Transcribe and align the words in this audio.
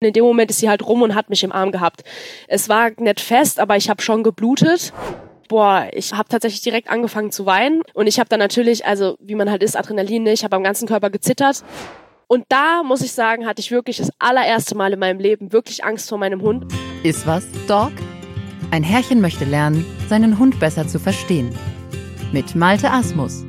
In 0.00 0.12
dem 0.12 0.24
Moment 0.24 0.50
ist 0.50 0.58
sie 0.58 0.68
halt 0.68 0.86
rum 0.86 1.00
und 1.00 1.14
hat 1.14 1.30
mich 1.30 1.42
im 1.42 1.52
Arm 1.52 1.72
gehabt. 1.72 2.04
Es 2.48 2.68
war 2.68 2.90
nicht 2.98 3.18
fest, 3.18 3.58
aber 3.58 3.78
ich 3.78 3.88
habe 3.88 4.02
schon 4.02 4.22
geblutet. 4.22 4.92
Boah, 5.48 5.88
ich 5.92 6.12
habe 6.12 6.28
tatsächlich 6.28 6.60
direkt 6.60 6.90
angefangen 6.90 7.30
zu 7.30 7.46
weinen 7.46 7.82
und 7.94 8.06
ich 8.06 8.18
habe 8.18 8.28
dann 8.28 8.40
natürlich, 8.40 8.84
also 8.84 9.16
wie 9.20 9.34
man 9.34 9.50
halt 9.50 9.62
ist, 9.62 9.74
Adrenalin, 9.74 10.24
ne? 10.24 10.32
ich 10.32 10.44
habe 10.44 10.54
am 10.54 10.62
ganzen 10.62 10.86
Körper 10.86 11.08
gezittert. 11.08 11.64
Und 12.26 12.44
da 12.50 12.82
muss 12.82 13.00
ich 13.00 13.12
sagen, 13.12 13.46
hatte 13.46 13.60
ich 13.60 13.70
wirklich 13.70 13.96
das 13.96 14.10
allererste 14.18 14.76
Mal 14.76 14.92
in 14.92 14.98
meinem 14.98 15.20
Leben 15.20 15.52
wirklich 15.52 15.82
Angst 15.82 16.10
vor 16.10 16.18
meinem 16.18 16.42
Hund. 16.42 16.70
Ist 17.02 17.26
was, 17.26 17.46
Dog? 17.66 17.92
Ein 18.72 18.82
Herrchen 18.82 19.22
möchte 19.22 19.46
lernen, 19.46 19.86
seinen 20.10 20.38
Hund 20.38 20.60
besser 20.60 20.86
zu 20.86 20.98
verstehen. 20.98 21.56
Mit 22.32 22.54
Malte 22.54 22.90
Asmus. 22.90 23.46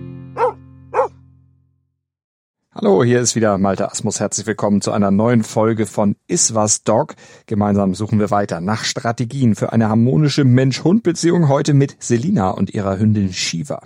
Hallo, 2.79 3.03
hier 3.03 3.21
ist 3.21 3.35
wieder 3.35 3.57
Malte 3.57 3.91
Asmus. 3.91 4.19
Herzlich 4.19 4.45
willkommen 4.45 4.81
zu 4.81 4.91
einer 4.91 5.09
neuen 5.09 5.43
Folge 5.43 5.87
von 5.87 6.15
Iswas 6.27 6.83
Dog. 6.83 7.15
Gemeinsam 7.47 7.95
suchen 7.95 8.19
wir 8.19 8.29
weiter 8.29 8.61
nach 8.61 8.83
Strategien 8.83 9.55
für 9.55 9.73
eine 9.73 9.89
harmonische 9.89 10.43
Mensch-Hund-Beziehung 10.43 11.49
heute 11.49 11.73
mit 11.73 11.95
Selina 11.97 12.51
und 12.51 12.75
ihrer 12.75 12.99
Hündin 12.99 13.33
Shiva. 13.33 13.81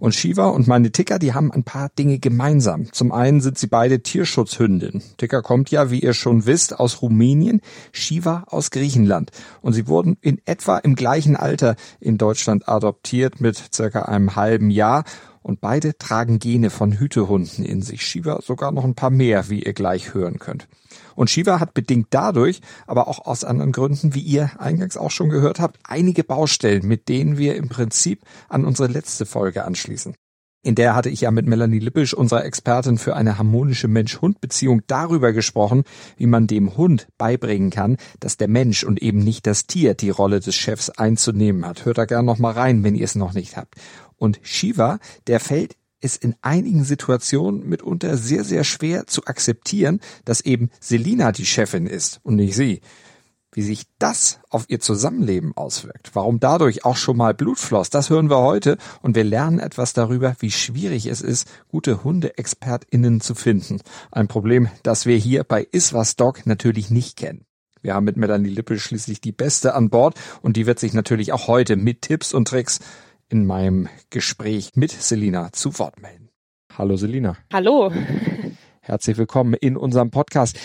Und 0.00 0.16
Shiva 0.16 0.48
und 0.48 0.66
meine 0.66 0.90
Ticker, 0.90 1.20
die 1.20 1.34
haben 1.34 1.52
ein 1.52 1.62
paar 1.62 1.88
Dinge 1.96 2.18
gemeinsam. 2.18 2.92
Zum 2.92 3.12
einen 3.12 3.40
sind 3.40 3.58
sie 3.58 3.68
beide 3.68 4.02
Tierschutzhündin. 4.02 5.02
Ticker 5.18 5.40
kommt 5.40 5.70
ja, 5.70 5.92
wie 5.92 6.00
ihr 6.00 6.12
schon 6.12 6.46
wisst, 6.46 6.80
aus 6.80 7.02
Rumänien, 7.02 7.60
Shiva 7.92 8.42
aus 8.48 8.72
Griechenland. 8.72 9.30
Und 9.62 9.74
sie 9.74 9.86
wurden 9.86 10.16
in 10.20 10.40
etwa 10.46 10.78
im 10.78 10.96
gleichen 10.96 11.36
Alter 11.36 11.76
in 12.00 12.18
Deutschland 12.18 12.68
adoptiert 12.68 13.40
mit 13.40 13.72
circa 13.72 14.02
einem 14.02 14.34
halben 14.34 14.70
Jahr 14.70 15.04
und 15.46 15.60
beide 15.60 15.96
tragen 15.96 16.40
Gene 16.40 16.70
von 16.70 16.98
Hütehunden 16.98 17.64
in 17.64 17.80
sich. 17.80 18.02
Shiva 18.02 18.42
sogar 18.42 18.72
noch 18.72 18.84
ein 18.84 18.96
paar 18.96 19.10
mehr, 19.10 19.48
wie 19.48 19.62
ihr 19.62 19.74
gleich 19.74 20.12
hören 20.12 20.40
könnt. 20.40 20.66
Und 21.14 21.30
Shiva 21.30 21.60
hat 21.60 21.72
bedingt 21.72 22.08
dadurch, 22.10 22.60
aber 22.88 23.06
auch 23.06 23.24
aus 23.26 23.44
anderen 23.44 23.70
Gründen, 23.70 24.12
wie 24.12 24.22
ihr 24.22 24.50
eingangs 24.58 24.96
auch 24.96 25.12
schon 25.12 25.28
gehört 25.28 25.60
habt, 25.60 25.78
einige 25.84 26.24
Baustellen, 26.24 26.88
mit 26.88 27.08
denen 27.08 27.38
wir 27.38 27.54
im 27.54 27.68
Prinzip 27.68 28.22
an 28.48 28.64
unsere 28.64 28.88
letzte 28.88 29.24
Folge 29.24 29.64
anschließen. 29.64 30.16
In 30.66 30.74
der 30.74 30.96
hatte 30.96 31.10
ich 31.10 31.20
ja 31.20 31.30
mit 31.30 31.46
Melanie 31.46 31.78
Lippisch, 31.78 32.12
unserer 32.12 32.44
Expertin 32.44 32.98
für 32.98 33.14
eine 33.14 33.38
harmonische 33.38 33.86
Mensch-Hund-Beziehung, 33.86 34.82
darüber 34.88 35.32
gesprochen, 35.32 35.84
wie 36.16 36.26
man 36.26 36.48
dem 36.48 36.76
Hund 36.76 37.06
beibringen 37.18 37.70
kann, 37.70 37.98
dass 38.18 38.36
der 38.36 38.48
Mensch 38.48 38.82
und 38.82 39.00
eben 39.00 39.20
nicht 39.20 39.46
das 39.46 39.68
Tier 39.68 39.94
die 39.94 40.10
Rolle 40.10 40.40
des 40.40 40.56
Chefs 40.56 40.90
einzunehmen 40.90 41.64
hat. 41.64 41.84
Hört 41.84 41.98
da 41.98 42.04
gern 42.04 42.24
noch 42.24 42.40
mal 42.40 42.50
rein, 42.50 42.82
wenn 42.82 42.96
ihr 42.96 43.04
es 43.04 43.14
noch 43.14 43.32
nicht 43.32 43.56
habt. 43.56 43.76
Und 44.16 44.40
Shiva, 44.42 44.98
der 45.26 45.40
fällt 45.40 45.76
es 46.00 46.16
in 46.16 46.34
einigen 46.42 46.84
Situationen 46.84 47.68
mitunter 47.68 48.16
sehr, 48.16 48.44
sehr 48.44 48.64
schwer 48.64 49.06
zu 49.06 49.24
akzeptieren, 49.24 50.00
dass 50.24 50.40
eben 50.40 50.70
Selina 50.80 51.32
die 51.32 51.46
Chefin 51.46 51.86
ist 51.86 52.20
und 52.22 52.36
nicht 52.36 52.54
sie. 52.54 52.80
Wie 53.52 53.62
sich 53.62 53.84
das 53.98 54.40
auf 54.50 54.66
ihr 54.68 54.80
Zusammenleben 54.80 55.56
auswirkt, 55.56 56.10
warum 56.12 56.40
dadurch 56.40 56.84
auch 56.84 56.96
schon 56.96 57.16
mal 57.16 57.32
Blut 57.32 57.58
floss, 57.58 57.88
das 57.88 58.10
hören 58.10 58.28
wir 58.28 58.40
heute 58.40 58.76
und 59.00 59.16
wir 59.16 59.24
lernen 59.24 59.60
etwas 59.60 59.94
darüber, 59.94 60.36
wie 60.40 60.50
schwierig 60.50 61.06
es 61.06 61.22
ist, 61.22 61.48
gute 61.68 62.04
HundeexpertInnen 62.04 63.22
zu 63.22 63.34
finden. 63.34 63.80
Ein 64.10 64.28
Problem, 64.28 64.68
das 64.82 65.06
wir 65.06 65.16
hier 65.16 65.42
bei 65.42 65.66
Iswas 65.72 66.16
Dog 66.16 66.44
natürlich 66.44 66.90
nicht 66.90 67.16
kennen. 67.16 67.46
Wir 67.80 67.94
haben 67.94 68.04
mit 68.04 68.16
Melanie 68.16 68.50
Lippe 68.50 68.78
schließlich 68.78 69.20
die 69.20 69.32
Beste 69.32 69.74
an 69.74 69.88
Bord 69.88 70.18
und 70.42 70.56
die 70.56 70.66
wird 70.66 70.78
sich 70.78 70.92
natürlich 70.92 71.32
auch 71.32 71.46
heute 71.46 71.76
mit 71.76 72.02
Tipps 72.02 72.34
und 72.34 72.48
Tricks 72.48 72.80
in 73.28 73.46
meinem 73.46 73.88
Gespräch 74.10 74.72
mit 74.74 74.90
Selina 74.90 75.52
zu 75.52 75.78
Wort 75.78 76.00
melden. 76.00 76.30
Hallo 76.76 76.96
Selina. 76.96 77.36
Hallo. 77.52 77.92
Herzlich 78.80 79.16
willkommen 79.16 79.54
in 79.54 79.76
unserem 79.76 80.10
Podcast. 80.10 80.58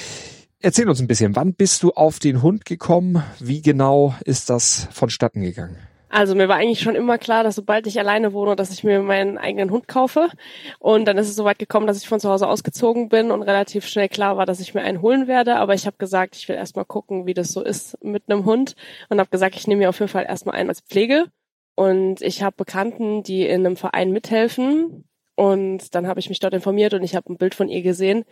Erzähl 0.59 0.87
uns 0.87 1.01
ein 1.01 1.07
bisschen, 1.07 1.35
wann 1.35 1.55
bist 1.55 1.81
du 1.81 1.91
auf 1.91 2.19
den 2.19 2.43
Hund 2.43 2.65
gekommen? 2.65 3.23
Wie 3.39 3.61
genau 3.61 4.13
ist 4.25 4.51
das 4.51 4.87
vonstatten 4.91 5.41
gegangen? 5.41 5.77
Also 6.09 6.35
mir 6.35 6.49
war 6.49 6.57
eigentlich 6.57 6.81
schon 6.81 6.95
immer 6.95 7.17
klar, 7.17 7.43
dass 7.43 7.55
sobald 7.55 7.87
ich 7.87 7.97
alleine 7.97 8.33
wohne, 8.33 8.57
dass 8.57 8.69
ich 8.69 8.83
mir 8.83 9.01
meinen 9.01 9.37
eigenen 9.37 9.71
Hund 9.71 9.87
kaufe. 9.87 10.29
Und 10.77 11.05
dann 11.05 11.17
ist 11.17 11.29
es 11.29 11.35
soweit 11.37 11.57
gekommen, 11.57 11.87
dass 11.87 11.97
ich 11.97 12.07
von 12.07 12.19
zu 12.19 12.29
Hause 12.29 12.47
ausgezogen 12.47 13.07
bin 13.07 13.31
und 13.31 13.41
relativ 13.41 13.87
schnell 13.87 14.09
klar 14.09 14.35
war, 14.35 14.45
dass 14.45 14.59
ich 14.59 14.73
mir 14.73 14.81
einen 14.81 15.01
holen 15.01 15.27
werde. 15.27 15.55
Aber 15.55 15.73
ich 15.73 15.85
habe 15.87 15.95
gesagt, 15.97 16.35
ich 16.35 16.49
will 16.49 16.57
erstmal 16.57 16.85
gucken, 16.85 17.25
wie 17.25 17.33
das 17.33 17.53
so 17.53 17.63
ist 17.63 17.97
mit 18.03 18.23
einem 18.27 18.43
Hund. 18.43 18.75
Und 19.09 19.19
habe 19.19 19.29
gesagt, 19.29 19.55
ich 19.55 19.67
nehme 19.67 19.79
mir 19.79 19.89
auf 19.89 19.99
jeden 19.99 20.11
Fall 20.11 20.25
erstmal 20.27 20.55
einen 20.55 20.69
als 20.69 20.81
Pflege. 20.81 21.27
Und 21.75 22.21
ich 22.21 22.43
habe 22.43 22.55
Bekannten, 22.57 23.23
die 23.23 23.45
in 23.45 23.65
einem 23.65 23.77
Verein 23.77 24.11
mithelfen. 24.11 25.05
Und 25.35 25.95
dann 25.95 26.07
habe 26.07 26.19
ich 26.19 26.29
mich 26.29 26.39
dort 26.39 26.53
informiert 26.53 26.93
und 26.93 27.03
ich 27.03 27.15
habe 27.15 27.31
ein 27.31 27.37
Bild 27.37 27.55
von 27.55 27.69
ihr 27.69 27.81
gesehen 27.81 28.25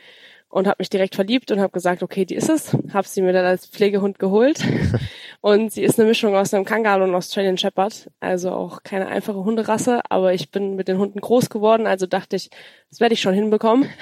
und 0.49 0.67
habe 0.67 0.77
mich 0.79 0.89
direkt 0.89 1.15
verliebt 1.15 1.51
und 1.51 1.59
habe 1.59 1.71
gesagt, 1.71 2.01
okay, 2.01 2.25
die 2.25 2.35
ist 2.35 2.49
es. 2.49 2.75
Habe 2.91 3.07
sie 3.07 3.21
mir 3.21 3.33
dann 3.33 3.45
als 3.45 3.67
Pflegehund 3.67 4.17
geholt. 4.17 4.59
und 5.41 5.71
sie 5.71 5.83
ist 5.83 5.99
eine 5.99 6.07
Mischung 6.07 6.35
aus 6.35 6.53
einem 6.53 6.65
Kangal 6.65 7.01
und 7.01 7.13
Australian 7.13 7.57
Shepherd. 7.57 8.09
Also 8.19 8.51
auch 8.51 8.83
keine 8.83 9.07
einfache 9.07 9.43
Hunderasse, 9.43 10.01
aber 10.09 10.33
ich 10.33 10.49
bin 10.49 10.75
mit 10.75 10.87
den 10.87 10.97
Hunden 10.97 11.21
groß 11.21 11.49
geworden, 11.49 11.85
also 11.87 12.07
dachte 12.07 12.35
ich, 12.35 12.49
das 12.89 12.99
werde 12.99 13.13
ich 13.13 13.21
schon 13.21 13.33
hinbekommen. 13.33 13.89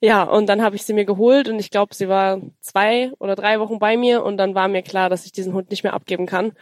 Ja, 0.00 0.24
und 0.24 0.50
dann 0.50 0.60
habe 0.60 0.76
ich 0.76 0.82
sie 0.82 0.92
mir 0.92 1.06
geholt 1.06 1.48
und 1.48 1.58
ich 1.58 1.70
glaube, 1.70 1.94
sie 1.94 2.08
war 2.08 2.42
zwei 2.60 3.10
oder 3.20 3.36
drei 3.36 3.58
Wochen 3.58 3.78
bei 3.78 3.96
mir 3.96 4.22
und 4.22 4.36
dann 4.36 4.54
war 4.54 4.68
mir 4.68 4.82
klar, 4.82 5.08
dass 5.08 5.24
ich 5.24 5.32
diesen 5.32 5.54
Hund 5.54 5.70
nicht 5.70 5.82
mehr 5.82 5.94
abgeben 5.94 6.26
kann 6.26 6.52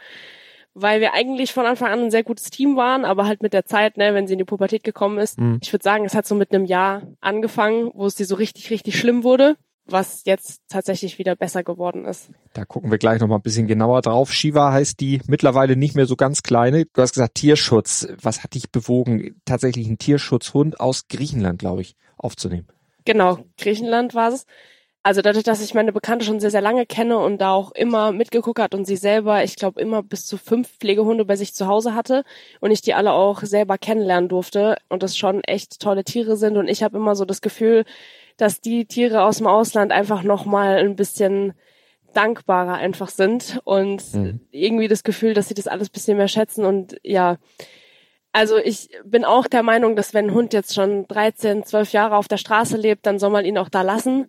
weil 0.73 1.01
wir 1.01 1.13
eigentlich 1.13 1.53
von 1.53 1.65
Anfang 1.65 1.91
an 1.91 1.99
ein 1.99 2.11
sehr 2.11 2.23
gutes 2.23 2.49
Team 2.49 2.75
waren, 2.75 3.05
aber 3.05 3.27
halt 3.27 3.41
mit 3.41 3.53
der 3.53 3.65
Zeit, 3.65 3.97
ne, 3.97 4.13
wenn 4.13 4.27
sie 4.27 4.33
in 4.33 4.39
die 4.39 4.45
Pubertät 4.45 4.83
gekommen 4.83 5.17
ist, 5.17 5.39
mhm. 5.39 5.59
ich 5.61 5.71
würde 5.71 5.83
sagen, 5.83 6.05
es 6.05 6.15
hat 6.15 6.25
so 6.25 6.35
mit 6.35 6.51
einem 6.51 6.65
Jahr 6.65 7.03
angefangen, 7.21 7.91
wo 7.93 8.05
es 8.05 8.15
dir 8.15 8.25
so 8.25 8.35
richtig, 8.35 8.69
richtig 8.71 8.97
schlimm 8.97 9.23
wurde, 9.23 9.55
was 9.85 10.23
jetzt 10.25 10.61
tatsächlich 10.69 11.19
wieder 11.19 11.35
besser 11.35 11.63
geworden 11.63 12.05
ist. 12.05 12.29
Da 12.53 12.65
gucken 12.65 12.89
wir 12.89 12.97
gleich 12.97 13.19
noch 13.19 13.27
mal 13.27 13.35
ein 13.35 13.41
bisschen 13.41 13.67
genauer 13.67 14.01
drauf. 14.01 14.31
Shiva 14.31 14.71
heißt 14.71 14.99
die 14.99 15.21
mittlerweile 15.27 15.75
nicht 15.75 15.95
mehr 15.95 16.05
so 16.05 16.15
ganz 16.15 16.41
kleine. 16.41 16.85
Du 16.85 17.01
hast 17.01 17.13
gesagt 17.13 17.35
Tierschutz. 17.35 18.07
Was 18.21 18.43
hat 18.43 18.55
dich 18.55 18.71
bewogen, 18.71 19.41
tatsächlich 19.45 19.87
einen 19.87 19.97
Tierschutzhund 19.97 20.79
aus 20.79 21.07
Griechenland, 21.07 21.59
glaube 21.59 21.81
ich, 21.81 21.95
aufzunehmen? 22.17 22.67
Genau, 23.05 23.39
Griechenland 23.57 24.15
war 24.15 24.31
es. 24.31 24.45
Also 25.05 25.21
dadurch, 25.21 25.43
dass 25.43 25.61
ich 25.61 25.73
meine 25.73 25.91
Bekannte 25.91 26.23
schon 26.23 26.39
sehr, 26.39 26.49
sehr 26.49 26.61
lange 26.61 26.85
kenne 26.85 27.17
und 27.17 27.39
da 27.39 27.51
auch 27.51 27.73
immer 27.73 28.13
mitgeguckt 28.13 28.59
hat 28.59 28.73
und 28.73 28.85
sie 28.85 28.95
selber, 28.95 29.43
ich 29.43 29.57
glaube, 29.57 29.81
immer 29.81 30.01
bis 30.01 30.25
zu 30.25 30.37
fünf 30.37 30.69
Pflegehunde 30.79 31.25
bei 31.25 31.35
sich 31.35 31.53
zu 31.53 31.67
Hause 31.67 31.93
hatte 31.93 32.23
und 32.61 32.71
ich 32.71 32.81
die 32.81 32.93
alle 32.93 33.11
auch 33.11 33.41
selber 33.41 33.77
kennenlernen 33.77 34.29
durfte 34.29 34.77
und 34.87 35.03
das 35.03 35.17
schon 35.17 35.43
echt 35.43 35.81
tolle 35.81 36.05
Tiere 36.05 36.37
sind 36.37 36.55
und 36.55 36.69
ich 36.69 36.83
habe 36.83 36.95
immer 36.95 37.15
so 37.15 37.25
das 37.25 37.41
Gefühl, 37.41 37.83
dass 38.37 38.61
die 38.61 38.85
Tiere 38.85 39.23
aus 39.23 39.37
dem 39.39 39.47
Ausland 39.47 39.91
einfach 39.91 40.23
nochmal 40.23 40.77
ein 40.77 40.95
bisschen 40.95 41.53
dankbarer 42.13 42.75
einfach 42.75 43.09
sind 43.09 43.59
und 43.65 44.13
mhm. 44.13 44.39
irgendwie 44.51 44.87
das 44.87 45.03
Gefühl, 45.03 45.33
dass 45.33 45.49
sie 45.49 45.53
das 45.53 45.67
alles 45.67 45.89
bisschen 45.89 46.15
mehr 46.15 46.29
schätzen 46.29 46.63
und 46.63 46.95
ja, 47.03 47.37
also 48.33 48.57
ich 48.57 48.89
bin 49.05 49.23
auch 49.23 49.47
der 49.47 49.63
Meinung, 49.63 49.95
dass 49.95 50.13
wenn 50.13 50.27
ein 50.27 50.33
Hund 50.33 50.53
jetzt 50.53 50.73
schon 50.73 51.07
13, 51.07 51.63
12 51.63 51.91
Jahre 51.91 52.17
auf 52.17 52.27
der 52.27 52.37
Straße 52.37 52.77
lebt, 52.77 53.05
dann 53.05 53.19
soll 53.19 53.29
man 53.29 53.45
ihn 53.45 53.57
auch 53.59 53.69
da 53.69 53.83
lassen. 53.83 54.25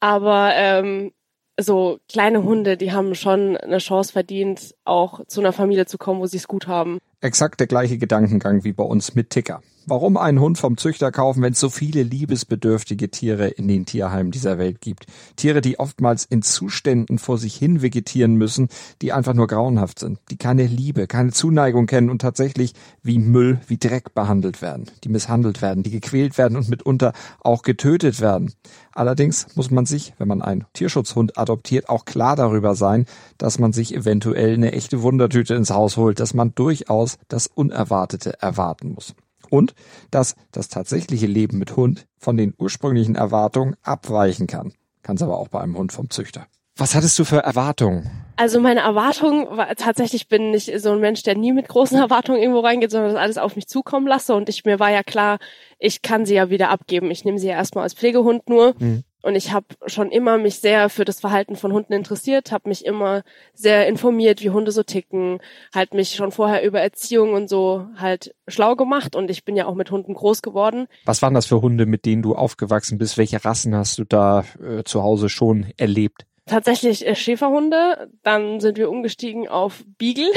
Aber 0.00 0.50
ähm, 0.54 1.12
so 1.58 1.98
kleine 2.08 2.42
Hunde, 2.42 2.76
die 2.76 2.92
haben 2.92 3.14
schon 3.14 3.56
eine 3.56 3.78
Chance 3.78 4.12
verdient, 4.12 4.74
auch 4.84 5.24
zu 5.26 5.40
einer 5.40 5.52
Familie 5.52 5.86
zu 5.86 5.98
kommen, 5.98 6.20
wo 6.20 6.26
sie 6.26 6.36
es 6.36 6.48
gut 6.48 6.66
haben. 6.66 6.98
Exakt 7.20 7.60
der 7.60 7.68
gleiche 7.68 7.96
Gedankengang 7.96 8.64
wie 8.64 8.72
bei 8.72 8.84
uns 8.84 9.14
mit 9.14 9.30
Ticker. 9.30 9.62
Warum 9.86 10.16
einen 10.16 10.40
Hund 10.40 10.56
vom 10.56 10.78
Züchter 10.78 11.12
kaufen, 11.12 11.42
wenn 11.42 11.52
es 11.52 11.60
so 11.60 11.68
viele 11.68 12.02
liebesbedürftige 12.02 13.10
Tiere 13.10 13.48
in 13.48 13.68
den 13.68 13.84
Tierheimen 13.84 14.30
dieser 14.30 14.56
Welt 14.56 14.80
gibt? 14.80 15.04
Tiere, 15.36 15.60
die 15.60 15.78
oftmals 15.78 16.24
in 16.24 16.40
Zuständen 16.40 17.18
vor 17.18 17.36
sich 17.36 17.54
hin 17.54 17.82
vegetieren 17.82 18.36
müssen, 18.36 18.68
die 19.02 19.12
einfach 19.12 19.34
nur 19.34 19.46
grauenhaft 19.46 19.98
sind, 19.98 20.20
die 20.30 20.38
keine 20.38 20.66
Liebe, 20.66 21.06
keine 21.06 21.32
Zuneigung 21.32 21.84
kennen 21.84 22.08
und 22.08 22.22
tatsächlich 22.22 22.72
wie 23.02 23.18
Müll, 23.18 23.60
wie 23.66 23.76
Dreck 23.76 24.14
behandelt 24.14 24.62
werden, 24.62 24.86
die 25.04 25.10
misshandelt 25.10 25.60
werden, 25.60 25.82
die 25.82 25.90
gequält 25.90 26.38
werden 26.38 26.56
und 26.56 26.70
mitunter 26.70 27.12
auch 27.40 27.60
getötet 27.60 28.22
werden. 28.22 28.54
Allerdings 28.92 29.48
muss 29.54 29.70
man 29.70 29.84
sich, 29.84 30.14
wenn 30.16 30.28
man 30.28 30.40
einen 30.40 30.64
Tierschutzhund 30.72 31.36
adoptiert, 31.36 31.90
auch 31.90 32.06
klar 32.06 32.36
darüber 32.36 32.74
sein, 32.74 33.04
dass 33.36 33.58
man 33.58 33.74
sich 33.74 33.94
eventuell 33.94 34.54
eine 34.54 34.72
echte 34.72 35.02
Wundertüte 35.02 35.54
ins 35.54 35.70
Haus 35.70 35.98
holt, 35.98 36.20
dass 36.20 36.32
man 36.32 36.54
durchaus 36.54 37.18
das 37.28 37.48
Unerwartete 37.48 38.40
erwarten 38.40 38.94
muss 38.94 39.14
und 39.54 39.74
dass 40.10 40.34
das 40.50 40.68
tatsächliche 40.68 41.26
Leben 41.26 41.58
mit 41.58 41.76
Hund 41.76 42.06
von 42.18 42.36
den 42.36 42.54
ursprünglichen 42.58 43.14
Erwartungen 43.14 43.76
abweichen 43.82 44.48
kann. 44.48 44.72
Kann 45.02 45.14
es 45.14 45.22
aber 45.22 45.38
auch 45.38 45.48
bei 45.48 45.60
einem 45.60 45.78
Hund 45.78 45.92
vom 45.92 46.10
Züchter. 46.10 46.46
Was 46.76 46.96
hattest 46.96 47.16
du 47.20 47.24
für 47.24 47.38
Erwartungen? 47.38 48.10
Also 48.34 48.58
meine 48.58 48.80
Erwartung 48.80 49.46
war 49.56 49.72
tatsächlich 49.76 50.26
bin 50.26 50.52
ich 50.54 50.72
so 50.78 50.90
ein 50.90 50.98
Mensch, 50.98 51.22
der 51.22 51.36
nie 51.36 51.52
mit 51.52 51.68
großen 51.68 51.96
Erwartungen 52.00 52.40
irgendwo 52.40 52.60
reingeht, 52.60 52.90
sondern 52.90 53.12
das 53.12 53.20
alles 53.20 53.38
auf 53.38 53.54
mich 53.54 53.68
zukommen 53.68 54.08
lasse. 54.08 54.34
Und 54.34 54.48
ich 54.48 54.64
mir 54.64 54.80
war 54.80 54.90
ja 54.90 55.04
klar, 55.04 55.38
ich 55.78 56.02
kann 56.02 56.26
sie 56.26 56.34
ja 56.34 56.50
wieder 56.50 56.70
abgeben. 56.70 57.12
Ich 57.12 57.24
nehme 57.24 57.38
sie 57.38 57.46
ja 57.46 57.54
erstmal 57.54 57.84
als 57.84 57.94
Pflegehund 57.94 58.48
nur. 58.48 58.74
Mhm. 58.78 59.04
Und 59.24 59.36
ich 59.36 59.52
habe 59.52 59.64
schon 59.86 60.10
immer 60.10 60.36
mich 60.36 60.58
sehr 60.58 60.90
für 60.90 61.06
das 61.06 61.20
Verhalten 61.20 61.56
von 61.56 61.72
Hunden 61.72 61.94
interessiert, 61.94 62.52
habe 62.52 62.68
mich 62.68 62.84
immer 62.84 63.22
sehr 63.54 63.88
informiert, 63.88 64.42
wie 64.42 64.50
Hunde 64.50 64.70
so 64.70 64.82
ticken, 64.82 65.38
halt 65.74 65.94
mich 65.94 66.14
schon 66.14 66.30
vorher 66.30 66.62
über 66.62 66.82
Erziehung 66.82 67.32
und 67.32 67.48
so 67.48 67.86
halt 67.96 68.34
schlau 68.48 68.76
gemacht 68.76 69.16
und 69.16 69.30
ich 69.30 69.46
bin 69.46 69.56
ja 69.56 69.64
auch 69.64 69.76
mit 69.76 69.90
Hunden 69.90 70.12
groß 70.12 70.42
geworden. 70.42 70.88
Was 71.06 71.22
waren 71.22 71.32
das 71.32 71.46
für 71.46 71.62
Hunde, 71.62 71.86
mit 71.86 72.04
denen 72.04 72.20
du 72.20 72.34
aufgewachsen 72.34 72.98
bist? 72.98 73.16
Welche 73.16 73.42
Rassen 73.42 73.74
hast 73.74 73.96
du 73.96 74.04
da 74.04 74.44
äh, 74.62 74.84
zu 74.84 75.02
Hause 75.02 75.30
schon 75.30 75.72
erlebt? 75.78 76.26
Tatsächlich 76.46 77.06
äh, 77.06 77.14
Schäferhunde, 77.14 78.10
dann 78.22 78.60
sind 78.60 78.76
wir 78.76 78.90
umgestiegen 78.90 79.48
auf 79.48 79.82
Beagle 79.96 80.30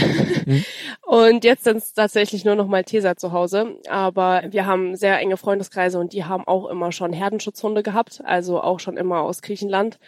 mhm. 0.45 0.63
und 1.05 1.43
jetzt 1.43 1.65
sind 1.65 1.77
es 1.77 1.93
tatsächlich 1.93 2.45
nur 2.45 2.55
noch 2.55 2.67
Malteser 2.67 3.17
zu 3.17 3.33
Hause. 3.33 3.75
Aber 3.89 4.43
wir 4.49 4.65
haben 4.65 4.95
sehr 4.95 5.19
enge 5.19 5.35
Freundeskreise 5.35 5.99
und 5.99 6.13
die 6.13 6.23
haben 6.23 6.47
auch 6.47 6.69
immer 6.69 6.93
schon 6.93 7.11
Herdenschutzhunde 7.11 7.83
gehabt, 7.83 8.21
also 8.23 8.61
auch 8.61 8.79
schon 8.79 8.95
immer 8.95 9.19
aus 9.19 9.41
Griechenland. 9.41 9.99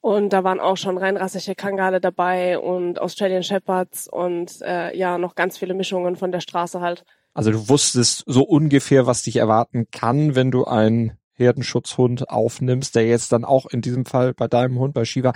Und 0.00 0.32
da 0.32 0.42
waren 0.44 0.60
auch 0.60 0.76
schon 0.76 0.96
reinrassige 0.96 1.54
Kangale 1.54 2.00
dabei 2.00 2.58
und 2.58 3.00
Australian 3.00 3.42
Shepherds 3.42 4.08
und 4.08 4.62
äh, 4.62 4.96
ja, 4.96 5.18
noch 5.18 5.34
ganz 5.34 5.58
viele 5.58 5.74
Mischungen 5.74 6.16
von 6.16 6.32
der 6.32 6.40
Straße 6.40 6.80
halt. 6.80 7.04
Also 7.34 7.50
du 7.50 7.68
wusstest 7.68 8.22
so 8.26 8.42
ungefähr, 8.42 9.06
was 9.06 9.22
dich 9.22 9.36
erwarten 9.36 9.88
kann, 9.90 10.34
wenn 10.34 10.50
du 10.50 10.64
einen 10.64 11.18
Herdenschutzhund 11.36 12.30
aufnimmst, 12.30 12.94
der 12.94 13.06
jetzt 13.06 13.32
dann 13.32 13.44
auch 13.44 13.66
in 13.66 13.80
diesem 13.80 14.04
Fall 14.04 14.34
bei 14.34 14.48
deinem 14.48 14.78
Hund, 14.78 14.94
bei 14.94 15.04
Shiva, 15.04 15.32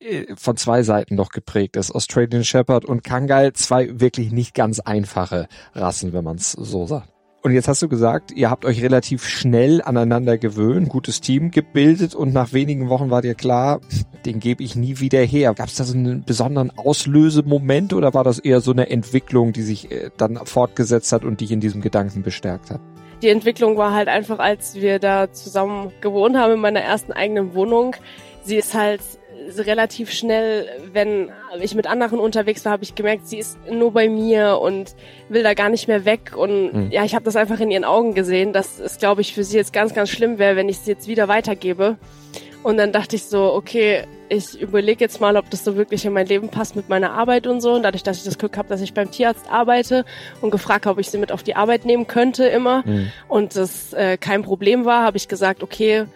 äh, 0.00 0.34
von 0.36 0.56
zwei 0.56 0.82
Seiten 0.82 1.14
noch 1.14 1.30
geprägt 1.30 1.76
ist. 1.76 1.92
Australian 1.94 2.44
Shepherd 2.44 2.84
und 2.84 3.04
Kangal, 3.04 3.52
zwei 3.52 4.00
wirklich 4.00 4.32
nicht 4.32 4.54
ganz 4.54 4.80
einfache 4.80 5.48
Rassen, 5.74 6.12
wenn 6.12 6.24
man 6.24 6.36
es 6.36 6.52
so 6.52 6.86
sagt. 6.86 7.12
Und 7.44 7.50
jetzt 7.50 7.66
hast 7.66 7.82
du 7.82 7.88
gesagt, 7.88 8.30
ihr 8.30 8.50
habt 8.50 8.64
euch 8.64 8.80
relativ 8.82 9.26
schnell 9.26 9.82
aneinander 9.82 10.38
gewöhnt, 10.38 10.88
gutes 10.88 11.20
Team 11.20 11.50
gebildet 11.50 12.14
und 12.14 12.32
nach 12.32 12.52
wenigen 12.52 12.88
Wochen 12.88 13.10
war 13.10 13.20
dir 13.20 13.34
klar, 13.34 13.80
den 14.24 14.38
gebe 14.38 14.62
ich 14.62 14.76
nie 14.76 15.00
wieder 15.00 15.20
her. 15.22 15.52
Gab 15.52 15.66
es 15.66 15.74
da 15.74 15.82
so 15.82 15.94
einen 15.94 16.22
besonderen 16.22 16.70
Auslösemoment 16.70 17.94
oder 17.94 18.14
war 18.14 18.22
das 18.22 18.38
eher 18.38 18.60
so 18.60 18.70
eine 18.70 18.90
Entwicklung, 18.90 19.52
die 19.52 19.62
sich 19.62 19.90
äh, 19.90 20.10
dann 20.16 20.36
fortgesetzt 20.44 21.10
hat 21.10 21.24
und 21.24 21.40
dich 21.40 21.50
in 21.50 21.58
diesem 21.58 21.80
Gedanken 21.80 22.22
bestärkt 22.22 22.70
hat? 22.70 22.80
Die 23.22 23.28
Entwicklung 23.28 23.76
war 23.76 23.94
halt 23.94 24.08
einfach, 24.08 24.38
als 24.38 24.74
wir 24.74 24.98
da 24.98 25.32
zusammen 25.32 25.92
gewohnt 26.00 26.36
haben 26.36 26.54
in 26.54 26.60
meiner 26.60 26.80
ersten 26.80 27.12
eigenen 27.12 27.54
Wohnung. 27.54 27.94
Sie 28.42 28.56
ist 28.56 28.74
halt 28.74 29.00
relativ 29.58 30.10
schnell, 30.10 30.66
wenn 30.92 31.30
ich 31.60 31.74
mit 31.74 31.86
anderen 31.86 32.18
unterwegs 32.18 32.64
war, 32.64 32.72
habe 32.72 32.84
ich 32.84 32.94
gemerkt, 32.94 33.28
sie 33.28 33.38
ist 33.38 33.58
nur 33.70 33.92
bei 33.92 34.08
mir 34.08 34.58
und 34.60 34.94
will 35.28 35.42
da 35.42 35.54
gar 35.54 35.68
nicht 35.68 35.88
mehr 35.88 36.04
weg. 36.04 36.32
Und 36.36 36.72
mhm. 36.72 36.90
ja, 36.90 37.04
ich 37.04 37.14
habe 37.14 37.24
das 37.24 37.36
einfach 37.36 37.60
in 37.60 37.70
ihren 37.70 37.84
Augen 37.84 38.14
gesehen, 38.14 38.52
dass 38.52 38.78
es, 38.78 38.98
glaube 38.98 39.20
ich, 39.20 39.34
für 39.34 39.44
sie 39.44 39.56
jetzt 39.56 39.72
ganz, 39.72 39.94
ganz 39.94 40.10
schlimm 40.10 40.38
wäre, 40.38 40.56
wenn 40.56 40.68
ich 40.68 40.78
sie 40.78 40.92
jetzt 40.92 41.08
wieder 41.08 41.28
weitergebe. 41.28 41.96
Und 42.62 42.76
dann 42.76 42.92
dachte 42.92 43.16
ich 43.16 43.24
so, 43.24 43.52
okay, 43.52 44.04
ich 44.28 44.60
überlege 44.60 45.00
jetzt 45.00 45.20
mal, 45.20 45.36
ob 45.36 45.50
das 45.50 45.64
so 45.64 45.76
wirklich 45.76 46.04
in 46.04 46.12
mein 46.12 46.26
Leben 46.26 46.48
passt 46.48 46.76
mit 46.76 46.88
meiner 46.88 47.12
Arbeit 47.12 47.46
und 47.46 47.60
so. 47.60 47.72
Und 47.72 47.82
dadurch, 47.82 48.02
dass 48.02 48.18
ich 48.18 48.24
das 48.24 48.38
Glück 48.38 48.56
habe, 48.56 48.68
dass 48.68 48.80
ich 48.80 48.94
beim 48.94 49.10
Tierarzt 49.10 49.50
arbeite 49.50 50.04
und 50.40 50.50
gefragt 50.50 50.86
habe, 50.86 50.94
ob 50.94 51.00
ich 51.00 51.10
sie 51.10 51.18
mit 51.18 51.32
auf 51.32 51.42
die 51.42 51.56
Arbeit 51.56 51.84
nehmen 51.84 52.06
könnte 52.06 52.46
immer 52.46 52.82
mhm. 52.86 53.12
und 53.28 53.56
das 53.56 53.92
äh, 53.92 54.16
kein 54.16 54.42
Problem 54.42 54.84
war, 54.84 55.04
habe 55.04 55.16
ich 55.16 55.28
gesagt, 55.28 55.62
okay, 55.62 56.06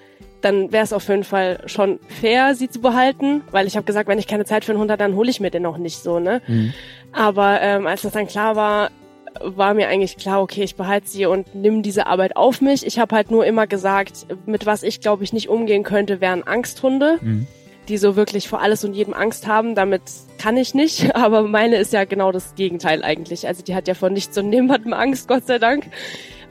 dann 0.41 0.73
wäre 0.73 0.85
es 0.85 0.93
auf 0.93 1.09
jeden 1.09 1.25
Fall 1.25 1.61
schon 1.67 1.99
fair, 2.09 2.55
sie 2.55 2.69
zu 2.69 2.81
behalten, 2.81 3.43
weil 3.51 3.67
ich 3.67 3.77
habe 3.77 3.85
gesagt, 3.85 4.09
wenn 4.09 4.19
ich 4.19 4.29
keine 4.29 4.45
Zeit 4.45 4.65
für 4.65 4.73
einen 4.73 4.81
Hund 4.81 4.91
habe, 4.91 4.99
dann 4.99 5.17
hole 5.17 5.29
ich 5.31 5.41
mir 5.41 5.51
den 5.51 5.67
auch 5.67 5.79
nicht 5.79 5.99
so, 5.99 6.21
ne? 6.21 6.41
Mhm. 6.47 6.73
Aber 7.13 7.61
ähm, 7.61 7.87
als 7.87 8.03
das 8.03 8.13
dann 8.13 8.27
klar 8.27 8.55
war, 8.55 8.91
war 9.43 9.75
mir 9.75 9.89
eigentlich 9.89 10.17
klar, 10.17 10.43
okay, 10.43 10.63
ich 10.63 10.77
behalte 10.77 11.09
sie 11.09 11.27
und 11.27 11.55
nimm 11.55 11.83
diese 11.83 12.07
Arbeit 12.07 12.37
auf 12.37 12.61
mich. 12.61 12.87
Ich 12.87 12.99
habe 12.99 13.15
halt 13.15 13.31
nur 13.31 13.45
immer 13.47 13.67
gesagt, 13.67 14.27
mit 14.47 14.67
was 14.67 14.83
ich 14.83 15.01
glaube 15.01 15.25
ich 15.25 15.33
nicht 15.33 15.49
umgehen 15.49 15.83
könnte, 15.83 16.21
wären 16.21 16.47
Angsthunde. 16.47 17.19
Mhm. 17.21 17.47
Die 17.89 17.99
so 17.99 18.17
wirklich 18.17 18.49
vor 18.49 18.61
alles 18.61 18.85
und 18.85 18.95
jedem 18.95 19.15
Angst 19.15 19.47
haben, 19.47 19.77
damit 19.77 20.03
kann 20.39 20.57
ich 20.57 20.75
nicht. 20.75 21.15
Aber 21.15 21.43
meine 21.43 21.77
ist 21.77 21.93
ja 21.93 22.05
genau 22.05 22.33
das 22.33 22.55
Gegenteil 22.57 23.05
eigentlich. 23.05 23.47
Also 23.47 23.63
die 23.63 23.75
hat 23.75 23.87
ja 23.87 23.95
vor 23.95 24.11
nichts 24.11 24.37
und 24.37 24.49
niemandem 24.49 24.93
Angst, 24.93 25.29
Gott 25.29 25.47
sei 25.47 25.59
Dank. 25.59 25.85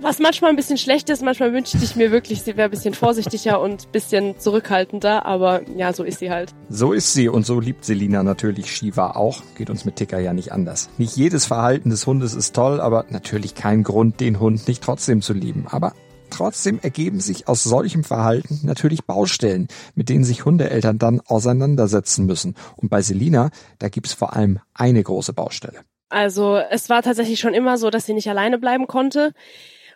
Was 0.02 0.20
manchmal 0.20 0.50
ein 0.50 0.56
bisschen 0.56 0.78
schlecht 0.78 1.10
ist, 1.10 1.24
manchmal 1.24 1.54
wünschte 1.54 1.78
ich 1.82 1.96
mir 1.96 2.12
wirklich, 2.12 2.42
sie 2.42 2.58
wäre 2.58 2.68
ein 2.68 2.72
bisschen 2.72 2.94
vorsichtiger 2.94 3.62
und 3.62 3.86
ein 3.88 3.92
bisschen 3.92 4.40
zurückhaltender, 4.40 5.26
aber 5.26 5.62
ja, 5.76 5.94
so 5.94 6.04
ist 6.04 6.20
sie 6.20 6.30
halt. 6.30 6.54
So 6.70 6.92
ist 6.92 7.14
sie 7.14 7.30
und 7.30 7.46
so 7.46 7.60
liebt 7.60 7.86
Selina 7.86 8.22
natürlich 8.22 8.76
Shiva 8.76 9.12
auch. 9.12 9.42
Geht 9.58 9.70
uns 9.70 9.86
mit 9.86 9.96
Ticker 9.96 10.20
ja 10.20 10.34
nicht 10.34 10.52
anders. 10.52 10.90
Nicht 10.98 11.16
jedes 11.16 11.46
Verhalten 11.46 11.90
des 11.90 12.06
Hundes 12.06 12.34
ist 12.34 12.56
toll, 12.56 12.82
aber 12.82 13.06
natürlich 13.10 13.56
kein 13.56 13.84
Grund, 13.84 14.20
den 14.20 14.40
Hund 14.40 14.68
nicht 14.68 14.84
trotzdem 14.84 15.22
zu 15.22 15.34
lieben. 15.34 15.66
Aber 15.70 15.94
Trotzdem 16.30 16.80
ergeben 16.82 17.20
sich 17.20 17.48
aus 17.48 17.64
solchem 17.64 18.04
Verhalten 18.04 18.60
natürlich 18.64 19.06
Baustellen, 19.06 19.68
mit 19.94 20.10
denen 20.10 20.24
sich 20.24 20.44
Hundeeltern 20.44 20.98
dann 20.98 21.22
auseinandersetzen 21.22 22.26
müssen. 22.26 22.56
Und 22.76 22.90
bei 22.90 23.02
Selina, 23.02 23.52
da 23.80 23.90
gibt's 23.90 24.14
vor 24.14 24.36
allem 24.36 24.60
eine 24.74 25.02
große 25.02 25.34
Baustelle. 25.34 25.80
Also 26.10 26.58
es 26.58 26.90
war 26.90 27.04
tatsächlich 27.04 27.40
schon 27.40 27.54
immer 27.54 27.78
so, 27.78 27.90
dass 27.90 28.06
sie 28.06 28.14
nicht 28.14 28.30
alleine 28.30 28.58
bleiben 28.58 28.88
konnte. 28.88 29.34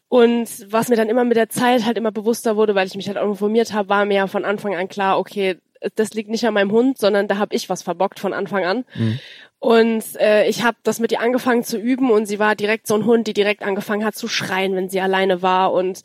Und 0.09 0.49
was 0.71 0.89
mir 0.89 0.95
dann 0.95 1.07
immer 1.07 1.23
mit 1.23 1.37
der 1.37 1.49
Zeit 1.49 1.85
halt 1.85 1.97
immer 1.97 2.11
bewusster 2.11 2.55
wurde, 2.55 2.75
weil 2.75 2.87
ich 2.87 2.95
mich 2.95 3.07
halt 3.07 3.17
auch 3.17 3.29
informiert 3.29 3.73
habe, 3.73 3.89
war 3.89 4.05
mir 4.05 4.15
ja 4.15 4.27
von 4.27 4.43
Anfang 4.43 4.75
an 4.75 4.89
klar, 4.89 5.19
okay, 5.19 5.57
das 5.95 6.13
liegt 6.13 6.29
nicht 6.29 6.45
an 6.45 6.55
meinem 6.55 6.71
Hund, 6.71 6.97
sondern 6.97 7.27
da 7.27 7.37
habe 7.37 7.55
ich 7.55 7.69
was 7.69 7.83
verbockt 7.83 8.19
von 8.19 8.33
Anfang 8.33 8.65
an. 8.65 8.85
Mhm. 8.95 9.19
Und 9.59 10.03
äh, 10.19 10.47
ich 10.47 10.63
habe 10.63 10.77
das 10.83 10.99
mit 10.99 11.11
ihr 11.11 11.21
angefangen 11.21 11.63
zu 11.63 11.77
üben 11.77 12.11
und 12.11 12.25
sie 12.25 12.39
war 12.39 12.55
direkt 12.55 12.87
so 12.87 12.95
ein 12.95 13.05
Hund, 13.05 13.27
die 13.27 13.33
direkt 13.33 13.61
angefangen 13.61 14.05
hat 14.05 14.15
zu 14.15 14.27
schreien, 14.27 14.75
wenn 14.75 14.89
sie 14.89 15.01
alleine 15.01 15.41
war. 15.41 15.73
Und 15.73 16.01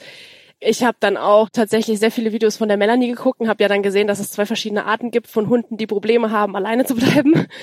ich 0.60 0.82
habe 0.82 0.96
dann 1.00 1.16
auch 1.16 1.48
tatsächlich 1.50 1.98
sehr 1.98 2.10
viele 2.10 2.32
Videos 2.32 2.56
von 2.56 2.68
der 2.68 2.76
Melanie 2.76 3.08
geguckt 3.08 3.40
und 3.40 3.48
habe 3.48 3.62
ja 3.62 3.68
dann 3.68 3.82
gesehen, 3.82 4.06
dass 4.06 4.18
es 4.18 4.32
zwei 4.32 4.44
verschiedene 4.44 4.84
Arten 4.84 5.10
gibt 5.10 5.28
von 5.28 5.48
Hunden, 5.48 5.76
die 5.76 5.86
Probleme 5.86 6.30
haben, 6.30 6.56
alleine 6.56 6.84
zu 6.84 6.94
bleiben. 6.94 7.46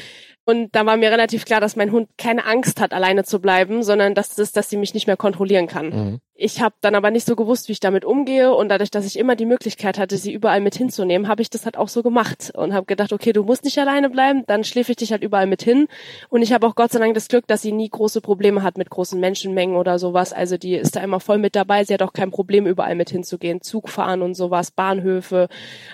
Und 0.44 0.76
da 0.76 0.88
war 0.88 0.98
mir 0.98 1.12
relativ 1.12 1.46
klar, 1.46 1.62
dass 1.62 1.76
mein 1.76 1.92
Hund 1.92 2.10
keine 2.18 2.46
Angst 2.46 2.82
hat, 2.82 2.94
alleine 2.94 3.24
zu 3.24 3.40
bleiben, 3.40 3.84
sondern 3.84 4.16
dass 4.16 4.40
es, 4.40 4.52
dass 4.52 4.72
sie 4.72 4.78
mich 4.78 4.96
nicht 4.96 5.06
mehr 5.06 5.16
kontrollieren 5.16 5.68
kann. 5.68 5.90
Mhm. 5.90 6.20
Ich 6.44 6.60
habe 6.60 6.74
dann 6.82 6.96
aber 6.96 7.12
nicht 7.12 7.28
so 7.28 7.36
gewusst, 7.36 7.68
wie 7.68 7.74
ich 7.74 7.80
damit 7.80 8.04
umgehe 8.04 8.52
und 8.52 8.70
dadurch, 8.70 8.90
dass 8.90 9.06
ich 9.06 9.20
immer 9.20 9.36
die 9.36 9.46
Möglichkeit 9.46 10.00
hatte, 10.00 10.18
sie 10.18 10.34
überall 10.34 10.60
mit 10.60 10.74
hinzunehmen, 10.74 11.28
habe 11.28 11.44
ich 11.44 11.52
das 11.52 11.66
halt 11.66 11.78
auch 11.78 11.88
so 11.88 12.02
gemacht 12.02 12.52
und 12.56 12.74
habe 12.74 12.88
gedacht, 12.88 13.14
okay, 13.14 13.32
du 13.32 13.44
musst 13.44 13.64
nicht 13.64 13.78
alleine 13.78 14.10
bleiben, 14.10 14.44
dann 14.48 14.64
schläfe 14.64 14.92
ich 14.92 14.96
dich 14.96 15.12
halt 15.12 15.22
überall 15.22 15.46
mit 15.46 15.62
hin. 15.62 15.88
Und 16.30 16.42
ich 16.42 16.52
habe 16.52 16.66
auch 16.66 16.74
Gott 16.74 16.92
sei 16.92 16.98
Dank 16.98 17.14
das 17.14 17.28
Glück, 17.28 17.46
dass 17.46 17.62
sie 17.62 17.72
nie 17.72 17.88
große 17.88 18.22
Probleme 18.22 18.64
hat 18.64 18.76
mit 18.80 18.90
großen 18.90 19.20
Menschenmengen 19.20 19.76
oder 19.76 20.00
sowas. 20.00 20.34
Also 20.34 20.58
die 20.58 20.74
ist 20.74 20.96
da 20.96 21.02
immer 21.02 21.20
voll 21.20 21.38
mit 21.38 21.56
dabei. 21.56 21.84
Sie 21.84 21.94
hat 21.94 22.02
auch 22.02 22.14
kein 22.14 22.32
Problem, 22.32 22.66
überall 22.66 22.96
mit 22.96 23.12
hinzugehen, 23.12 23.62
Zug 23.62 23.88
fahren 23.88 24.24
und 24.24 24.34
sowas, 24.34 24.72
Bahnhöfe. 24.72 25.48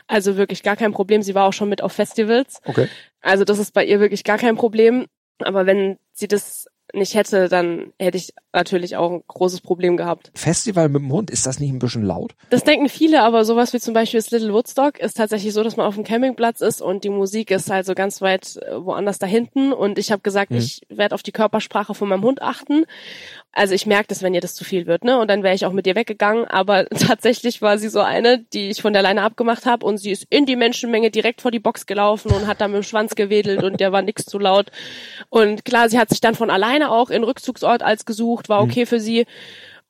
Also 0.08 0.38
wirklich 0.38 0.64
gar 0.64 0.78
kein 0.78 0.94
Problem. 0.94 1.24
Sie 1.24 1.36
war 1.36 1.46
auch 1.46 1.54
schon 1.54 1.68
mit 1.68 1.84
auf 1.84 1.92
Festivals. 1.92 2.62
Okay. 2.64 2.88
Also 3.20 3.44
das 3.44 3.60
ist 3.60 3.74
bei 3.74 3.84
ihr 3.84 4.00
wirklich 4.00 4.24
gar 4.24 4.38
kein 4.38 4.56
Problem. 4.56 5.08
Aber 5.40 5.66
wenn 5.66 5.98
sie 6.14 6.30
das 6.30 6.68
nicht 6.94 7.16
hätte, 7.16 7.50
dann 7.50 7.92
hätte 8.00 8.18
ich 8.18 8.34
natürlich 8.54 8.96
auch 8.96 9.12
ein 9.12 9.24
großes 9.28 9.62
Problem 9.62 9.98
gehabt. 9.98 10.32
Festival 10.34 10.90
mit 10.90 11.02
dem 11.02 11.12
Hund, 11.12 11.30
ist 11.30 11.46
das 11.46 11.60
nicht 11.60 11.72
ein 11.72 11.80
bisschen 11.80 12.04
laut? 12.04 12.34
Das 12.50 12.64
denken 12.64 12.90
viele, 12.90 13.22
aber 13.24 13.46
sowas 13.46 13.74
wie 13.74 13.80
zum 13.80 13.94
Beispiel 13.94 14.20
das 14.20 14.32
Little 14.32 14.54
Woodstock 14.54 15.00
ist 15.00 15.18
tatsächlich 15.18 15.54
so, 15.54 15.64
dass 15.64 15.78
man 15.78 15.86
auf 15.86 15.96
dem 15.96 16.04
Campingplatz 16.04 16.62
ist 16.62 16.82
und 16.82 17.04
die 17.04 17.10
Musik 17.10 17.52
ist 17.52 17.70
halt 17.70 17.86
so 17.86 17.94
ganz 17.94 18.22
weit 18.22 18.58
äh, 18.58 18.84
woanders 18.84 19.20
da 19.20 19.28
hinten 19.28 19.74
und 19.74 20.00
ich 20.00 20.12
habe 20.12 20.22
gesagt, 20.22 20.52
mhm. 20.52 20.58
ich 20.58 20.82
werde 20.90 21.14
auf 21.14 21.24
die 21.24 21.32
Körpersprache 21.32 21.94
von 21.94 22.10
meinem 22.10 22.24
Hund 22.24 22.42
achten. 22.42 22.86
Also 23.52 23.74
ich 23.74 23.88
merke 23.88 24.08
das, 24.10 24.22
wenn 24.22 24.36
ihr 24.36 24.42
das 24.42 24.54
zu 24.54 24.64
viel 24.64 24.86
wird, 24.86 25.04
ne? 25.04 25.20
Und 25.20 25.30
dann 25.30 25.42
wäre 25.42 25.56
ich 25.56 25.66
auch 25.66 25.74
mit 25.74 25.88
ihr 25.88 25.96
weggegangen, 25.96 26.46
aber 26.46 26.88
tatsächlich 26.90 27.62
war 27.62 27.80
sie 27.80 27.90
so 27.90 28.02
eine, 28.02 28.40
die 28.54 28.70
ich 28.70 28.82
von 28.82 28.94
der 28.94 29.02
Leine 29.02 29.24
abgemacht 29.24 29.66
habe 29.66 29.86
und 29.86 29.98
sie 29.98 30.12
ist 30.12 30.26
in 30.30 30.46
die 30.46 30.56
Menschenmenge 30.56 31.10
direkt 31.10 31.42
vor 31.42 31.52
die 31.52 31.60
Box 31.60 31.86
gelaufen 31.86 32.32
und 32.32 32.46
hat 32.46 32.62
da 32.62 32.68
mit 32.68 32.76
dem 32.76 32.84
Schwanz 32.84 33.16
gewedelt 33.16 33.64
und 33.64 33.80
der 33.80 33.92
war 33.92 34.02
nix 34.04 34.26
zu 34.26 34.38
laut. 34.38 34.72
Und 35.30 35.66
klar, 35.66 35.90
sie 35.90 35.98
hat 35.98 36.10
sich 36.10 36.22
dann 36.22 36.36
von 36.36 36.52
alleine 36.78 36.92
auch 36.92 37.10
in 37.10 37.24
Rückzugsort 37.24 37.84
als 37.84 38.06
gesucht, 38.06 38.50
war 38.50 38.62
okay 38.62 38.82
mhm. 38.82 38.88
für 38.88 39.00
sie. 39.00 39.26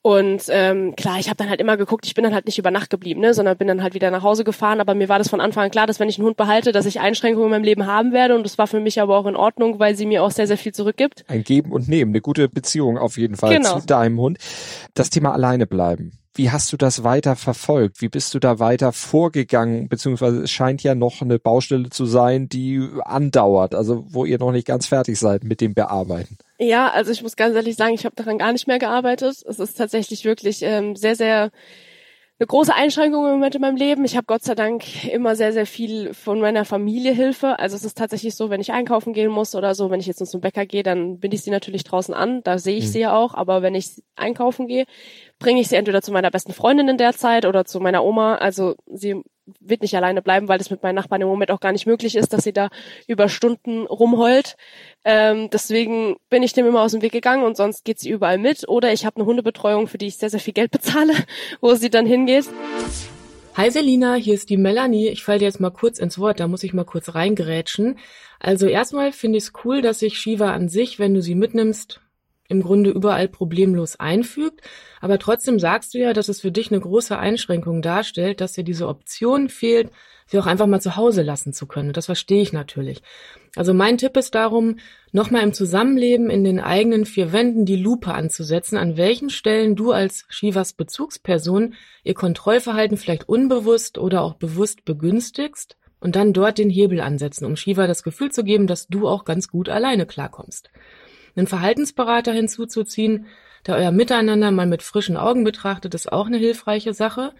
Und 0.03 0.43
ähm, 0.49 0.95
klar, 0.95 1.19
ich 1.19 1.27
habe 1.27 1.35
dann 1.35 1.49
halt 1.49 1.59
immer 1.59 1.75
geguckt, 1.75 2.05
ich 2.05 2.13
bin 2.13 2.23
dann 2.23 2.33
halt 2.33 2.45
nicht 2.45 2.57
über 2.57 2.71
Nacht 2.71 2.89
geblieben, 2.89 3.19
ne, 3.19 3.33
sondern 3.33 3.57
bin 3.57 3.67
dann 3.67 3.83
halt 3.83 3.93
wieder 3.93 4.09
nach 4.09 4.23
Hause 4.23 4.45
gefahren. 4.45 4.79
Aber 4.79 4.95
mir 4.95 5.09
war 5.09 5.17
das 5.17 5.27
von 5.27 5.41
Anfang 5.41 5.65
an 5.65 5.71
klar, 5.71 5.85
dass 5.85 5.99
wenn 5.99 6.07
ich 6.07 6.17
einen 6.17 6.27
Hund 6.27 6.37
behalte, 6.37 6.71
dass 6.71 6.85
ich 6.85 7.01
Einschränkungen 7.01 7.47
in 7.47 7.51
meinem 7.51 7.63
Leben 7.63 7.87
haben 7.87 8.13
werde. 8.13 8.35
Und 8.35 8.43
das 8.43 8.57
war 8.57 8.67
für 8.67 8.79
mich 8.79 9.01
aber 9.01 9.17
auch 9.17 9.25
in 9.25 9.35
Ordnung, 9.35 9.79
weil 9.79 9.97
sie 9.97 10.05
mir 10.05 10.23
auch 10.23 10.31
sehr, 10.31 10.47
sehr 10.47 10.57
viel 10.57 10.73
zurückgibt. 10.73 11.25
Ein 11.27 11.43
Geben 11.43 11.73
und 11.73 11.89
Nehmen, 11.89 12.11
eine 12.11 12.21
gute 12.21 12.47
Beziehung 12.47 12.97
auf 12.97 13.17
jeden 13.17 13.35
Fall 13.35 13.57
genau. 13.57 13.79
zu 13.79 13.85
deinem 13.85 14.17
Hund. 14.19 14.37
Das 14.93 15.09
Thema 15.09 15.33
alleine 15.33 15.67
bleiben. 15.67 16.13
Wie 16.35 16.51
hast 16.51 16.71
du 16.71 16.77
das 16.77 17.03
weiter 17.03 17.35
verfolgt? 17.35 17.99
Wie 17.99 18.09
bist 18.09 18.33
du 18.33 18.39
da 18.39 18.59
weiter 18.59 18.93
vorgegangen? 18.93 19.89
Beziehungsweise 19.89 20.43
es 20.43 20.51
scheint 20.51 20.83
ja 20.83 20.93
noch 20.93 21.21
eine 21.21 21.39
Baustelle 21.39 21.89
zu 21.89 22.05
sein, 22.05 22.47
die 22.47 22.87
andauert, 23.03 23.73
also 23.73 24.05
wo 24.07 24.23
ihr 24.23 24.37
noch 24.37 24.51
nicht 24.51 24.67
ganz 24.67 24.85
fertig 24.85 25.19
seid 25.19 25.43
mit 25.43 25.59
dem 25.59 25.73
Bearbeiten. 25.73 26.37
Ja, 26.59 26.89
also 26.89 27.11
ich 27.11 27.21
muss 27.21 27.35
ganz 27.35 27.55
ehrlich 27.55 27.75
sagen, 27.75 27.93
ich 27.93 28.05
habe 28.05 28.15
daran 28.15 28.39
gar 28.39 28.51
nicht 28.51 28.67
mehr 28.67 28.79
gearbeitet. 28.79 29.43
Es 29.47 29.59
ist 29.59 29.77
tatsächlich 29.77 30.25
wirklich 30.25 30.61
ähm, 30.63 30.95
sehr, 30.95 31.15
sehr 31.15 31.51
eine 32.39 32.47
große 32.47 32.73
Einschränkung 32.73 33.25
im 33.25 33.31
Moment 33.31 33.55
in 33.55 33.61
meinem 33.61 33.77
Leben. 33.77 34.05
Ich 34.05 34.15
habe 34.15 34.25
Gott 34.27 34.43
sei 34.43 34.53
Dank 34.53 35.05
immer 35.05 35.35
sehr, 35.35 35.53
sehr 35.53 35.65
viel 35.65 36.13
von 36.13 36.39
meiner 36.39 36.65
Familie 36.65 37.11
Hilfe. 37.11 37.57
Also 37.57 37.75
es 37.75 37.83
ist 37.83 37.97
tatsächlich 37.97 38.35
so, 38.35 38.51
wenn 38.51 38.61
ich 38.61 38.71
einkaufen 38.71 39.13
gehen 39.13 39.31
muss 39.31 39.55
oder 39.55 39.73
so, 39.73 39.89
wenn 39.89 39.99
ich 39.99 40.05
jetzt 40.05 40.23
zum 40.25 40.41
Bäcker 40.41 40.67
gehe, 40.67 40.83
dann 40.83 41.19
bin 41.19 41.31
ich 41.31 41.41
sie 41.41 41.49
natürlich 41.49 41.83
draußen 41.83 42.13
an. 42.13 42.43
Da 42.43 42.59
sehe 42.59 42.77
ich 42.77 42.85
mhm. 42.85 42.89
sie 42.89 42.99
ja 42.99 43.17
auch. 43.17 43.33
Aber 43.33 43.63
wenn 43.63 43.73
ich 43.73 44.03
einkaufen 44.15 44.67
gehe, 44.67 44.85
bringe 45.39 45.61
ich 45.61 45.67
sie 45.67 45.75
entweder 45.75 46.03
zu 46.03 46.11
meiner 46.11 46.29
besten 46.29 46.53
Freundin 46.53 46.89
in 46.89 46.97
der 46.97 47.13
Zeit 47.13 47.45
oder 47.45 47.65
zu 47.65 47.79
meiner 47.79 48.03
Oma. 48.03 48.35
Also 48.35 48.75
sie 48.85 49.23
wird 49.59 49.81
nicht 49.81 49.95
alleine 49.95 50.21
bleiben, 50.21 50.47
weil 50.47 50.57
das 50.57 50.69
mit 50.69 50.83
meinen 50.83 50.95
Nachbarn 50.95 51.21
im 51.21 51.27
Moment 51.27 51.51
auch 51.51 51.59
gar 51.59 51.71
nicht 51.71 51.85
möglich 51.85 52.15
ist, 52.15 52.33
dass 52.33 52.43
sie 52.43 52.53
da 52.53 52.69
über 53.07 53.29
Stunden 53.29 53.85
rumheult. 53.85 54.55
Ähm, 55.05 55.49
deswegen 55.51 56.17
bin 56.29 56.43
ich 56.43 56.53
dem 56.53 56.65
immer 56.65 56.81
aus 56.81 56.91
dem 56.91 57.01
Weg 57.01 57.11
gegangen 57.11 57.43
und 57.43 57.55
sonst 57.55 57.85
geht 57.85 57.99
sie 57.99 58.09
überall 58.09 58.37
mit. 58.37 58.67
Oder 58.67 58.91
ich 58.93 59.05
habe 59.05 59.17
eine 59.17 59.25
Hundebetreuung, 59.25 59.87
für 59.87 59.97
die 59.97 60.07
ich 60.07 60.17
sehr, 60.17 60.29
sehr 60.29 60.39
viel 60.39 60.53
Geld 60.53 60.71
bezahle, 60.71 61.13
wo 61.61 61.73
sie 61.75 61.89
dann 61.89 62.05
hingeht. 62.05 62.45
Hi 63.55 63.71
Selina, 63.71 64.13
hier 64.13 64.35
ist 64.35 64.49
die 64.51 64.57
Melanie. 64.57 65.07
Ich 65.07 65.23
falle 65.23 65.39
dir 65.39 65.45
jetzt 65.45 65.59
mal 65.59 65.71
kurz 65.71 65.97
ins 65.97 66.19
Wort, 66.19 66.39
da 66.39 66.47
muss 66.47 66.63
ich 66.63 66.73
mal 66.73 66.85
kurz 66.85 67.15
reingerätschen. 67.15 67.97
Also 68.39 68.67
erstmal 68.67 69.11
finde 69.11 69.39
ich 69.39 69.45
es 69.45 69.53
cool, 69.63 69.81
dass 69.81 69.99
sich 69.99 70.19
Shiva 70.19 70.53
an 70.53 70.69
sich, 70.69 70.99
wenn 70.99 71.15
du 71.15 71.23
sie 71.23 71.33
mitnimmst, 71.33 72.01
im 72.47 72.61
Grunde 72.61 72.89
überall 72.89 73.27
problemlos 73.27 73.99
einfügt. 73.99 74.61
Aber 75.01 75.19
trotzdem 75.19 75.59
sagst 75.59 75.93
du 75.93 75.99
ja, 75.99 76.13
dass 76.13 76.29
es 76.29 76.41
für 76.41 76.51
dich 76.51 76.71
eine 76.71 76.79
große 76.79 77.17
Einschränkung 77.17 77.81
darstellt, 77.81 78.41
dass 78.41 78.53
dir 78.53 78.63
diese 78.63 78.87
Option 78.87 79.49
fehlt, 79.49 79.89
sie 80.27 80.39
auch 80.39 80.45
einfach 80.45 80.67
mal 80.67 80.81
zu 80.81 80.95
Hause 80.95 81.23
lassen 81.23 81.53
zu 81.53 81.65
können. 81.67 81.93
Das 81.93 82.05
verstehe 82.05 82.41
ich 82.41 82.53
natürlich. 82.53 83.01
Also 83.55 83.73
mein 83.73 83.97
Tipp 83.97 84.15
ist 84.17 84.35
darum, 84.35 84.77
nochmal 85.11 85.43
im 85.43 85.53
Zusammenleben 85.53 86.29
in 86.29 86.43
den 86.43 86.59
eigenen 86.59 87.05
vier 87.05 87.31
Wänden 87.31 87.65
die 87.65 87.77
Lupe 87.77 88.13
anzusetzen, 88.13 88.77
an 88.77 88.97
welchen 88.97 89.29
Stellen 89.29 89.75
du 89.75 89.91
als 89.91 90.25
Shivas 90.29 90.73
Bezugsperson 90.73 91.73
ihr 92.03 92.13
Kontrollverhalten 92.13 92.97
vielleicht 92.97 93.27
unbewusst 93.27 93.97
oder 93.97 94.21
auch 94.21 94.35
bewusst 94.35 94.85
begünstigst 94.85 95.77
und 95.99 96.15
dann 96.15 96.33
dort 96.33 96.57
den 96.57 96.69
Hebel 96.69 97.01
ansetzen, 97.01 97.45
um 97.45 97.55
Shiva 97.55 97.87
das 97.87 98.03
Gefühl 98.03 98.31
zu 98.31 98.43
geben, 98.43 98.67
dass 98.67 98.87
du 98.87 99.07
auch 99.07 99.25
ganz 99.25 99.47
gut 99.47 99.69
alleine 99.69 100.05
klarkommst. 100.05 100.69
Einen 101.37 101.47
Verhaltensberater 101.47 102.33
hinzuzuziehen, 102.33 103.27
der 103.65 103.75
euer 103.75 103.91
Miteinander 103.91 104.51
mal 104.51 104.67
mit 104.67 104.83
frischen 104.83 105.15
Augen 105.15 105.43
betrachtet, 105.45 105.93
ist 105.93 106.11
auch 106.11 106.27
eine 106.27 106.37
hilfreiche 106.37 106.93
Sache 106.93 107.33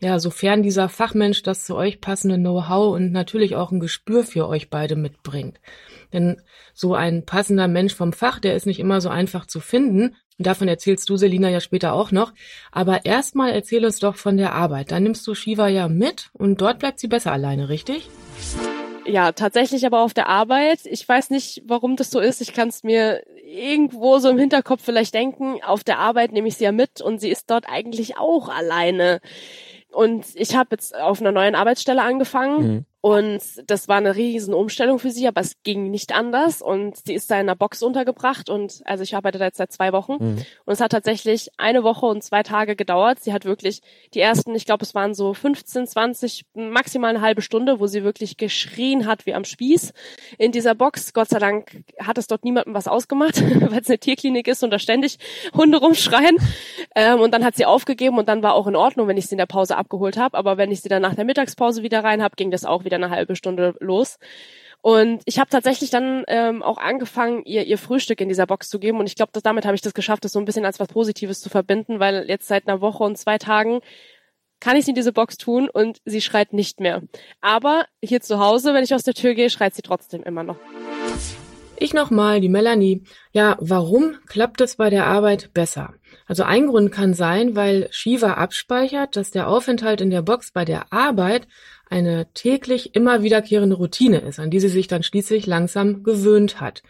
ja, 0.00 0.18
sofern 0.18 0.62
dieser 0.62 0.88
Fachmensch 0.88 1.42
das 1.42 1.64
zu 1.64 1.76
euch 1.76 2.00
passende 2.00 2.36
Know-how 2.36 2.94
und 2.94 3.12
natürlich 3.12 3.56
auch 3.56 3.72
ein 3.72 3.80
Gespür 3.80 4.24
für 4.24 4.48
euch 4.48 4.68
beide 4.68 4.96
mitbringt. 4.96 5.60
Denn 6.12 6.42
so 6.74 6.94
ein 6.94 7.24
passender 7.24 7.68
Mensch 7.68 7.94
vom 7.94 8.12
Fach, 8.12 8.38
der 8.38 8.54
ist 8.54 8.66
nicht 8.66 8.80
immer 8.80 9.00
so 9.00 9.08
einfach 9.08 9.46
zu 9.46 9.60
finden. 9.60 10.16
Und 10.36 10.46
davon 10.46 10.68
erzählst 10.68 11.08
du, 11.08 11.16
Selina, 11.16 11.48
ja 11.48 11.60
später 11.60 11.92
auch 11.92 12.10
noch. 12.10 12.32
Aber 12.70 13.04
erstmal 13.06 13.52
erzähl 13.52 13.84
uns 13.84 13.98
doch 13.98 14.16
von 14.16 14.36
der 14.36 14.52
Arbeit. 14.52 14.90
Da 14.90 15.00
nimmst 15.00 15.26
du 15.26 15.34
Shiva 15.34 15.68
ja 15.68 15.88
mit 15.88 16.30
und 16.32 16.60
dort 16.60 16.80
bleibt 16.80 17.00
sie 17.00 17.08
besser 17.08 17.32
alleine, 17.32 17.68
richtig? 17.68 18.10
Ja, 19.06 19.32
tatsächlich 19.32 19.84
aber 19.86 20.00
auf 20.00 20.14
der 20.14 20.28
Arbeit. 20.28 20.80
Ich 20.84 21.08
weiß 21.08 21.30
nicht, 21.30 21.62
warum 21.66 21.96
das 21.96 22.10
so 22.10 22.20
ist. 22.20 22.40
Ich 22.40 22.52
kann 22.54 22.68
es 22.68 22.82
mir 22.82 23.22
irgendwo 23.44 24.18
so 24.18 24.28
im 24.30 24.38
Hinterkopf 24.38 24.82
vielleicht 24.82 25.14
denken. 25.14 25.62
Auf 25.62 25.84
der 25.84 25.98
Arbeit 25.98 26.32
nehme 26.32 26.48
ich 26.48 26.56
sie 26.56 26.64
ja 26.64 26.72
mit 26.72 27.00
und 27.00 27.20
sie 27.20 27.30
ist 27.30 27.50
dort 27.50 27.68
eigentlich 27.68 28.16
auch 28.16 28.48
alleine. 28.48 29.20
Und 29.92 30.26
ich 30.34 30.56
habe 30.56 30.70
jetzt 30.72 30.94
auf 30.96 31.20
einer 31.20 31.32
neuen 31.32 31.54
Arbeitsstelle 31.54 32.02
angefangen 32.02 32.62
mhm. 32.62 32.86
Und 33.04 33.42
das 33.66 33.86
war 33.86 33.98
eine 33.98 34.16
riesen 34.16 34.54
Umstellung 34.54 34.98
für 34.98 35.10
sie, 35.10 35.28
aber 35.28 35.42
es 35.42 35.62
ging 35.62 35.90
nicht 35.90 36.14
anders. 36.14 36.62
Und 36.62 36.96
sie 37.04 37.12
ist 37.12 37.30
da 37.30 37.34
in 37.34 37.42
einer 37.42 37.54
Box 37.54 37.82
untergebracht. 37.82 38.48
Und 38.48 38.80
also 38.86 39.02
ich 39.02 39.14
arbeite 39.14 39.36
da 39.36 39.44
jetzt 39.44 39.58
seit 39.58 39.72
zwei 39.72 39.92
Wochen. 39.92 40.12
Mhm. 40.12 40.46
Und 40.64 40.72
es 40.72 40.80
hat 40.80 40.92
tatsächlich 40.92 41.50
eine 41.58 41.84
Woche 41.84 42.06
und 42.06 42.24
zwei 42.24 42.42
Tage 42.42 42.76
gedauert. 42.76 43.20
Sie 43.20 43.34
hat 43.34 43.44
wirklich 43.44 43.82
die 44.14 44.20
ersten, 44.20 44.54
ich 44.54 44.64
glaube, 44.64 44.84
es 44.84 44.94
waren 44.94 45.12
so 45.12 45.34
15, 45.34 45.86
20, 45.86 46.46
maximal 46.54 47.10
eine 47.10 47.20
halbe 47.20 47.42
Stunde, 47.42 47.78
wo 47.78 47.86
sie 47.88 48.04
wirklich 48.04 48.38
geschrien 48.38 49.06
hat 49.06 49.26
wie 49.26 49.34
am 49.34 49.44
Spieß 49.44 49.92
in 50.38 50.52
dieser 50.52 50.74
Box. 50.74 51.12
Gott 51.12 51.28
sei 51.28 51.38
Dank 51.38 51.84
hat 52.00 52.16
es 52.16 52.26
dort 52.26 52.42
niemandem 52.42 52.72
was 52.72 52.88
ausgemacht, 52.88 53.38
weil 53.70 53.82
es 53.82 53.88
eine 53.88 53.98
Tierklinik 53.98 54.48
ist 54.48 54.64
und 54.64 54.70
da 54.70 54.78
ständig 54.78 55.18
Hunde 55.54 55.76
rumschreien. 55.76 56.38
Ähm, 56.94 57.20
und 57.20 57.34
dann 57.34 57.44
hat 57.44 57.54
sie 57.54 57.66
aufgegeben 57.66 58.16
und 58.16 58.30
dann 58.30 58.42
war 58.42 58.54
auch 58.54 58.66
in 58.66 58.76
Ordnung, 58.76 59.08
wenn 59.08 59.18
ich 59.18 59.26
sie 59.26 59.34
in 59.34 59.38
der 59.38 59.44
Pause 59.44 59.76
abgeholt 59.76 60.16
habe. 60.16 60.38
Aber 60.38 60.56
wenn 60.56 60.72
ich 60.72 60.80
sie 60.80 60.88
dann 60.88 61.02
nach 61.02 61.14
der 61.14 61.26
Mittagspause 61.26 61.82
wieder 61.82 62.02
rein 62.02 62.22
habe, 62.22 62.36
ging 62.36 62.50
das 62.50 62.64
auch 62.64 62.86
wieder 62.86 62.93
wieder 62.94 63.04
eine 63.04 63.14
halbe 63.14 63.36
Stunde 63.36 63.74
los. 63.80 64.18
Und 64.80 65.22
ich 65.24 65.38
habe 65.38 65.48
tatsächlich 65.48 65.88
dann 65.88 66.24
ähm, 66.28 66.62
auch 66.62 66.76
angefangen, 66.76 67.42
ihr, 67.44 67.64
ihr 67.64 67.78
Frühstück 67.78 68.20
in 68.20 68.28
dieser 68.28 68.46
Box 68.46 68.68
zu 68.68 68.78
geben. 68.78 68.98
Und 68.98 69.06
ich 69.06 69.16
glaube, 69.16 69.32
damit 69.42 69.64
habe 69.64 69.74
ich 69.74 69.80
das 69.80 69.94
geschafft, 69.94 70.24
das 70.24 70.32
so 70.32 70.38
ein 70.38 70.44
bisschen 70.44 70.66
als 70.66 70.78
was 70.78 70.88
Positives 70.88 71.40
zu 71.40 71.48
verbinden, 71.48 72.00
weil 72.00 72.26
jetzt 72.28 72.46
seit 72.46 72.68
einer 72.68 72.82
Woche 72.82 73.02
und 73.02 73.16
zwei 73.16 73.38
Tagen 73.38 73.80
kann 74.60 74.76
ich 74.76 74.84
sie 74.84 74.90
in 74.90 74.94
diese 74.94 75.12
Box 75.12 75.38
tun 75.38 75.70
und 75.72 75.98
sie 76.04 76.20
schreit 76.20 76.52
nicht 76.52 76.80
mehr. 76.80 77.02
Aber 77.40 77.86
hier 78.02 78.20
zu 78.20 78.38
Hause, 78.38 78.74
wenn 78.74 78.84
ich 78.84 78.94
aus 78.94 79.02
der 79.02 79.14
Tür 79.14 79.34
gehe, 79.34 79.48
schreit 79.48 79.74
sie 79.74 79.82
trotzdem 79.82 80.22
immer 80.22 80.42
noch. 80.42 80.56
Ich 81.76 81.92
nochmal, 81.92 82.40
die 82.40 82.48
Melanie. 82.48 83.02
Ja, 83.32 83.56
warum 83.60 84.16
klappt 84.26 84.60
es 84.60 84.76
bei 84.76 84.90
der 84.90 85.06
Arbeit 85.06 85.52
besser? 85.54 85.94
Also 86.26 86.44
ein 86.44 86.68
Grund 86.68 86.92
kann 86.92 87.14
sein, 87.14 87.56
weil 87.56 87.88
Shiva 87.90 88.34
abspeichert, 88.34 89.16
dass 89.16 89.30
der 89.30 89.48
Aufenthalt 89.48 90.00
in 90.00 90.10
der 90.10 90.22
Box 90.22 90.52
bei 90.52 90.64
der 90.64 90.92
Arbeit 90.92 91.48
eine 91.94 92.26
täglich 92.34 92.96
immer 92.96 93.22
wiederkehrende 93.22 93.76
Routine 93.76 94.18
ist, 94.18 94.40
an 94.40 94.50
die 94.50 94.58
sie 94.58 94.68
sich 94.68 94.88
dann 94.88 95.04
schließlich 95.04 95.46
langsam 95.46 96.02
gewöhnt 96.02 96.60
hat. 96.60 96.82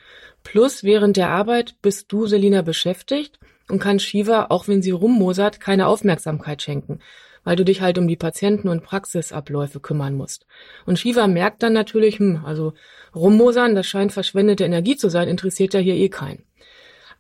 Plus 0.42 0.82
während 0.82 1.18
der 1.18 1.28
Arbeit 1.28 1.74
bist 1.82 2.10
du, 2.10 2.26
Selina, 2.26 2.62
beschäftigt 2.62 3.38
und 3.68 3.80
kann 3.80 3.98
Shiva, 3.98 4.46
auch 4.48 4.66
wenn 4.66 4.80
sie 4.80 4.92
rummosert, 4.92 5.60
keine 5.60 5.88
Aufmerksamkeit 5.88 6.62
schenken, 6.62 7.00
weil 7.44 7.54
du 7.54 7.66
dich 7.66 7.82
halt 7.82 7.98
um 7.98 8.08
die 8.08 8.16
Patienten- 8.16 8.68
und 8.68 8.82
Praxisabläufe 8.82 9.78
kümmern 9.78 10.14
musst. 10.14 10.46
Und 10.86 10.98
Shiva 10.98 11.26
merkt 11.26 11.62
dann 11.62 11.74
natürlich, 11.74 12.18
hm, 12.18 12.42
also 12.42 12.72
rummosern, 13.14 13.74
das 13.74 13.86
scheint 13.86 14.12
verschwendete 14.12 14.64
Energie 14.64 14.96
zu 14.96 15.10
sein, 15.10 15.28
interessiert 15.28 15.74
ja 15.74 15.80
hier 15.80 15.96
eh 15.96 16.08
keinen. 16.08 16.44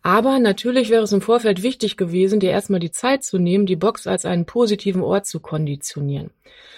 Aber 0.06 0.38
natürlich 0.38 0.90
wäre 0.90 1.02
es 1.02 1.12
im 1.12 1.22
Vorfeld 1.22 1.62
wichtig 1.62 1.96
gewesen, 1.96 2.38
dir 2.38 2.50
erstmal 2.50 2.78
die 2.78 2.90
Zeit 2.90 3.24
zu 3.24 3.38
nehmen, 3.38 3.64
die 3.64 3.74
Box 3.74 4.06
als 4.06 4.26
einen 4.26 4.44
positiven 4.44 5.00
Ort 5.00 5.24
zu 5.26 5.40
konditionieren. 5.40 6.28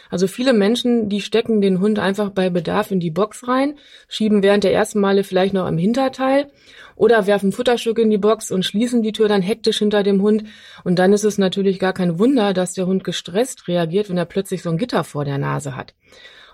Also 0.09 0.28
viele 0.28 0.52
Menschen, 0.52 1.09
die 1.09 1.21
stecken 1.21 1.61
den 1.61 1.80
Hund 1.80 1.99
einfach 1.99 2.30
bei 2.30 2.50
Bedarf 2.50 2.92
in 2.92 3.00
die 3.00 3.11
Box 3.11 3.49
rein, 3.49 3.78
schieben 4.06 4.45
während 4.45 4.62
der 4.62 4.73
ersten 4.73 5.00
Male 5.00 5.25
vielleicht 5.25 5.54
noch 5.54 5.66
am 5.66 5.76
Hinterteil 5.76 6.52
oder 6.95 7.26
werfen 7.26 7.50
Futterstücke 7.50 8.00
in 8.00 8.11
die 8.11 8.16
Box 8.16 8.52
und 8.52 8.64
schließen 8.64 9.02
die 9.02 9.11
Tür 9.11 9.26
dann 9.26 9.42
hektisch 9.42 9.78
hinter 9.78 10.04
dem 10.04 10.23
Hund. 10.23 10.45
Und 10.85 11.00
dann 11.00 11.12
ist 11.12 11.25
es 11.25 11.37
natürlich 11.37 11.80
gar 11.80 11.95
kein 11.95 12.21
Wunder, 12.21 12.54
dass 12.54 12.75
der 12.75 12.87
Hund 12.87 13.02
gestresst 13.02 13.66
reagiert, 13.66 14.09
wenn 14.09 14.18
er 14.18 14.26
plötzlich 14.26 14.62
so 14.62 14.71
ein 14.71 14.78
Gitter 14.78 15.02
vor 15.02 15.25
der 15.25 15.38
Nase 15.38 15.75
hat. 15.75 15.95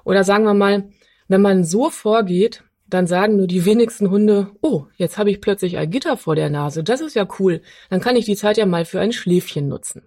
Oder 0.05 0.25
sagen 0.25 0.45
wir 0.45 0.55
mal, 0.55 0.88
wenn 1.29 1.43
man 1.43 1.64
so 1.64 1.91
vorgeht, 1.91 2.64
dann 2.92 3.06
sagen 3.06 3.37
nur 3.37 3.46
die 3.46 3.64
wenigsten 3.64 4.11
Hunde, 4.11 4.50
oh, 4.61 4.84
jetzt 4.96 5.16
habe 5.16 5.30
ich 5.30 5.40
plötzlich 5.40 5.78
ein 5.78 5.90
Gitter 5.90 6.16
vor 6.16 6.37
der 6.37 6.50
Nase, 6.50 6.84
das 6.84 7.00
ist 7.00 7.16
ja 7.16 7.26
cool, 7.38 7.62
dann 7.88 8.00
kann 8.00 8.16
ich 8.16 8.26
die 8.26 8.37
Zeit 8.37 8.58
ja 8.58 8.66
mal 8.66 8.84
für 8.84 9.00
ein 9.00 9.12
Schläfchen 9.12 9.68
nutzen. 9.68 10.02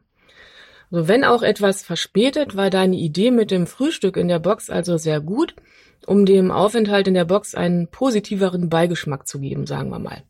Also 0.91 1.07
wenn 1.07 1.23
auch 1.23 1.41
etwas 1.41 1.83
verspätet, 1.83 2.55
war 2.55 2.69
deine 2.69 2.95
Idee 2.95 3.31
mit 3.31 3.49
dem 3.49 3.65
Frühstück 3.65 4.17
in 4.17 4.27
der 4.27 4.37
Box 4.37 4.69
also 4.69 4.97
sehr 4.97 5.19
gut, 5.19 5.55
um 6.05 6.27
dem 6.27 6.51
Aufenthalt 6.51 7.07
in 7.07 7.15
der 7.15 7.25
Box 7.25 7.55
einen 7.55 7.87
positiveren 7.87 8.69
Beigeschmack 8.69 9.27
zu 9.27 9.39
geben, 9.39 9.65
sagen 9.65 9.89
wir 9.89 9.99
mal. 9.99 10.21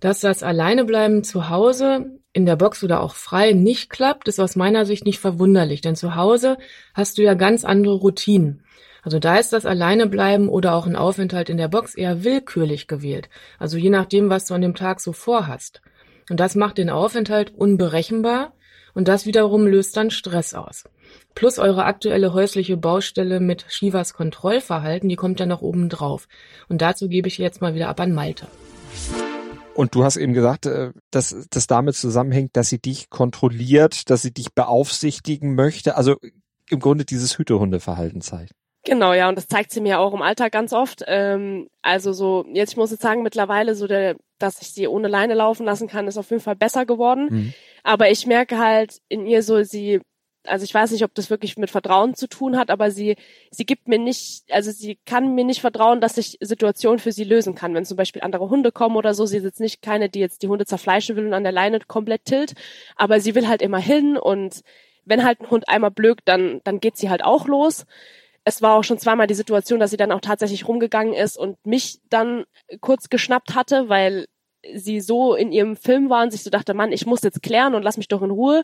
Dass 0.00 0.20
das 0.20 0.42
Alleinebleiben 0.42 1.24
zu 1.24 1.50
Hause, 1.50 2.06
in 2.32 2.46
der 2.46 2.56
Box 2.56 2.82
oder 2.84 3.02
auch 3.02 3.14
frei 3.14 3.52
nicht 3.52 3.90
klappt, 3.90 4.28
ist 4.28 4.40
aus 4.40 4.56
meiner 4.56 4.86
Sicht 4.86 5.04
nicht 5.04 5.18
verwunderlich, 5.18 5.82
denn 5.82 5.96
zu 5.96 6.14
Hause 6.14 6.56
hast 6.94 7.18
du 7.18 7.22
ja 7.22 7.34
ganz 7.34 7.64
andere 7.64 7.94
Routinen. 7.94 8.62
Also 9.06 9.20
da 9.20 9.36
ist 9.36 9.52
das 9.52 9.66
Alleinebleiben 9.66 10.48
oder 10.48 10.74
auch 10.74 10.84
ein 10.84 10.96
Aufenthalt 10.96 11.48
in 11.48 11.58
der 11.58 11.68
Box 11.68 11.94
eher 11.94 12.24
willkürlich 12.24 12.88
gewählt. 12.88 13.28
Also 13.56 13.78
je 13.78 13.88
nachdem, 13.88 14.30
was 14.30 14.46
du 14.46 14.54
an 14.54 14.62
dem 14.62 14.74
Tag 14.74 15.00
so 15.00 15.12
vorhast. 15.12 15.80
Und 16.28 16.40
das 16.40 16.56
macht 16.56 16.76
den 16.76 16.90
Aufenthalt 16.90 17.54
unberechenbar 17.54 18.52
und 18.94 19.06
das 19.06 19.24
wiederum 19.24 19.64
löst 19.64 19.96
dann 19.96 20.10
Stress 20.10 20.54
aus. 20.54 20.82
Plus 21.36 21.60
eure 21.60 21.84
aktuelle 21.84 22.32
häusliche 22.32 22.76
Baustelle 22.76 23.38
mit 23.38 23.64
Shivas 23.68 24.12
Kontrollverhalten, 24.12 25.08
die 25.08 25.14
kommt 25.14 25.38
ja 25.38 25.46
noch 25.46 25.62
oben 25.62 25.88
drauf. 25.88 26.26
Und 26.68 26.82
dazu 26.82 27.08
gebe 27.08 27.28
ich 27.28 27.38
jetzt 27.38 27.60
mal 27.60 27.76
wieder 27.76 27.88
ab 27.88 28.00
an 28.00 28.12
Malte. 28.12 28.48
Und 29.74 29.94
du 29.94 30.02
hast 30.02 30.16
eben 30.16 30.32
gesagt, 30.32 30.66
äh, 30.66 30.90
dass 31.12 31.46
das 31.50 31.68
damit 31.68 31.94
zusammenhängt, 31.94 32.56
dass 32.56 32.70
sie 32.70 32.80
dich 32.80 33.08
kontrolliert, 33.08 34.10
dass 34.10 34.22
sie 34.22 34.34
dich 34.34 34.52
beaufsichtigen 34.52 35.54
möchte. 35.54 35.96
Also 35.96 36.16
im 36.68 36.80
Grunde 36.80 37.04
dieses 37.04 37.38
Hütehundeverhalten 37.38 38.20
zeigt. 38.20 38.50
Genau, 38.86 39.12
ja, 39.14 39.28
und 39.28 39.36
das 39.36 39.48
zeigt 39.48 39.72
sie 39.72 39.80
mir 39.80 39.98
auch 39.98 40.14
im 40.14 40.22
Alltag 40.22 40.52
ganz 40.52 40.72
oft. 40.72 41.02
Ähm, 41.08 41.68
also 41.82 42.12
so, 42.12 42.46
jetzt 42.52 42.70
ich 42.70 42.76
muss 42.76 42.92
jetzt 42.92 43.02
sagen, 43.02 43.24
mittlerweile 43.24 43.74
so 43.74 43.88
der, 43.88 44.14
dass 44.38 44.62
ich 44.62 44.70
sie 44.70 44.86
ohne 44.86 45.08
Leine 45.08 45.34
laufen 45.34 45.66
lassen 45.66 45.88
kann, 45.88 46.06
ist 46.06 46.16
auf 46.16 46.30
jeden 46.30 46.42
Fall 46.42 46.54
besser 46.54 46.86
geworden. 46.86 47.26
Mhm. 47.28 47.54
Aber 47.82 48.12
ich 48.12 48.26
merke 48.28 48.58
halt 48.58 48.98
in 49.08 49.26
ihr 49.26 49.42
so, 49.42 49.64
sie, 49.64 50.00
also 50.44 50.62
ich 50.62 50.72
weiß 50.72 50.92
nicht, 50.92 51.02
ob 51.02 51.12
das 51.14 51.30
wirklich 51.30 51.56
mit 51.56 51.68
Vertrauen 51.68 52.14
zu 52.14 52.28
tun 52.28 52.56
hat, 52.56 52.70
aber 52.70 52.92
sie, 52.92 53.16
sie 53.50 53.66
gibt 53.66 53.88
mir 53.88 53.98
nicht, 53.98 54.44
also 54.50 54.70
sie 54.70 55.00
kann 55.04 55.34
mir 55.34 55.44
nicht 55.44 55.60
vertrauen, 55.60 56.00
dass 56.00 56.16
ich 56.16 56.38
Situationen 56.40 57.00
für 57.00 57.10
sie 57.10 57.24
lösen 57.24 57.56
kann. 57.56 57.74
Wenn 57.74 57.84
zum 57.84 57.96
Beispiel 57.96 58.22
andere 58.22 58.48
Hunde 58.50 58.70
kommen 58.70 58.94
oder 58.94 59.14
so, 59.14 59.26
sie 59.26 59.38
ist 59.38 59.44
jetzt 59.44 59.60
nicht 59.60 59.82
keine, 59.82 60.08
die 60.08 60.20
jetzt 60.20 60.44
die 60.44 60.48
Hunde 60.48 60.64
zerfleischen 60.64 61.16
will 61.16 61.26
und 61.26 61.34
an 61.34 61.42
der 61.42 61.50
Leine 61.50 61.80
komplett 61.80 62.24
tilt, 62.24 62.54
aber 62.94 63.18
sie 63.18 63.34
will 63.34 63.48
halt 63.48 63.62
immer 63.62 63.80
hin 63.80 64.16
und 64.16 64.60
wenn 65.04 65.24
halt 65.24 65.40
ein 65.40 65.50
Hund 65.50 65.68
einmal 65.68 65.90
blökt, 65.90 66.22
dann, 66.26 66.60
dann 66.62 66.78
geht 66.78 66.96
sie 66.96 67.10
halt 67.10 67.24
auch 67.24 67.48
los 67.48 67.84
es 68.46 68.62
war 68.62 68.74
auch 68.76 68.84
schon 68.84 68.98
zweimal 68.98 69.26
die 69.26 69.34
Situation, 69.34 69.80
dass 69.80 69.90
sie 69.90 69.96
dann 69.96 70.12
auch 70.12 70.20
tatsächlich 70.20 70.68
rumgegangen 70.68 71.12
ist 71.12 71.36
und 71.36 71.58
mich 71.66 71.98
dann 72.08 72.44
kurz 72.80 73.08
geschnappt 73.08 73.56
hatte, 73.56 73.88
weil 73.88 74.26
sie 74.72 75.00
so 75.00 75.34
in 75.34 75.50
ihrem 75.50 75.76
Film 75.76 76.10
war 76.10 76.22
und 76.22 76.30
sich 76.30 76.44
so 76.44 76.50
dachte, 76.50 76.72
Mann, 76.72 76.92
ich 76.92 77.06
muss 77.06 77.22
jetzt 77.22 77.42
klären 77.42 77.74
und 77.74 77.82
lass 77.82 77.96
mich 77.96 78.06
doch 78.06 78.22
in 78.22 78.30
Ruhe. 78.30 78.62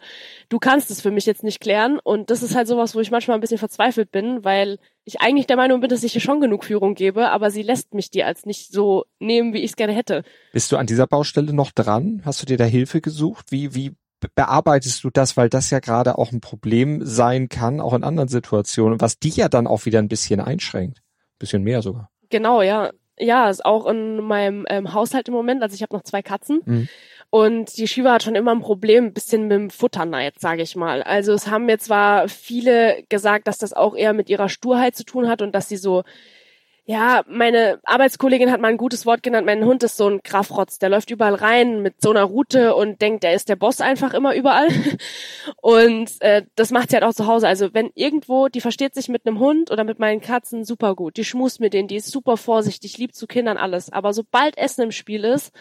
Du 0.48 0.60
kannst 0.60 0.90
es 0.92 1.00
für 1.00 1.10
mich 1.10 1.26
jetzt 1.26 1.42
nicht 1.42 1.60
klären. 1.60 1.98
Und 2.02 2.30
das 2.30 2.44
ist 2.44 2.54
halt 2.54 2.68
sowas, 2.68 2.94
wo 2.94 3.00
ich 3.00 3.10
manchmal 3.10 3.36
ein 3.36 3.40
bisschen 3.40 3.58
verzweifelt 3.58 4.12
bin, 4.12 4.44
weil 4.44 4.78
ich 5.04 5.20
eigentlich 5.20 5.48
der 5.48 5.56
Meinung 5.56 5.80
bin, 5.80 5.90
dass 5.90 6.04
ich 6.04 6.14
ihr 6.14 6.20
schon 6.20 6.40
genug 6.40 6.64
Führung 6.64 6.94
gebe, 6.94 7.30
aber 7.30 7.50
sie 7.50 7.62
lässt 7.62 7.92
mich 7.92 8.10
die 8.10 8.22
als 8.22 8.46
nicht 8.46 8.72
so 8.72 9.04
nehmen, 9.18 9.52
wie 9.52 9.62
ich 9.62 9.72
es 9.72 9.76
gerne 9.76 9.92
hätte. 9.92 10.22
Bist 10.52 10.70
du 10.70 10.76
an 10.76 10.86
dieser 10.86 11.08
Baustelle 11.08 11.52
noch 11.52 11.72
dran? 11.72 12.22
Hast 12.24 12.40
du 12.40 12.46
dir 12.46 12.56
da 12.56 12.64
Hilfe 12.64 13.00
gesucht? 13.00 13.50
Wie, 13.50 13.74
wie 13.74 13.96
bearbeitest 14.34 15.04
du 15.04 15.10
das, 15.10 15.36
weil 15.36 15.48
das 15.48 15.70
ja 15.70 15.80
gerade 15.80 16.18
auch 16.18 16.32
ein 16.32 16.40
Problem 16.40 17.04
sein 17.04 17.48
kann, 17.48 17.80
auch 17.80 17.94
in 17.94 18.04
anderen 18.04 18.28
Situationen, 18.28 19.00
was 19.00 19.18
dich 19.18 19.36
ja 19.36 19.48
dann 19.48 19.66
auch 19.66 19.84
wieder 19.84 19.98
ein 19.98 20.08
bisschen 20.08 20.40
einschränkt. 20.40 20.98
Ein 20.98 21.38
bisschen 21.38 21.62
mehr 21.62 21.82
sogar. 21.82 22.10
Genau, 22.30 22.62
ja. 22.62 22.90
Ja, 23.18 23.50
ist 23.50 23.64
auch 23.64 23.86
in 23.86 24.16
meinem 24.22 24.64
ähm, 24.68 24.94
Haushalt 24.94 25.28
im 25.28 25.34
Moment. 25.34 25.62
Also 25.62 25.74
ich 25.74 25.82
habe 25.82 25.94
noch 25.94 26.02
zwei 26.02 26.22
Katzen. 26.22 26.60
Mhm. 26.64 26.88
Und 27.34 27.76
die 27.78 27.88
Shiva 27.88 28.12
hat 28.12 28.22
schon 28.22 28.34
immer 28.34 28.50
ein 28.50 28.60
Problem, 28.60 29.06
ein 29.06 29.12
bisschen 29.14 29.42
mit 29.42 29.52
dem 29.52 29.70
Futterneid, 29.70 30.38
sage 30.38 30.62
ich 30.62 30.76
mal. 30.76 31.02
Also 31.02 31.32
es 31.32 31.46
haben 31.46 31.66
mir 31.66 31.78
zwar 31.78 32.28
viele 32.28 33.04
gesagt, 33.08 33.46
dass 33.46 33.58
das 33.58 33.72
auch 33.72 33.94
eher 33.94 34.12
mit 34.12 34.28
ihrer 34.28 34.48
Sturheit 34.48 34.96
zu 34.96 35.04
tun 35.04 35.28
hat 35.28 35.40
und 35.40 35.54
dass 35.54 35.68
sie 35.68 35.78
so 35.78 36.04
ja, 36.84 37.22
meine 37.28 37.78
Arbeitskollegin 37.84 38.50
hat 38.50 38.60
mal 38.60 38.68
ein 38.68 38.76
gutes 38.76 39.06
Wort 39.06 39.22
genannt. 39.22 39.46
Mein 39.46 39.64
Hund 39.64 39.84
ist 39.84 39.96
so 39.96 40.08
ein 40.08 40.20
Grafrotz. 40.24 40.80
Der 40.80 40.88
läuft 40.88 41.10
überall 41.10 41.36
rein 41.36 41.80
mit 41.80 42.02
so 42.02 42.10
einer 42.10 42.24
Route 42.24 42.74
und 42.74 43.00
denkt, 43.00 43.22
der 43.22 43.34
ist 43.34 43.48
der 43.48 43.54
Boss 43.54 43.80
einfach 43.80 44.14
immer 44.14 44.34
überall. 44.34 44.66
Und 45.60 46.10
äh, 46.20 46.42
das 46.56 46.72
macht 46.72 46.90
sie 46.90 46.96
halt 46.96 47.04
auch 47.04 47.14
zu 47.14 47.28
Hause. 47.28 47.46
Also 47.46 47.72
wenn 47.72 47.90
irgendwo, 47.94 48.48
die 48.48 48.60
versteht 48.60 48.94
sich 48.94 49.08
mit 49.08 49.26
einem 49.26 49.38
Hund 49.38 49.70
oder 49.70 49.84
mit 49.84 50.00
meinen 50.00 50.20
Katzen 50.20 50.64
super 50.64 50.96
gut. 50.96 51.16
Die 51.16 51.24
schmust 51.24 51.60
mit 51.60 51.72
denen, 51.72 51.86
die 51.86 51.96
ist 51.96 52.10
super 52.10 52.36
vorsichtig, 52.36 52.98
lieb 52.98 53.14
zu 53.14 53.28
Kindern, 53.28 53.58
alles. 53.58 53.92
Aber 53.92 54.12
sobald 54.12 54.58
Essen 54.58 54.82
im 54.82 54.92
Spiel 54.92 55.22
ist, 55.22 55.52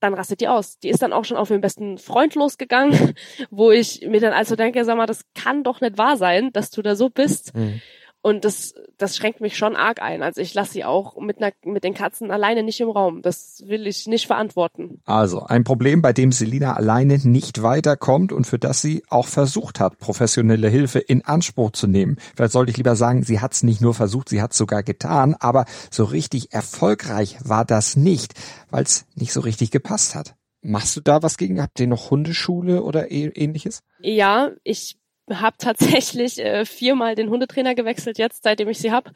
dann 0.00 0.14
rastet 0.14 0.40
die 0.40 0.48
aus. 0.48 0.80
Die 0.80 0.88
ist 0.88 1.02
dann 1.02 1.12
auch 1.12 1.24
schon 1.24 1.36
auf 1.36 1.50
ihren 1.50 1.60
besten 1.60 1.98
Freund 1.98 2.34
losgegangen, 2.34 3.14
wo 3.50 3.70
ich 3.70 4.04
mir 4.06 4.20
dann 4.20 4.32
also 4.32 4.56
denke, 4.56 4.84
sag 4.84 4.96
mal, 4.96 5.06
das 5.06 5.24
kann 5.34 5.62
doch 5.62 5.80
nicht 5.80 5.96
wahr 5.96 6.16
sein, 6.16 6.52
dass 6.52 6.70
du 6.70 6.82
da 6.82 6.96
so 6.96 7.08
bist. 7.08 7.54
Mhm. 7.54 7.80
Und 8.22 8.44
das, 8.44 8.74
das 8.98 9.16
schränkt 9.16 9.40
mich 9.40 9.56
schon 9.56 9.76
arg 9.76 10.02
ein. 10.02 10.22
Also 10.22 10.42
ich 10.42 10.52
lasse 10.52 10.72
sie 10.72 10.84
auch 10.84 11.18
mit, 11.18 11.38
einer, 11.38 11.52
mit 11.64 11.84
den 11.84 11.94
Katzen 11.94 12.30
alleine 12.30 12.62
nicht 12.62 12.80
im 12.80 12.90
Raum. 12.90 13.22
Das 13.22 13.62
will 13.66 13.86
ich 13.86 14.06
nicht 14.06 14.26
verantworten. 14.26 15.00
Also 15.06 15.42
ein 15.42 15.64
Problem, 15.64 16.02
bei 16.02 16.12
dem 16.12 16.30
Selina 16.30 16.74
alleine 16.74 17.18
nicht 17.18 17.62
weiterkommt 17.62 18.32
und 18.32 18.46
für 18.46 18.58
das 18.58 18.82
sie 18.82 19.02
auch 19.08 19.26
versucht 19.26 19.80
hat, 19.80 19.98
professionelle 19.98 20.68
Hilfe 20.68 20.98
in 20.98 21.24
Anspruch 21.24 21.70
zu 21.70 21.86
nehmen. 21.86 22.18
Vielleicht 22.36 22.52
sollte 22.52 22.70
ich 22.70 22.76
lieber 22.76 22.94
sagen, 22.94 23.22
sie 23.22 23.40
hat 23.40 23.54
es 23.54 23.62
nicht 23.62 23.80
nur 23.80 23.94
versucht, 23.94 24.28
sie 24.28 24.42
hat 24.42 24.52
es 24.52 24.58
sogar 24.58 24.82
getan, 24.82 25.34
aber 25.40 25.64
so 25.90 26.04
richtig 26.04 26.52
erfolgreich 26.52 27.38
war 27.42 27.64
das 27.64 27.96
nicht, 27.96 28.34
weil 28.70 28.82
es 28.82 29.06
nicht 29.14 29.32
so 29.32 29.40
richtig 29.40 29.70
gepasst 29.70 30.14
hat. 30.14 30.34
Machst 30.62 30.94
du 30.94 31.00
da 31.00 31.22
was 31.22 31.38
gegen? 31.38 31.62
Habt 31.62 31.80
ihr 31.80 31.86
noch 31.86 32.10
Hundeschule 32.10 32.82
oder 32.82 33.10
ähnliches? 33.10 33.82
Ja, 34.00 34.50
ich 34.62 34.99
habe 35.28 35.56
tatsächlich 35.58 36.38
äh, 36.38 36.64
viermal 36.64 37.14
den 37.14 37.30
Hundetrainer 37.30 37.74
gewechselt 37.74 38.18
jetzt, 38.18 38.42
seitdem 38.42 38.68
ich 38.68 38.78
sie 38.78 38.92
hab, 38.92 39.12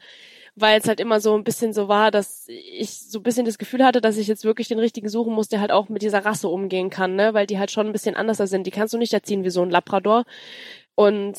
weil 0.55 0.79
es 0.79 0.87
halt 0.87 0.99
immer 0.99 1.19
so 1.19 1.35
ein 1.35 1.43
bisschen 1.43 1.73
so 1.73 1.87
war, 1.87 2.11
dass 2.11 2.45
ich 2.47 3.09
so 3.09 3.19
ein 3.19 3.23
bisschen 3.23 3.45
das 3.45 3.57
Gefühl 3.57 3.83
hatte, 3.83 4.01
dass 4.01 4.17
ich 4.17 4.27
jetzt 4.27 4.45
wirklich 4.45 4.67
den 4.69 4.79
richtigen 4.79 5.09
suchen 5.09 5.33
muss, 5.33 5.49
der 5.49 5.59
halt 5.59 5.71
auch 5.71 5.89
mit 5.89 6.01
dieser 6.01 6.23
Rasse 6.23 6.47
umgehen 6.47 6.89
kann, 6.89 7.15
ne, 7.15 7.33
weil 7.33 7.47
die 7.47 7.59
halt 7.59 7.71
schon 7.71 7.87
ein 7.87 7.93
bisschen 7.93 8.15
anders 8.15 8.37
sind. 8.37 8.65
Die 8.65 8.71
kannst 8.71 8.93
du 8.93 8.97
nicht 8.97 9.13
erziehen 9.13 9.43
wie 9.43 9.49
so 9.49 9.61
ein 9.61 9.69
Labrador. 9.69 10.23
Und 10.95 11.37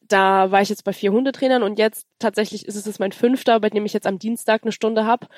da 0.00 0.50
war 0.50 0.62
ich 0.62 0.68
jetzt 0.68 0.84
bei 0.84 0.92
vier 0.92 1.12
Hundetrainern 1.12 1.62
und 1.62 1.78
jetzt 1.78 2.06
tatsächlich 2.18 2.66
ist 2.66 2.86
es 2.86 2.98
mein 2.98 3.12
fünfter, 3.12 3.58
bei 3.60 3.70
dem 3.70 3.86
ich 3.86 3.92
jetzt 3.92 4.06
am 4.06 4.18
Dienstag 4.18 4.62
eine 4.62 4.72
Stunde 4.72 5.06
hab 5.06 5.28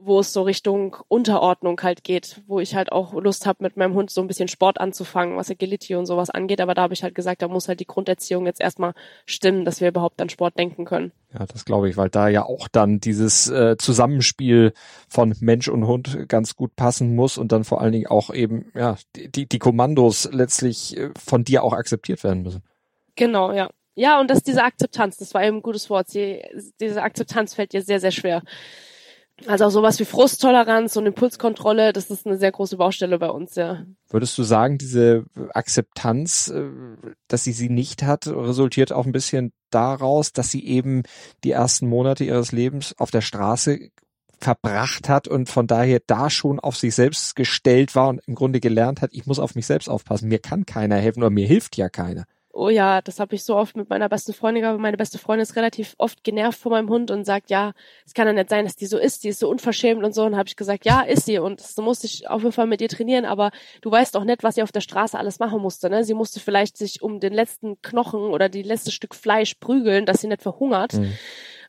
wo 0.00 0.20
es 0.20 0.32
so 0.32 0.42
Richtung 0.42 0.96
Unterordnung 1.08 1.80
halt 1.82 2.04
geht, 2.04 2.40
wo 2.46 2.60
ich 2.60 2.74
halt 2.76 2.92
auch 2.92 3.12
Lust 3.14 3.46
habe, 3.46 3.64
mit 3.64 3.76
meinem 3.76 3.94
Hund 3.94 4.10
so 4.10 4.20
ein 4.20 4.28
bisschen 4.28 4.48
Sport 4.48 4.80
anzufangen, 4.80 5.36
was 5.36 5.50
Agility 5.50 5.96
und 5.96 6.06
sowas 6.06 6.30
angeht. 6.30 6.60
Aber 6.60 6.74
da 6.74 6.82
habe 6.82 6.94
ich 6.94 7.02
halt 7.02 7.16
gesagt, 7.16 7.42
da 7.42 7.48
muss 7.48 7.68
halt 7.68 7.80
die 7.80 7.86
Grunderziehung 7.86 8.46
jetzt 8.46 8.60
erstmal 8.60 8.94
stimmen, 9.26 9.64
dass 9.64 9.80
wir 9.80 9.88
überhaupt 9.88 10.20
an 10.22 10.28
Sport 10.28 10.56
denken 10.56 10.84
können. 10.84 11.12
Ja, 11.34 11.44
das 11.46 11.64
glaube 11.64 11.90
ich, 11.90 11.96
weil 11.96 12.08
da 12.10 12.28
ja 12.28 12.44
auch 12.44 12.68
dann 12.68 13.00
dieses 13.00 13.50
äh, 13.50 13.76
Zusammenspiel 13.76 14.72
von 15.08 15.34
Mensch 15.40 15.68
und 15.68 15.86
Hund 15.86 16.28
ganz 16.28 16.54
gut 16.54 16.76
passen 16.76 17.14
muss 17.14 17.36
und 17.36 17.50
dann 17.50 17.64
vor 17.64 17.80
allen 17.80 17.92
Dingen 17.92 18.06
auch 18.06 18.32
eben, 18.32 18.70
ja, 18.74 18.96
die, 19.16 19.46
die 19.46 19.58
Kommandos 19.58 20.28
letztlich 20.32 20.96
äh, 20.96 21.10
von 21.18 21.42
dir 21.42 21.64
auch 21.64 21.72
akzeptiert 21.72 22.22
werden 22.22 22.42
müssen. 22.44 22.62
Genau, 23.16 23.52
ja. 23.52 23.68
Ja, 23.96 24.20
und 24.20 24.30
das 24.30 24.44
diese 24.44 24.62
Akzeptanz, 24.62 25.16
das 25.16 25.34
war 25.34 25.42
eben 25.42 25.56
ein 25.56 25.62
gutes 25.62 25.90
Wort. 25.90 26.08
Sie, 26.08 26.40
diese 26.80 27.02
Akzeptanz 27.02 27.54
fällt 27.54 27.72
dir 27.72 27.82
sehr, 27.82 27.98
sehr 27.98 28.12
schwer. 28.12 28.42
Also 29.46 29.66
auch 29.66 29.70
sowas 29.70 30.00
wie 30.00 30.04
Frusttoleranz 30.04 30.96
und 30.96 31.06
Impulskontrolle, 31.06 31.92
das 31.92 32.10
ist 32.10 32.26
eine 32.26 32.38
sehr 32.38 32.50
große 32.50 32.76
Baustelle 32.76 33.18
bei 33.18 33.30
uns, 33.30 33.54
ja. 33.54 33.84
Würdest 34.10 34.36
du 34.36 34.42
sagen, 34.42 34.78
diese 34.78 35.24
Akzeptanz, 35.54 36.48
äh, 36.48 36.70
dass 37.28 37.44
sie 37.44 37.52
sie 37.52 37.68
nicht 37.68 38.02
hat, 38.02 38.26
resultiert 38.26 38.92
auch 38.92 39.06
ein 39.06 39.12
bisschen 39.12 39.52
daraus, 39.70 40.32
dass 40.32 40.50
sie 40.50 40.66
eben 40.66 41.02
die 41.44 41.52
ersten 41.52 41.88
Monate 41.88 42.24
ihres 42.24 42.52
Lebens 42.52 42.94
auf 42.98 43.10
der 43.10 43.20
Straße 43.20 43.90
verbracht 44.40 45.08
hat 45.08 45.28
und 45.28 45.48
von 45.48 45.66
daher 45.66 46.00
da 46.06 46.30
schon 46.30 46.60
auf 46.60 46.76
sich 46.76 46.94
selbst 46.94 47.34
gestellt 47.36 47.94
war 47.94 48.08
und 48.08 48.20
im 48.26 48.34
Grunde 48.34 48.60
gelernt 48.60 49.02
hat, 49.02 49.10
ich 49.12 49.26
muss 49.26 49.38
auf 49.38 49.54
mich 49.54 49.66
selbst 49.66 49.88
aufpassen, 49.88 50.28
mir 50.28 50.38
kann 50.38 50.64
keiner 50.64 50.96
helfen 50.96 51.20
oder 51.20 51.30
mir 51.30 51.46
hilft 51.46 51.76
ja 51.76 51.88
keiner 51.88 52.24
oh 52.58 52.70
ja, 52.70 53.00
das 53.00 53.20
habe 53.20 53.34
ich 53.36 53.44
so 53.44 53.56
oft 53.56 53.76
mit 53.76 53.88
meiner 53.88 54.08
besten 54.08 54.34
Freundin 54.34 54.62
gehabt. 54.62 54.80
Meine 54.80 54.96
beste 54.96 55.18
Freundin 55.18 55.42
ist 55.42 55.54
relativ 55.54 55.94
oft 55.96 56.24
genervt 56.24 56.58
von 56.58 56.72
meinem 56.72 56.88
Hund 56.88 57.10
und 57.10 57.24
sagt, 57.24 57.50
ja, 57.50 57.72
es 58.04 58.14
kann 58.14 58.26
ja 58.26 58.32
nicht 58.32 58.50
sein, 58.50 58.64
dass 58.64 58.74
die 58.74 58.86
so 58.86 58.98
ist, 58.98 59.22
die 59.22 59.28
ist 59.28 59.38
so 59.38 59.48
unverschämt 59.48 60.02
und 60.04 60.12
so. 60.12 60.24
Und 60.24 60.36
habe 60.36 60.48
ich 60.48 60.56
gesagt, 60.56 60.84
ja, 60.84 61.02
ist 61.02 61.26
sie 61.26 61.38
und 61.38 61.60
so 61.60 61.82
musste 61.82 62.06
ich 62.06 62.28
auf 62.28 62.42
jeden 62.42 62.52
Fall 62.52 62.66
mit 62.66 62.80
ihr 62.80 62.88
trainieren, 62.88 63.24
aber 63.24 63.52
du 63.80 63.90
weißt 63.90 64.16
auch 64.16 64.24
nicht, 64.24 64.42
was 64.42 64.56
sie 64.56 64.62
auf 64.62 64.72
der 64.72 64.80
Straße 64.80 65.16
alles 65.16 65.38
machen 65.38 65.62
musste. 65.62 65.88
Ne? 65.88 66.02
Sie 66.02 66.14
musste 66.14 66.40
vielleicht 66.40 66.76
sich 66.76 67.00
um 67.00 67.20
den 67.20 67.32
letzten 67.32 67.80
Knochen 67.80 68.20
oder 68.20 68.48
die 68.48 68.62
letzte 68.62 68.90
Stück 68.90 69.14
Fleisch 69.14 69.54
prügeln, 69.54 70.04
dass 70.04 70.20
sie 70.20 70.28
nicht 70.28 70.42
verhungert. 70.42 70.94
Mhm 70.94 71.14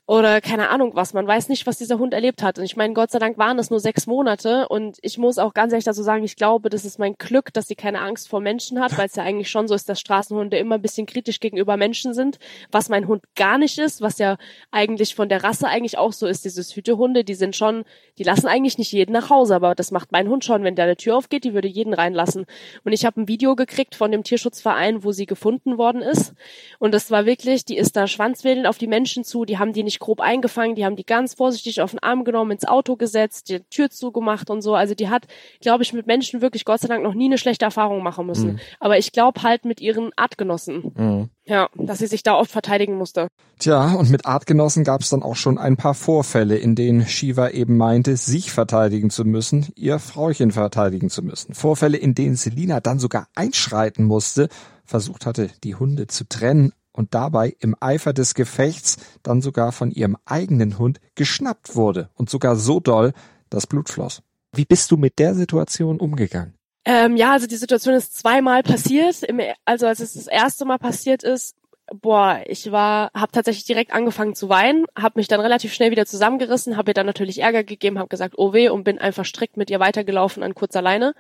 oder 0.10 0.42
keine 0.42 0.70
Ahnung 0.70 0.96
was. 0.96 1.14
Man 1.14 1.28
weiß 1.28 1.50
nicht, 1.50 1.68
was 1.68 1.78
dieser 1.78 2.00
Hund 2.00 2.16
erlebt 2.16 2.42
hat. 2.42 2.58
Und 2.58 2.66
ich 2.66 2.76
meine, 2.76 2.96
Gott 2.96 3.12
sei 3.12 3.20
Dank 3.20 3.38
waren 3.38 3.60
es 3.60 3.70
nur 3.70 3.80
sechs 3.80 4.08
Monate. 4.08 4.68
Und 4.68 4.98
ich 5.04 5.20
muss 5.20 5.38
auch 5.38 5.54
ganz 5.54 5.72
ehrlich 5.72 5.86
dazu 5.86 6.02
sagen, 6.02 6.24
ich 6.24 6.36
glaube, 6.36 6.72
das 6.72 6.84
ist 6.84 6.98
mein 6.98 7.14
Glück, 7.20 7.54
dass 7.54 7.68
sie 7.68 7.76
keine 7.76 8.02
Angst 8.02 8.28
vor 8.28 8.42
Menschen 8.42 8.80
hat, 8.80 8.98
weil 8.98 9.06
es 9.06 9.16
ja 9.16 9.22
eigentlich 9.22 9.52
schon 9.52 9.68
so 9.68 9.76
ist, 9.76 9.88
dass 9.88 10.00
Straßenhunde 10.00 10.58
immer 10.58 10.76
ein 10.76 10.82
bisschen 10.82 11.06
kritisch 11.06 11.40
gegenüber 11.40 11.78
Menschen 11.78 12.16
sind, 12.16 12.40
was 12.72 12.90
mein 12.90 13.08
Hund 13.08 13.22
gar 13.36 13.60
nicht 13.60 13.78
ist, 13.78 14.02
was 14.02 14.18
ja 14.18 14.38
eigentlich 14.72 15.14
von 15.14 15.30
der 15.30 15.44
Rasse 15.44 15.68
eigentlich 15.68 16.00
auch 16.00 16.12
so 16.12 16.26
ist. 16.26 16.44
Diese 16.44 16.64
Hütehunde, 16.64 17.24
die 17.24 17.36
sind 17.36 17.56
schon, 17.56 17.84
die 18.18 18.24
lassen 18.24 18.48
eigentlich 18.48 18.80
nicht 18.80 18.92
jeden 18.92 19.12
nach 19.12 19.30
Hause, 19.30 19.54
aber 19.54 19.76
das 19.76 19.92
macht 19.92 20.12
mein 20.12 20.28
Hund 20.28 20.44
schon. 20.44 20.64
Wenn 20.64 20.74
da 20.74 20.86
eine 20.86 20.98
Tür 20.98 21.18
aufgeht, 21.18 21.44
die 21.44 21.54
würde 21.54 21.68
jeden 21.68 21.94
reinlassen. 21.94 22.48
Und 22.84 22.94
ich 22.94 23.06
habe 23.06 23.22
ein 23.22 23.28
Video 23.28 23.56
gekriegt 23.56 23.94
von 23.94 24.12
dem 24.12 24.24
Tierschutzverein, 24.24 25.04
wo 25.04 25.12
sie 25.12 25.28
gefunden 25.28 25.78
worden 25.78 26.02
ist. 26.02 26.34
Und 26.80 26.96
das 26.96 27.12
war 27.12 27.28
wirklich, 27.28 27.64
die 27.64 27.78
ist 27.78 27.96
da 27.96 28.08
schwanzwedelnd 28.08 28.66
auf 28.66 28.80
die 28.80 28.88
Menschen 28.88 29.24
zu, 29.24 29.46
die 29.46 29.60
haben 29.60 29.72
die 29.72 29.84
nicht 29.84 29.99
grob 30.00 30.22
eingefangen, 30.22 30.76
die 30.76 30.86
haben 30.86 30.96
die 30.96 31.06
ganz 31.06 31.34
vorsichtig 31.34 31.82
auf 31.82 31.92
den 31.92 32.00
Arm 32.00 32.24
genommen, 32.24 32.52
ins 32.52 32.66
Auto 32.66 32.96
gesetzt, 32.96 33.50
die 33.50 33.60
Tür 33.70 33.90
zugemacht 33.90 34.50
und 34.50 34.62
so. 34.62 34.76
Also 34.76 34.96
die 34.96 35.10
hat, 35.10 35.28
glaube 35.62 35.84
ich, 35.84 35.94
mit 35.94 36.08
Menschen 36.08 36.42
wirklich 36.42 36.66
Gott 36.66 36.82
sei 36.82 36.88
Dank 36.88 37.04
noch 37.04 37.14
nie 37.14 37.26
eine 37.26 37.38
schlechte 37.38 37.66
Erfahrung 37.66 38.04
machen 38.04 38.26
müssen. 38.26 38.54
Mhm. 38.54 38.60
Aber 38.80 38.98
ich 38.98 39.12
glaube 39.12 39.44
halt 39.44 39.66
mit 39.66 39.82
ihren 39.82 40.12
Artgenossen. 40.16 40.92
Mhm. 40.96 41.30
Ja, 41.46 41.68
dass 41.74 41.98
sie 41.98 42.06
sich 42.06 42.22
da 42.22 42.36
oft 42.36 42.52
verteidigen 42.52 42.96
musste. 42.96 43.28
Tja, 43.58 43.94
und 43.94 44.12
mit 44.12 44.28
Artgenossen 44.28 44.84
gab 44.84 45.02
es 45.02 45.10
dann 45.10 45.24
auch 45.24 45.36
schon 45.36 45.58
ein 45.58 45.78
paar 45.78 45.96
Vorfälle, 45.96 46.58
in 46.58 46.76
denen 46.76 47.08
Shiva 47.08 47.50
eben 47.50 47.76
meinte, 47.76 48.18
sich 48.18 48.52
verteidigen 48.52 49.10
zu 49.10 49.26
müssen, 49.26 49.68
ihr 49.76 49.98
Frauchen 49.98 50.52
verteidigen 50.52 51.10
zu 51.10 51.24
müssen. 51.24 51.56
Vorfälle, 51.56 51.98
in 51.98 52.14
denen 52.14 52.36
Selina 52.36 52.82
dann 52.82 53.00
sogar 53.00 53.28
einschreiten 53.34 54.06
musste, 54.06 54.48
versucht 54.86 55.26
hatte, 55.26 55.50
die 55.64 55.76
Hunde 55.76 56.08
zu 56.08 56.28
trennen, 56.28 56.72
und 57.00 57.16
dabei 57.16 57.56
im 57.62 57.78
Eifer 57.80 58.12
des 58.12 58.34
Gefechts 58.34 58.98
dann 59.24 59.42
sogar 59.42 59.72
von 59.72 59.90
ihrem 59.90 60.18
eigenen 60.26 60.78
Hund 60.78 61.00
geschnappt 61.16 61.78
wurde 61.78 62.10
und 62.16 62.30
sogar 62.30 62.58
so 62.58 62.82
doll, 62.82 63.14
dass 63.50 63.68
Blut 63.68 63.88
floss. 63.88 64.22
Wie 64.54 64.66
bist 64.66 64.92
du 64.92 64.98
mit 64.98 65.18
der 65.18 65.34
Situation 65.34 65.98
umgegangen? 65.98 66.56
Ähm, 66.84 67.16
ja, 67.16 67.32
also 67.32 67.48
die 67.48 67.56
Situation 67.56 67.96
ist 67.96 68.18
zweimal 68.18 68.64
passiert. 68.64 69.24
Im, 69.24 69.40
also 69.64 69.88
als 69.88 70.02
es 70.02 70.16
das 70.16 70.28
erste 70.28 70.66
Mal 70.66 70.78
passiert 70.78 71.24
ist, 71.24 71.56
boah, 71.94 72.42
ich 72.46 72.70
war, 72.72 73.12
habe 73.14 73.32
tatsächlich 73.32 73.66
direkt 73.66 73.94
angefangen 73.94 74.36
zu 74.36 74.50
weinen, 74.50 74.86
habe 74.98 75.20
mich 75.20 75.30
dann 75.30 75.40
relativ 75.40 75.74
schnell 75.74 75.92
wieder 75.92 76.06
zusammengerissen, 76.06 76.76
habe 76.76 76.92
ihr 76.92 76.96
dann 76.96 77.06
natürlich 77.06 77.42
Ärger 77.42 77.64
gegeben, 77.64 77.98
habe 77.98 78.10
gesagt, 78.10 78.36
oh 78.38 78.54
weh 78.54 78.70
und 78.70 78.84
bin 78.84 79.00
einfach 79.00 79.26
strikt 79.26 79.58
mit 79.58 79.70
ihr 79.70 79.80
weitergelaufen 79.80 80.44
an 80.44 80.54
kurzer 80.54 80.82
Leine 80.82 81.14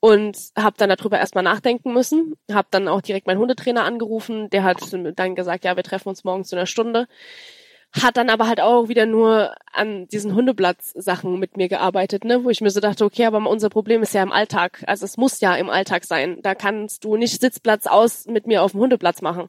und 0.00 0.36
habe 0.56 0.76
dann 0.78 0.90
darüber 0.90 1.18
erstmal 1.18 1.44
nachdenken 1.44 1.92
müssen, 1.92 2.34
habe 2.50 2.68
dann 2.70 2.88
auch 2.88 3.00
direkt 3.00 3.26
meinen 3.26 3.40
Hundetrainer 3.40 3.84
angerufen, 3.84 4.50
der 4.50 4.62
hat 4.64 4.78
dann 4.92 5.34
gesagt, 5.34 5.64
ja, 5.64 5.76
wir 5.76 5.82
treffen 5.82 6.08
uns 6.08 6.24
morgen 6.24 6.44
zu 6.44 6.56
einer 6.56 6.66
Stunde 6.66 7.08
hat 8.02 8.16
dann 8.16 8.30
aber 8.30 8.46
halt 8.46 8.60
auch 8.60 8.88
wieder 8.88 9.06
nur 9.06 9.54
an 9.72 10.06
diesen 10.08 10.34
Hundeplatz-Sachen 10.34 11.38
mit 11.38 11.56
mir 11.56 11.68
gearbeitet, 11.68 12.24
ne, 12.24 12.44
wo 12.44 12.50
ich 12.50 12.60
mir 12.60 12.70
so 12.70 12.80
dachte, 12.80 13.04
okay, 13.04 13.26
aber 13.26 13.38
unser 13.48 13.70
Problem 13.70 14.02
ist 14.02 14.14
ja 14.14 14.22
im 14.22 14.32
Alltag. 14.32 14.84
Also 14.86 15.04
es 15.04 15.16
muss 15.16 15.40
ja 15.40 15.54
im 15.54 15.70
Alltag 15.70 16.04
sein. 16.04 16.38
Da 16.42 16.54
kannst 16.54 17.04
du 17.04 17.16
nicht 17.16 17.40
Sitzplatz 17.40 17.86
aus 17.86 18.26
mit 18.26 18.46
mir 18.46 18.62
auf 18.62 18.72
dem 18.72 18.80
Hundeplatz 18.80 19.22
machen. 19.22 19.48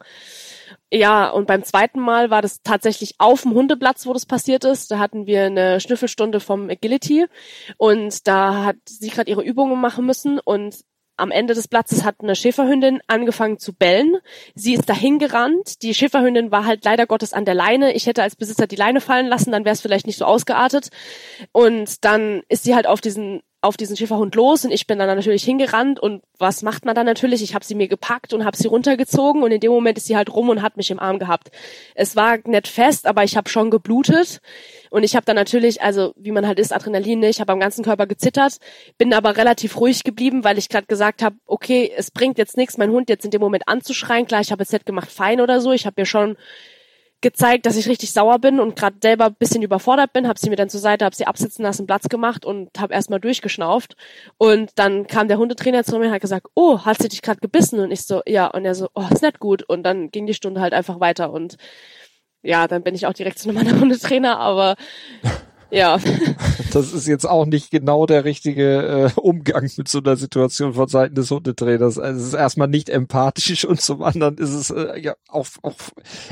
Ja, 0.92 1.30
und 1.30 1.48
beim 1.48 1.64
zweiten 1.64 2.00
Mal 2.00 2.30
war 2.30 2.42
das 2.42 2.62
tatsächlich 2.62 3.16
auf 3.18 3.42
dem 3.42 3.54
Hundeplatz, 3.54 4.06
wo 4.06 4.14
das 4.14 4.26
passiert 4.26 4.64
ist. 4.64 4.92
Da 4.92 5.00
hatten 5.00 5.26
wir 5.26 5.46
eine 5.46 5.80
Schnüffelstunde 5.80 6.40
vom 6.40 6.70
Agility 6.70 7.26
und 7.78 8.28
da 8.28 8.64
hat 8.66 8.78
sie 8.86 9.10
gerade 9.10 9.30
ihre 9.30 9.44
Übungen 9.44 9.80
machen 9.80 10.06
müssen 10.06 10.40
und 10.40 10.76
am 11.18 11.32
Ende 11.32 11.56
des 11.56 11.68
Platzes 11.68 12.04
hat 12.04 12.18
eine 12.22 12.36
Schäferhündin 12.36 13.02
angefangen 13.08 13.58
zu 13.58 13.74
bellen. 13.74 14.18
Sie 14.54 14.76
ist 14.76 14.88
dahin 14.88 15.18
gerannt. 15.18 15.82
Die 15.82 15.96
Schäferhündin 15.96 16.52
war 16.52 16.66
halt 16.66 16.86
leider 16.86 17.08
Gottes 17.08 17.34
an 17.34 17.44
der 17.44 17.56
Leine. 17.56 17.94
Ich 17.94 18.06
hätte 18.06 18.22
als 18.22 18.36
Besitzer 18.36 18.68
die 18.68 18.76
Leine 18.76 19.02
fallen 19.02 19.26
lassen, 19.26 19.52
dann 19.52 19.66
wäre 19.66 19.74
es 19.74 19.82
vielleicht 19.82 20.06
nicht 20.06 20.20
so 20.20 20.26
ausgeartet. 20.26 20.90
Und 21.52 22.06
dann 22.06 22.44
ist 22.50 22.64
sie 22.64 22.76
halt 22.76 22.86
auf 22.86 23.02
diesen 23.02 23.42
auf 23.68 23.78
diesen 23.78 23.98
Schäferhund 23.98 24.34
los 24.36 24.66
und 24.66 24.72
ich 24.72 24.88
bin 24.88 24.98
dann 24.98 25.08
natürlich 25.08 25.44
hingerannt 25.44 26.00
und 26.00 26.24
was 26.40 26.64
macht 26.64 26.86
man 26.86 26.96
dann 26.96 27.06
natürlich? 27.06 27.44
Ich 27.44 27.54
habe 27.54 27.66
sie 27.66 27.76
mir 27.76 27.88
gepackt 27.88 28.34
und 28.34 28.46
habe 28.46 28.56
sie 28.56 28.68
runtergezogen 28.68 29.44
und 29.44 29.52
in 29.52 29.60
dem 29.60 29.72
Moment 29.72 29.98
ist 29.98 30.08
sie 30.08 30.16
halt 30.16 30.34
rum 30.34 30.50
und 30.50 30.62
hat 30.62 30.78
mich 30.78 30.90
im 30.90 31.00
Arm 31.00 31.20
gehabt. 31.20 31.52
Es 31.94 32.16
war 32.16 32.38
nicht 32.46 32.68
fest, 32.68 33.06
aber 33.06 33.24
ich 33.24 33.36
habe 33.36 33.50
schon 33.50 33.70
geblutet 33.70 34.40
und 34.90 35.04
ich 35.04 35.16
habe 35.16 35.26
dann 35.26 35.36
natürlich, 35.36 35.82
also 35.82 36.14
wie 36.16 36.32
man 36.32 36.48
halt 36.48 36.60
ist, 36.60 36.74
Adrenalin, 36.74 37.20
ne? 37.20 37.30
ich 37.30 37.42
habe 37.42 37.52
am 37.52 37.60
ganzen 37.60 37.84
Körper 37.84 38.08
gezittert, 38.08 38.58
bin 38.98 39.14
aber 39.14 39.38
relativ 39.38 39.80
ruhig 39.80 40.04
geblieben, 40.04 40.44
weil 40.44 40.58
ich 40.58 40.70
gerade 40.70 40.88
gesagt 40.88 41.22
habe, 41.22 41.36
okay, 41.46 41.92
es 41.96 42.10
bringt 42.10 42.38
jetzt 42.38 42.58
nichts, 42.58 42.78
mein 42.78 42.92
Hund 42.92 43.10
jetzt 43.10 43.26
in 43.26 43.32
dem 43.32 43.42
Moment 43.42 43.68
anzuschreien. 43.68 44.26
Klar, 44.26 44.42
ich 44.42 44.52
habe 44.52 44.64
jetzt 44.64 44.74
nicht 44.74 44.86
gemacht, 44.86 45.12
fein 45.12 45.42
oder 45.42 45.60
so. 45.62 45.72
Ich 45.74 45.86
habe 45.86 46.02
mir 46.02 46.06
schon 46.06 46.38
gezeigt, 47.22 47.66
dass 47.66 47.76
ich 47.76 47.88
richtig 47.88 48.12
sauer 48.14 48.40
bin 48.40 48.60
und 48.60 48.76
gerade 48.76 48.98
selber 49.02 49.26
ein 49.26 49.36
bisschen 49.36 49.64
überfordert 49.64 50.14
bin, 50.14 50.28
habe 50.28 50.40
sie 50.40 50.50
mir 50.50 50.56
dann 50.56 50.70
zur 50.70 50.80
Seite, 50.80 51.04
habe 51.04 51.16
sie 51.16 51.26
absitzen 51.26 51.64
lassen, 51.64 51.88
Platz 51.88 52.10
gemacht 52.10 52.46
und 52.46 52.70
habe 52.80 52.94
erstmal 52.94 53.20
durchgeschnauft. 53.20 53.96
Und 54.38 54.72
dann 54.76 55.08
kam 55.08 55.28
der 55.28 55.40
Hundetrainer 55.40 55.84
zu 55.84 55.98
mir 55.98 56.08
und 56.08 56.12
hat 56.12 56.22
gesagt, 56.22 56.48
oh, 56.54 56.86
hat 56.86 57.00
sie 57.02 57.10
dich 57.10 57.22
gerade 57.24 57.40
gebissen? 57.40 57.80
Und 57.80 57.92
ich 57.92 58.04
so, 58.04 58.22
ja. 58.28 58.48
Und 58.48 58.66
er 58.66 58.76
so, 58.76 58.90
oh, 58.94 59.06
ist 59.12 59.24
nicht 59.24 59.40
gut. 59.40 59.64
Und 59.64 59.84
dann 59.84 60.12
ging 60.12 60.28
die 60.28 60.36
Stunde 60.36 60.62
halt 60.62 60.74
einfach 60.74 61.00
weiter. 61.00 61.32
Und 61.32 61.58
ja, 62.44 62.68
dann 62.68 62.84
bin 62.84 62.96
ich 62.96 63.08
auch 63.08 63.14
direkt 63.14 63.40
zu 63.40 63.50
anderen 63.50 63.82
Hundetrainer, 63.82 64.40
aber 64.40 64.76
ja. 65.72 66.00
Das 66.74 66.92
ist 66.92 67.08
jetzt 67.08 67.26
auch 67.26 67.46
nicht 67.46 67.72
genau 67.72 68.06
der 68.06 68.26
richtige 68.26 69.12
äh, 69.16 69.20
Umgang 69.20 69.70
mit 69.78 69.88
so 69.88 70.00
einer 70.00 70.18
Situation 70.18 70.74
von 70.74 70.88
Seiten 70.88 71.16
des 71.16 71.32
Hundetrainers. 71.32 71.98
Also 71.98 72.20
es 72.20 72.28
ist 72.28 72.34
erstmal 72.34 72.68
nicht 72.68 72.90
empathisch 72.90 73.66
und 73.66 73.82
zum 73.82 74.04
anderen 74.04 74.38
ist 74.38 74.52
es 74.52 74.70
äh, 74.70 75.00
ja 75.00 75.16
auch, 75.28 75.48
auch 75.64 75.76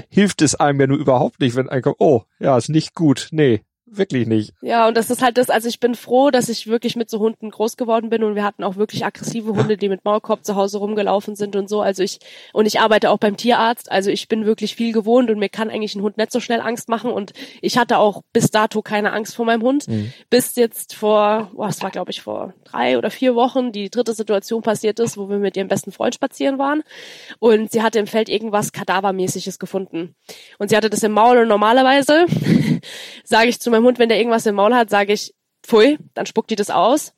hilft 0.09 0.41
es 0.41 0.55
einem 0.55 0.81
ja 0.81 0.87
nur 0.87 0.97
überhaupt 0.97 1.39
nicht, 1.39 1.55
wenn 1.55 1.69
ein 1.69 1.81
kommt, 1.81 1.95
oh, 1.99 2.23
ja, 2.39 2.57
ist 2.57 2.69
nicht 2.69 2.95
gut. 2.95 3.29
Nee, 3.31 3.61
wirklich 3.97 4.27
nicht. 4.27 4.53
Ja, 4.61 4.87
und 4.87 4.95
das 4.97 5.09
ist 5.09 5.21
halt 5.21 5.37
das, 5.37 5.49
also 5.49 5.67
ich 5.67 5.79
bin 5.79 5.95
froh, 5.95 6.31
dass 6.31 6.49
ich 6.49 6.67
wirklich 6.67 6.95
mit 6.95 7.09
so 7.09 7.19
Hunden 7.19 7.49
groß 7.49 7.77
geworden 7.77 8.09
bin 8.09 8.23
und 8.23 8.35
wir 8.35 8.43
hatten 8.43 8.63
auch 8.63 8.75
wirklich 8.75 9.05
aggressive 9.05 9.55
Hunde, 9.55 9.77
die 9.77 9.89
mit 9.89 10.05
Maulkorb 10.05 10.45
zu 10.45 10.55
Hause 10.55 10.79
rumgelaufen 10.79 11.35
sind 11.35 11.55
und 11.55 11.69
so. 11.69 11.81
Also 11.81 12.03
ich, 12.03 12.19
und 12.53 12.65
ich 12.65 12.79
arbeite 12.79 13.09
auch 13.09 13.17
beim 13.17 13.37
Tierarzt, 13.37 13.91
also 13.91 14.09
ich 14.09 14.27
bin 14.27 14.45
wirklich 14.45 14.75
viel 14.75 14.93
gewohnt 14.93 15.29
und 15.29 15.39
mir 15.39 15.49
kann 15.49 15.69
eigentlich 15.69 15.95
ein 15.95 16.01
Hund 16.01 16.17
nicht 16.17 16.31
so 16.31 16.39
schnell 16.39 16.61
Angst 16.61 16.89
machen 16.89 17.11
und 17.11 17.33
ich 17.61 17.77
hatte 17.77 17.97
auch 17.97 18.21
bis 18.33 18.51
dato 18.51 18.81
keine 18.81 19.13
Angst 19.13 19.35
vor 19.35 19.45
meinem 19.45 19.61
Hund. 19.61 19.87
Mhm. 19.87 20.13
Bis 20.29 20.55
jetzt 20.55 20.95
vor, 20.95 21.51
boah, 21.53 21.67
es 21.67 21.81
war 21.81 21.91
glaube 21.91 22.11
ich 22.11 22.21
vor 22.21 22.53
drei 22.63 22.97
oder 22.97 23.09
vier 23.09 23.35
Wochen 23.35 23.71
die 23.71 23.89
dritte 23.89 24.13
Situation 24.13 24.61
passiert 24.61 24.99
ist, 24.99 25.17
wo 25.17 25.29
wir 25.29 25.37
mit 25.37 25.57
ihrem 25.57 25.67
besten 25.67 25.91
Freund 25.91 26.15
spazieren 26.15 26.57
waren 26.57 26.83
und 27.39 27.71
sie 27.71 27.81
hatte 27.81 27.99
im 27.99 28.07
Feld 28.07 28.29
irgendwas 28.29 28.71
Kadavermäßiges 28.71 29.59
gefunden. 29.59 30.15
Und 30.59 30.69
sie 30.69 30.77
hatte 30.77 30.89
das 30.89 31.03
im 31.03 31.11
Maul 31.11 31.37
und 31.37 31.47
normalerweise 31.47 32.25
sage 33.23 33.49
ich 33.49 33.59
zu 33.59 33.69
meinem 33.71 33.84
Hund, 33.85 33.99
wenn 33.99 34.09
der 34.09 34.17
irgendwas 34.17 34.45
im 34.45 34.55
Maul 34.55 34.73
hat, 34.73 34.89
sage 34.89 35.13
ich, 35.13 35.33
pfui, 35.65 35.97
dann 36.13 36.25
spuckt 36.25 36.49
die 36.49 36.55
das 36.55 36.69
aus. 36.69 37.13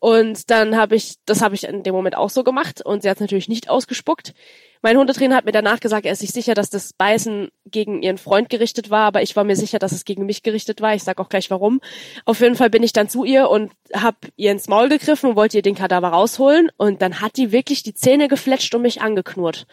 Und 0.00 0.50
dann 0.50 0.76
habe 0.76 0.96
ich, 0.96 1.16
das 1.26 1.42
habe 1.42 1.54
ich 1.54 1.64
in 1.64 1.82
dem 1.82 1.94
Moment 1.94 2.16
auch 2.16 2.30
so 2.30 2.44
gemacht 2.44 2.80
und 2.84 3.02
sie 3.02 3.10
hat 3.10 3.16
es 3.16 3.20
natürlich 3.20 3.48
nicht 3.48 3.68
ausgespuckt. 3.68 4.34
Mein 4.82 4.96
Hundetrainer 4.96 5.36
hat 5.36 5.44
mir 5.44 5.52
danach 5.52 5.80
gesagt, 5.80 6.06
er 6.06 6.12
ist 6.12 6.20
sich 6.20 6.30
sicher, 6.30 6.54
dass 6.54 6.70
das 6.70 6.94
Beißen 6.94 7.50
gegen 7.66 8.02
ihren 8.02 8.16
Freund 8.16 8.48
gerichtet 8.48 8.88
war, 8.88 9.06
aber 9.06 9.20
ich 9.20 9.36
war 9.36 9.44
mir 9.44 9.56
sicher, 9.56 9.78
dass 9.78 9.92
es 9.92 10.06
gegen 10.06 10.24
mich 10.24 10.42
gerichtet 10.42 10.80
war. 10.80 10.94
Ich 10.94 11.02
sag 11.02 11.18
auch 11.18 11.28
gleich 11.28 11.50
warum. 11.50 11.80
Auf 12.24 12.40
jeden 12.40 12.54
Fall 12.54 12.70
bin 12.70 12.82
ich 12.82 12.94
dann 12.94 13.08
zu 13.08 13.24
ihr 13.24 13.50
und 13.50 13.72
hab 13.92 14.16
ihr 14.36 14.52
ins 14.52 14.68
Maul 14.68 14.88
gegriffen 14.88 15.30
und 15.30 15.36
wollte 15.36 15.58
ihr 15.58 15.62
den 15.62 15.74
Kadaver 15.74 16.08
rausholen 16.08 16.70
und 16.78 17.02
dann 17.02 17.20
hat 17.20 17.36
die 17.36 17.52
wirklich 17.52 17.82
die 17.82 17.94
Zähne 17.94 18.28
gefletscht 18.28 18.74
und 18.74 18.82
mich 18.82 19.02
angeknurrt. 19.02 19.66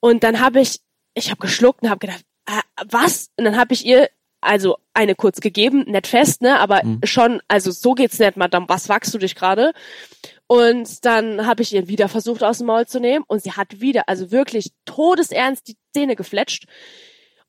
Und 0.00 0.22
dann 0.22 0.40
habe 0.40 0.60
ich, 0.60 0.80
ich 1.12 1.30
habe 1.30 1.40
geschluckt 1.40 1.82
und 1.82 1.90
habe 1.90 1.98
gedacht, 1.98 2.22
äh, 2.46 2.84
was? 2.88 3.28
Und 3.36 3.44
dann 3.44 3.58
habe 3.58 3.74
ich 3.74 3.84
ihr 3.84 4.08
also 4.40 4.78
eine 4.94 5.14
kurz 5.14 5.40
gegeben, 5.40 5.84
nicht 5.86 6.06
fest, 6.06 6.42
ne, 6.42 6.58
aber 6.60 6.84
mhm. 6.84 7.00
schon, 7.04 7.40
also 7.48 7.70
so 7.70 7.94
geht's 7.94 8.18
nicht, 8.18 8.36
Madame, 8.36 8.68
was 8.68 8.88
wachst 8.88 9.12
du 9.14 9.18
dich 9.18 9.34
gerade? 9.34 9.72
Und 10.46 11.04
dann 11.04 11.46
habe 11.46 11.62
ich 11.62 11.74
ihn 11.74 11.88
wieder 11.88 12.08
versucht 12.08 12.42
aus 12.42 12.58
dem 12.58 12.68
Maul 12.68 12.86
zu 12.86 13.00
nehmen 13.00 13.24
und 13.28 13.42
sie 13.42 13.52
hat 13.52 13.80
wieder, 13.80 14.08
also 14.08 14.30
wirklich 14.30 14.72
todesernst 14.86 15.68
die 15.68 15.76
Zähne 15.92 16.16
gefletscht. 16.16 16.66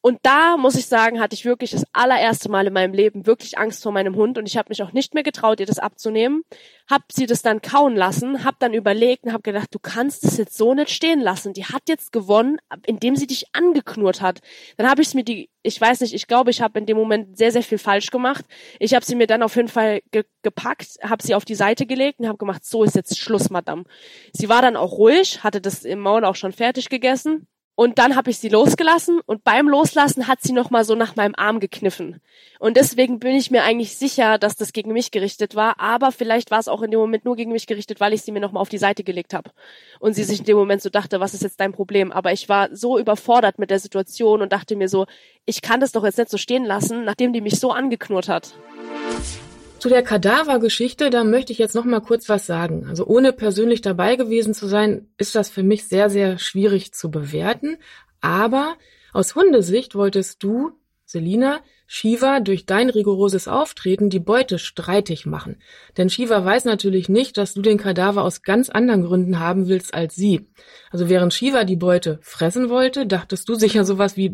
Und 0.02 0.20
da 0.24 0.56
muss 0.56 0.76
ich 0.76 0.86
sagen, 0.86 1.20
hatte 1.20 1.34
ich 1.34 1.44
wirklich 1.44 1.72
das 1.72 1.84
allererste 1.92 2.50
Mal 2.50 2.68
in 2.68 2.74
meinem 2.74 2.94
Leben 2.94 3.26
wirklich 3.26 3.58
Angst 3.58 3.84
vor 3.84 3.92
meinem 3.92 4.16
Hund 4.16 4.38
und 4.38 4.48
ich 4.48 4.56
habe 4.56 4.70
mich 4.70 4.82
auch 4.82 4.94
nicht 4.94 5.14
mehr 5.14 5.24
getraut, 5.24 5.60
ihr 5.60 5.66
das 5.66 5.78
abzunehmen. 5.78 6.44
Hab 6.90 7.12
sie 7.12 7.26
das 7.26 7.42
dann 7.42 7.62
kauen 7.62 7.98
lassen, 7.98 8.46
hab 8.46 8.58
dann 8.60 8.74
überlegt 8.74 9.26
und 9.26 9.34
hab 9.34 9.44
gedacht, 9.44 9.68
du 9.72 9.80
kannst 9.80 10.24
es 10.24 10.38
jetzt 10.38 10.56
so 10.56 10.74
nicht 10.74 10.92
stehen 10.92 11.20
lassen. 11.20 11.52
Die 11.52 11.66
hat 11.66 11.84
jetzt 11.90 12.14
gewonnen, 12.14 12.60
indem 12.86 13.18
sie 13.18 13.28
dich 13.28 13.48
angeknurrt 13.54 14.22
hat. 14.22 14.40
Dann 14.78 14.90
habe 14.90 15.02
ich 15.02 15.14
mir 15.14 15.26
die, 15.26 15.50
ich 15.64 15.80
weiß 15.80 16.00
nicht, 16.00 16.14
ich 16.14 16.28
glaube, 16.28 16.50
ich 16.52 16.62
habe 16.62 16.80
in 16.80 16.86
dem 16.86 16.96
Moment 16.96 17.38
sehr 17.38 17.52
sehr 17.52 17.64
viel 17.64 17.78
falsch 17.78 18.10
gemacht. 18.10 18.46
Ich 18.80 18.94
habe 18.94 19.04
sie 19.04 19.16
mir 19.16 19.28
dann 19.28 19.44
auf 19.44 19.58
jeden 19.58 19.68
Fall 19.68 20.02
ge 20.12 20.24
gepackt, 20.44 20.98
habe 21.04 21.22
sie 21.22 21.36
auf 21.36 21.44
die 21.44 21.56
Seite 21.56 21.86
gelegt 21.86 22.20
und 22.20 22.28
habe 22.28 22.38
gemacht, 22.38 22.64
so 22.64 22.86
ist 22.86 22.96
jetzt 22.96 23.20
Schluss, 23.20 23.50
Madame. 23.50 23.84
Sie 24.32 24.48
war 24.48 24.62
dann 24.62 24.78
auch 24.78 24.94
ruhig, 24.94 25.44
hatte 25.44 25.60
das 25.60 25.84
im 25.84 26.00
Maul 26.00 26.24
auch 26.24 26.36
schon 26.36 26.54
fertig 26.54 26.88
gegessen 26.88 27.48
und 27.80 27.98
dann 27.98 28.18
habe 28.18 28.30
ich 28.30 28.40
sie 28.40 28.50
losgelassen 28.50 29.22
und 29.26 29.46
beim 29.46 29.70
Loslassen 29.70 30.28
hat 30.28 30.42
sie 30.42 30.52
noch 30.52 30.70
mal 30.70 30.84
so 30.84 30.96
nach 30.96 31.16
meinem 31.16 31.34
Arm 31.38 31.62
gekniffen. 31.62 32.20
Und 32.60 32.76
deswegen 32.76 33.20
bin 33.20 33.34
ich 33.38 33.52
mir 33.52 33.64
eigentlich 33.64 33.96
sicher, 33.96 34.38
dass 34.38 34.58
das 34.58 34.74
gegen 34.74 34.92
mich 34.92 35.12
gerichtet 35.12 35.56
war. 35.56 35.80
Aber 35.80 36.12
vielleicht 36.12 36.52
war 36.52 36.60
es 36.60 36.68
auch 36.68 36.82
in 36.82 36.92
dem 36.92 37.00
Moment 37.00 37.24
nur 37.24 37.38
gegen 37.38 37.54
mich 37.54 37.68
gerichtet, 37.68 38.02
weil 38.02 38.12
ich 38.12 38.24
sie 38.24 38.34
mir 38.34 38.42
noch 38.42 38.52
mal 38.52 38.60
auf 38.60 38.68
die 38.68 38.78
Seite 38.78 39.06
gelegt 39.06 39.34
habe. 39.34 39.52
Und 40.02 40.14
sie 40.14 40.26
sich 40.26 40.40
in 40.40 40.46
dem 40.46 40.58
Moment 40.58 40.82
so 40.82 40.90
dachte, 40.90 41.22
was 41.22 41.34
ist 41.34 41.42
jetzt 41.42 41.62
dein 41.62 41.72
Problem? 41.72 42.12
Aber 42.12 42.34
ich 42.34 42.50
war 42.50 42.68
so 42.76 43.00
überfordert 43.00 43.60
mit 43.60 43.70
der 43.70 43.80
Situation 43.80 44.42
und 44.42 44.52
dachte 44.52 44.76
mir 44.76 44.90
so, 44.90 45.06
ich 45.46 45.62
kann 45.62 45.80
das 45.80 45.94
doch 45.94 46.04
jetzt 46.04 46.18
nicht 46.18 46.30
so 46.32 46.38
stehen 46.38 46.66
lassen, 46.66 47.06
nachdem 47.06 47.32
die 47.32 47.40
mich 47.40 47.62
so 47.62 47.72
angeknurrt 47.72 48.28
hat. 48.28 48.56
Zu 49.80 49.88
der 49.88 50.04
Kadavergeschichte, 50.04 51.10
da 51.10 51.24
möchte 51.24 51.54
ich 51.54 51.58
jetzt 51.58 51.74
noch 51.74 51.86
mal 51.86 52.02
kurz 52.02 52.28
was 52.28 52.46
sagen. 52.46 52.86
Also 52.90 53.06
ohne 53.06 53.32
persönlich 53.32 53.80
dabei 53.80 54.18
gewesen 54.18 54.54
zu 54.54 54.68
sein, 54.68 55.08
ist 55.18 55.36
das 55.36 55.50
für 55.50 55.64
mich 55.64 55.88
sehr, 55.88 56.10
sehr 56.10 56.38
schwierig 56.38 56.94
zu 56.94 57.10
bewerten. 57.10 57.78
Aber 58.20 58.76
aus 59.14 59.36
Hundesicht 59.36 59.96
wolltest 59.96 60.44
du, 60.44 60.72
Selina, 61.06 61.62
Shiva 61.92 62.40
durch 62.40 62.68
dein 62.68 62.92
rigoroses 62.92 63.48
Auftreten 63.48 64.12
die 64.12 64.20
Beute 64.20 64.60
streitig 64.60 65.26
machen. 65.26 65.56
Denn 65.98 66.12
Shiva 66.12 66.46
weiß 66.46 66.66
natürlich 66.66 67.10
nicht, 67.10 67.36
dass 67.36 67.56
du 67.56 67.64
den 67.64 67.80
Kadaver 67.80 68.24
aus 68.24 68.44
ganz 68.44 68.70
anderen 68.70 69.02
Gründen 69.04 69.40
haben 69.40 69.68
willst 69.68 69.96
als 69.96 70.16
sie. 70.16 70.48
Also 70.92 71.10
während 71.10 71.34
Shiva 71.34 71.64
die 71.64 71.78
Beute 71.78 72.20
fressen 72.22 72.70
wollte, 72.70 73.08
dachtest 73.08 73.50
du 73.50 73.56
sicher 73.56 73.86
sowas 73.86 74.18
wie, 74.18 74.32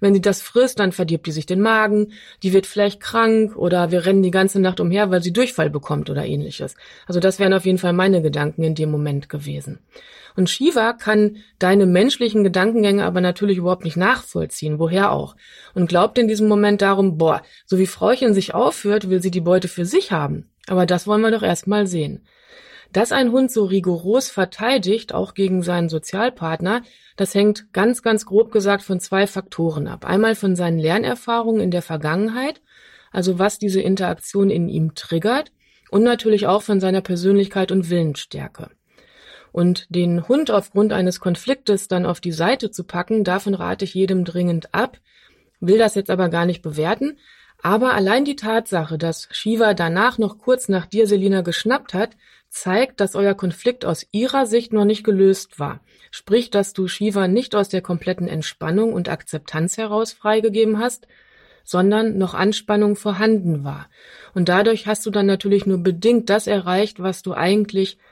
wenn 0.00 0.14
sie 0.14 0.20
das 0.20 0.42
frisst, 0.42 0.80
dann 0.80 0.90
verdirbt 0.90 1.28
die 1.28 1.32
sich 1.32 1.46
den 1.46 1.60
Magen, 1.60 2.10
die 2.42 2.52
wird 2.52 2.66
vielleicht 2.66 2.98
krank 2.98 3.54
oder 3.54 3.92
wir 3.92 4.04
rennen 4.04 4.24
die 4.24 4.32
ganze 4.32 4.58
Nacht 4.58 4.80
umher, 4.80 5.12
weil 5.12 5.22
sie 5.22 5.32
Durchfall 5.32 5.70
bekommt 5.70 6.10
oder 6.10 6.26
ähnliches. 6.26 6.74
Also 7.06 7.20
das 7.20 7.38
wären 7.38 7.54
auf 7.54 7.66
jeden 7.66 7.78
Fall 7.78 7.92
meine 7.92 8.20
Gedanken 8.20 8.64
in 8.64 8.74
dem 8.74 8.90
Moment 8.90 9.28
gewesen. 9.28 9.78
Und 10.36 10.50
Shiva 10.50 10.92
kann 10.92 11.36
deine 11.58 11.86
menschlichen 11.86 12.44
Gedankengänge 12.44 13.04
aber 13.04 13.20
natürlich 13.20 13.58
überhaupt 13.58 13.84
nicht 13.84 13.96
nachvollziehen, 13.96 14.78
woher 14.78 15.12
auch. 15.12 15.36
Und 15.74 15.88
glaubt 15.88 16.18
in 16.18 16.28
diesem 16.28 16.48
Moment 16.48 16.82
darum, 16.82 17.18
boah, 17.18 17.42
so 17.66 17.78
wie 17.78 17.86
Frauchen 17.86 18.34
sich 18.34 18.54
aufführt, 18.54 19.10
will 19.10 19.22
sie 19.22 19.30
die 19.30 19.40
Beute 19.40 19.68
für 19.68 19.84
sich 19.84 20.12
haben. 20.12 20.50
Aber 20.66 20.86
das 20.86 21.06
wollen 21.06 21.22
wir 21.22 21.30
doch 21.30 21.42
erst 21.42 21.66
mal 21.66 21.86
sehen. 21.86 22.24
Dass 22.92 23.12
ein 23.12 23.30
Hund 23.30 23.52
so 23.52 23.64
rigoros 23.64 24.30
verteidigt, 24.30 25.14
auch 25.14 25.34
gegen 25.34 25.62
seinen 25.62 25.88
Sozialpartner, 25.88 26.82
das 27.16 27.34
hängt 27.34 27.72
ganz, 27.72 28.02
ganz 28.02 28.26
grob 28.26 28.50
gesagt 28.50 28.82
von 28.82 28.98
zwei 28.98 29.26
Faktoren 29.26 29.86
ab. 29.86 30.04
Einmal 30.04 30.34
von 30.34 30.56
seinen 30.56 30.78
Lernerfahrungen 30.78 31.60
in 31.60 31.70
der 31.70 31.82
Vergangenheit, 31.82 32.60
also 33.12 33.38
was 33.38 33.58
diese 33.58 33.80
Interaktion 33.80 34.50
in 34.50 34.68
ihm 34.68 34.94
triggert, 34.94 35.52
und 35.90 36.02
natürlich 36.02 36.46
auch 36.46 36.62
von 36.62 36.80
seiner 36.80 37.00
Persönlichkeit 37.00 37.72
und 37.72 37.90
Willensstärke. 37.90 38.70
Und 39.52 39.86
den 39.88 40.28
Hund 40.28 40.50
aufgrund 40.50 40.92
eines 40.92 41.20
Konfliktes 41.20 41.88
dann 41.88 42.06
auf 42.06 42.20
die 42.20 42.32
Seite 42.32 42.70
zu 42.70 42.84
packen, 42.84 43.24
davon 43.24 43.54
rate 43.54 43.84
ich 43.84 43.94
jedem 43.94 44.24
dringend 44.24 44.74
ab, 44.74 44.98
will 45.60 45.78
das 45.78 45.94
jetzt 45.94 46.10
aber 46.10 46.28
gar 46.28 46.46
nicht 46.46 46.62
bewerten. 46.62 47.18
Aber 47.62 47.94
allein 47.94 48.24
die 48.24 48.36
Tatsache, 48.36 48.96
dass 48.96 49.28
Shiva 49.30 49.74
danach 49.74 50.18
noch 50.18 50.38
kurz 50.38 50.68
nach 50.68 50.86
dir, 50.86 51.06
Selina, 51.06 51.42
geschnappt 51.42 51.92
hat, 51.92 52.10
zeigt, 52.48 53.00
dass 53.00 53.14
euer 53.14 53.34
Konflikt 53.34 53.84
aus 53.84 54.06
ihrer 54.12 54.46
Sicht 54.46 54.72
noch 54.72 54.84
nicht 54.84 55.04
gelöst 55.04 55.58
war. 55.58 55.80
Sprich, 56.10 56.50
dass 56.50 56.72
du 56.72 56.88
Shiva 56.88 57.28
nicht 57.28 57.54
aus 57.54 57.68
der 57.68 57.82
kompletten 57.82 58.28
Entspannung 58.28 58.92
und 58.92 59.08
Akzeptanz 59.08 59.76
heraus 59.76 60.12
freigegeben 60.12 60.78
hast, 60.78 61.06
sondern 61.64 62.18
noch 62.18 62.34
Anspannung 62.34 62.96
vorhanden 62.96 63.62
war. 63.62 63.88
Und 64.34 64.48
dadurch 64.48 64.86
hast 64.86 65.06
du 65.06 65.10
dann 65.10 65.26
natürlich 65.26 65.66
nur 65.66 65.78
bedingt 65.78 66.28
das 66.30 66.46
erreicht, 66.46 67.00
was 67.00 67.22
du 67.22 67.34
eigentlich 67.34 67.98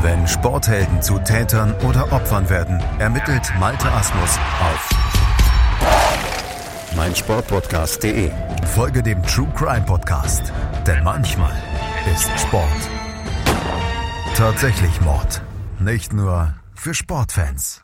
Wenn 0.00 0.28
Sporthelden 0.28 1.02
zu 1.02 1.18
Tätern 1.18 1.74
oder 1.88 2.12
Opfern 2.12 2.48
werden, 2.48 2.80
ermittelt 2.98 3.42
Malte 3.58 3.90
Asmus 3.90 4.38
auf 4.60 4.90
meinsportpodcast.de. 6.96 8.30
Folge 8.74 9.02
dem 9.02 9.22
True 9.24 9.48
Crime 9.56 9.84
Podcast, 9.84 10.52
denn 10.86 11.02
manchmal 11.02 11.52
ist 12.14 12.30
Sport 12.40 12.88
tatsächlich 14.36 15.00
Mord. 15.00 15.42
Nicht 15.80 16.12
nur 16.12 16.54
für 16.76 16.94
Sportfans. 16.94 17.82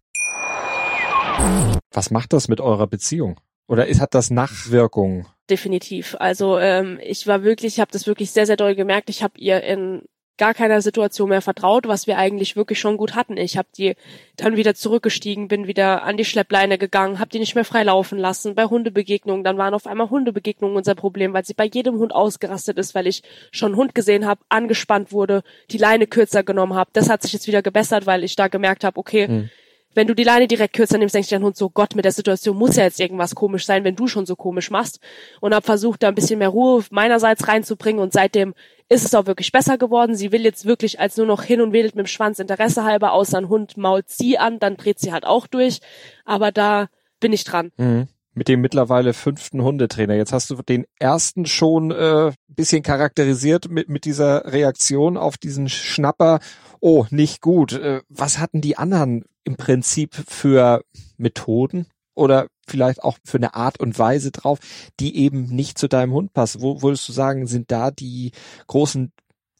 Was 1.92 2.12
macht 2.12 2.32
das 2.32 2.46
mit 2.46 2.60
eurer 2.60 2.86
Beziehung? 2.86 3.40
Oder 3.66 3.88
ist, 3.88 4.00
hat 4.00 4.14
das 4.14 4.30
Nachwirkungen? 4.30 5.26
Definitiv. 5.50 6.14
Also 6.20 6.60
ähm, 6.60 7.00
ich 7.02 7.26
war 7.26 7.42
wirklich, 7.42 7.74
ich 7.74 7.80
habe 7.80 7.90
das 7.90 8.06
wirklich 8.06 8.30
sehr, 8.30 8.46
sehr 8.46 8.56
doll 8.56 8.76
gemerkt. 8.76 9.10
Ich 9.10 9.24
habe 9.24 9.36
ihr 9.36 9.64
in 9.64 10.02
gar 10.36 10.54
keiner 10.54 10.80
Situation 10.80 11.28
mehr 11.28 11.42
vertraut, 11.42 11.86
was 11.86 12.06
wir 12.06 12.18
eigentlich 12.18 12.56
wirklich 12.56 12.80
schon 12.80 12.96
gut 12.96 13.14
hatten. 13.14 13.36
Ich 13.36 13.56
habe 13.56 13.68
die 13.76 13.94
dann 14.36 14.56
wieder 14.56 14.74
zurückgestiegen, 14.74 15.48
bin 15.48 15.66
wieder 15.66 16.02
an 16.02 16.16
die 16.16 16.24
Schleppleine 16.24 16.78
gegangen, 16.78 17.18
habe 17.18 17.30
die 17.30 17.38
nicht 17.38 17.54
mehr 17.54 17.64
frei 17.64 17.84
laufen 17.84 18.18
lassen. 18.18 18.54
Bei 18.54 18.64
Hundebegegnungen, 18.64 19.44
dann 19.44 19.58
waren 19.58 19.74
auf 19.74 19.86
einmal 19.86 20.10
Hundebegegnungen 20.10 20.76
unser 20.76 20.94
Problem, 20.94 21.32
weil 21.32 21.44
sie 21.44 21.54
bei 21.54 21.66
jedem 21.66 21.98
Hund 21.98 22.14
ausgerastet 22.14 22.78
ist, 22.78 22.94
weil 22.94 23.06
ich 23.06 23.22
schon 23.52 23.72
einen 23.72 23.76
Hund 23.76 23.94
gesehen 23.94 24.26
habe, 24.26 24.40
angespannt 24.48 25.12
wurde, 25.12 25.42
die 25.70 25.78
Leine 25.78 26.06
kürzer 26.06 26.42
genommen 26.42 26.74
habe. 26.74 26.90
Das 26.92 27.08
hat 27.08 27.22
sich 27.22 27.32
jetzt 27.32 27.46
wieder 27.46 27.62
gebessert, 27.62 28.06
weil 28.06 28.24
ich 28.24 28.34
da 28.36 28.48
gemerkt 28.48 28.84
habe, 28.84 28.98
okay, 28.98 29.28
hm 29.28 29.50
wenn 29.94 30.06
du 30.06 30.14
die 30.14 30.24
Leine 30.24 30.48
direkt 30.48 30.74
kürzer 30.74 30.98
nimmst, 30.98 31.14
denkst 31.14 31.28
du 31.28 31.36
dein 31.36 31.44
Hund 31.44 31.56
so, 31.56 31.70
Gott, 31.70 31.94
mit 31.94 32.04
der 32.04 32.12
Situation 32.12 32.56
muss 32.56 32.76
ja 32.76 32.84
jetzt 32.84 33.00
irgendwas 33.00 33.34
komisch 33.34 33.64
sein, 33.64 33.84
wenn 33.84 33.96
du 33.96 34.08
schon 34.08 34.26
so 34.26 34.36
komisch 34.36 34.70
machst. 34.70 35.00
Und 35.40 35.54
habe 35.54 35.64
versucht, 35.64 36.02
da 36.02 36.08
ein 36.08 36.14
bisschen 36.14 36.38
mehr 36.38 36.48
Ruhe 36.48 36.84
meinerseits 36.90 37.48
reinzubringen 37.48 38.02
und 38.02 38.12
seitdem 38.12 38.54
ist 38.88 39.04
es 39.04 39.14
auch 39.14 39.26
wirklich 39.26 39.52
besser 39.52 39.78
geworden. 39.78 40.14
Sie 40.14 40.32
will 40.32 40.42
jetzt 40.42 40.66
wirklich 40.66 41.00
als 41.00 41.16
nur 41.16 41.26
noch 41.26 41.42
hin 41.42 41.60
und 41.60 41.72
wedelt 41.72 41.94
mit 41.94 42.06
dem 42.06 42.08
Schwanz 42.08 42.38
Interesse 42.38 42.84
halber, 42.84 43.12
außer 43.12 43.38
ein 43.38 43.48
Hund 43.48 43.76
mault 43.76 44.10
sie 44.10 44.38
an, 44.38 44.58
dann 44.58 44.76
dreht 44.76 44.98
sie 44.98 45.12
halt 45.12 45.24
auch 45.24 45.46
durch. 45.46 45.80
Aber 46.24 46.52
da 46.52 46.88
bin 47.20 47.32
ich 47.32 47.44
dran. 47.44 47.72
Mhm. 47.76 48.08
Mit 48.36 48.48
dem 48.48 48.60
mittlerweile 48.60 49.14
fünften 49.14 49.62
Hundetrainer. 49.62 50.14
Jetzt 50.14 50.32
hast 50.32 50.50
du 50.50 50.56
den 50.56 50.86
ersten 50.98 51.46
schon 51.46 51.92
äh, 51.92 52.32
bisschen 52.48 52.82
charakterisiert 52.82 53.70
mit, 53.70 53.88
mit 53.88 54.04
dieser 54.04 54.52
Reaktion 54.52 55.16
auf 55.16 55.38
diesen 55.38 55.68
Schnapper. 55.68 56.40
Oh, 56.80 57.06
nicht 57.10 57.40
gut. 57.40 57.74
Äh, 57.74 58.02
was 58.08 58.38
hatten 58.38 58.60
die 58.60 58.76
anderen 58.76 59.24
im 59.44 59.56
Prinzip 59.56 60.14
für 60.28 60.82
Methoden 61.16 61.86
oder 62.14 62.48
vielleicht 62.66 63.02
auch 63.02 63.18
für 63.24 63.38
eine 63.38 63.54
Art 63.54 63.80
und 63.80 63.98
Weise 63.98 64.30
drauf, 64.30 64.58
die 65.00 65.16
eben 65.16 65.44
nicht 65.46 65.78
zu 65.78 65.88
deinem 65.88 66.12
Hund 66.12 66.32
passt? 66.32 66.60
Wo 66.60 66.82
würdest 66.82 67.08
du 67.08 67.12
sagen, 67.12 67.46
sind 67.46 67.70
da 67.70 67.90
die 67.90 68.32
großen 68.66 69.12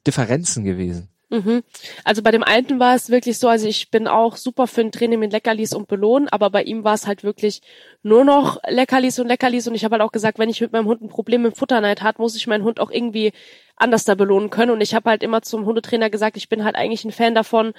Differenzen 0.06 0.64
gewesen? 0.64 1.08
Mhm. 1.34 1.64
Also 2.04 2.22
bei 2.22 2.30
dem 2.30 2.44
Alten 2.44 2.78
war 2.78 2.94
es 2.94 3.10
wirklich 3.10 3.38
so, 3.38 3.48
also 3.48 3.66
ich 3.66 3.90
bin 3.90 4.06
auch 4.06 4.36
super 4.36 4.68
für 4.68 4.82
ein 4.82 4.92
Training 4.92 5.18
mit 5.18 5.32
Leckerlis 5.32 5.72
und 5.72 5.88
Belohnen, 5.88 6.28
aber 6.28 6.48
bei 6.50 6.62
ihm 6.62 6.84
war 6.84 6.94
es 6.94 7.08
halt 7.08 7.24
wirklich 7.24 7.60
nur 8.02 8.24
noch 8.24 8.60
Leckerlis 8.68 9.18
und 9.18 9.26
Leckerlis 9.26 9.66
und 9.66 9.74
ich 9.74 9.84
habe 9.84 9.94
halt 9.94 10.02
auch 10.02 10.12
gesagt, 10.12 10.38
wenn 10.38 10.48
ich 10.48 10.60
mit 10.60 10.72
meinem 10.72 10.86
Hund 10.86 11.02
ein 11.02 11.08
Problem 11.08 11.42
mit 11.42 11.56
Futterneid 11.56 12.02
hat, 12.02 12.20
muss 12.20 12.36
ich 12.36 12.46
meinen 12.46 12.62
Hund 12.62 12.78
auch 12.78 12.90
irgendwie 12.90 13.32
anders 13.74 14.04
da 14.04 14.14
belohnen 14.14 14.50
können 14.50 14.70
und 14.70 14.80
ich 14.80 14.94
habe 14.94 15.10
halt 15.10 15.24
immer 15.24 15.42
zum 15.42 15.66
Hundetrainer 15.66 16.08
gesagt, 16.08 16.36
ich 16.36 16.48
bin 16.48 16.62
halt 16.62 16.76
eigentlich 16.76 17.04
ein 17.04 17.10
Fan 17.10 17.34
davon, 17.34 17.72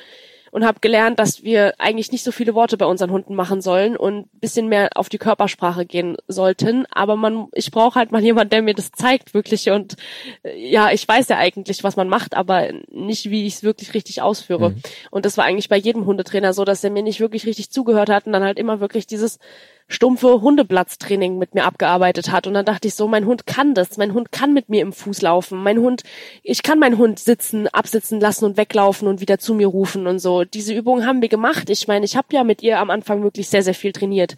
und 0.56 0.65
habe 0.65 0.80
gelernt, 0.80 1.20
dass 1.20 1.44
wir 1.44 1.74
eigentlich 1.80 2.13
nicht 2.13 2.24
so 2.24 2.32
viele 2.32 2.56
Worte 2.56 2.78
bei 2.78 2.86
unseren 2.86 3.12
Hunden 3.12 3.36
machen 3.36 3.60
sollen 3.60 3.98
und 3.98 4.30
bisschen 4.39 4.70
mehr 4.70 4.88
auf 4.96 5.10
die 5.10 5.18
Körpersprache 5.18 5.86
gehen 5.86 6.15
sollten. 6.30 6.86
Aber 6.91 7.18
man, 7.18 7.48
ich 7.52 7.72
brauche 7.72 8.00
halt 8.00 8.13
mal 8.13 8.24
jemand, 8.24 8.54
der 8.54 8.62
mir 8.62 8.74
das 8.74 8.94
zeigt 8.94 9.34
wirklich. 9.34 9.70
Und 9.70 9.98
äh, 10.44 10.58
ja, 10.58 10.91
ich 10.94 11.06
weiß 11.06 11.28
ja 11.28 11.38
eigentlich, 11.39 11.84
was 11.84 11.98
man 11.98 12.08
macht, 12.08 12.38
aber 12.38 12.70
nicht, 12.89 13.30
wie 13.30 13.46
ich 13.46 13.56
es 13.56 13.63
wirklich 13.63 13.94
richtig 13.94 14.22
ausführe. 14.22 14.70
Mhm. 14.70 14.82
Und 15.12 15.26
das 15.26 15.36
war 15.36 15.44
eigentlich 15.44 15.68
bei 15.68 15.76
jedem 15.76 16.06
Hundetrainer 16.06 16.54
so, 16.54 16.63
dass 16.63 16.86
er 16.86 16.89
mir 16.89 17.04
nicht 17.04 17.20
wirklich 17.20 17.46
richtig 17.46 17.70
zugehört 17.70 18.08
hat 18.08 18.26
und 18.26 18.32
dann 18.32 18.46
halt 18.46 18.58
immer 18.58 18.80
wirklich 18.80 19.08
dieses 19.08 19.39
stumpfe 19.88 20.41
Hundeplatztraining 20.41 21.38
mit 21.38 21.54
mir 21.54 21.63
abgearbeitet 21.65 22.32
hat. 22.32 22.48
Und 22.48 22.56
dann 22.56 22.65
dachte 22.65 22.88
ich 22.88 22.95
so, 22.95 23.08
mein 23.08 23.26
Hund 23.26 23.45
kann 23.45 23.74
das. 23.74 23.98
Mein 23.98 24.13
Hund 24.13 24.32
kann 24.32 24.54
mit 24.54 24.69
mir 24.69 24.82
im 24.82 24.93
Fuß 24.93 25.21
laufen. 25.21 25.62
Mein 25.62 25.80
Hund, 25.80 26.04
ich 26.43 26.63
kann 26.63 26.80
meinen 26.80 26.98
Hund 26.98 27.19
sitzen, 27.19 27.67
absitzen 27.67 28.19
lassen 28.19 28.45
und 28.45 28.58
weglaufen 28.58 29.08
und 29.08 29.21
wieder 29.21 29.38
zu 29.38 29.54
mir 29.54 29.67
rufen 29.67 30.08
und 30.08 30.19
so. 30.19 30.43
Diese 30.43 30.74
Übungen 30.74 31.06
haben 31.06 31.21
wir 31.21 31.30
gemacht. 31.30 31.69
Ich 31.69 31.88
meine, 31.88 32.06
ich 32.06 32.17
habe 32.17 32.28
ja 32.32 32.43
mit 32.43 32.63
ihr 32.63 32.80
am 32.80 32.89
Anfang 32.89 33.21
wirklich 33.24 33.48
sehr, 33.48 33.62
sehr 33.63 33.76
viel 33.76 33.91
trainiert. 33.91 34.36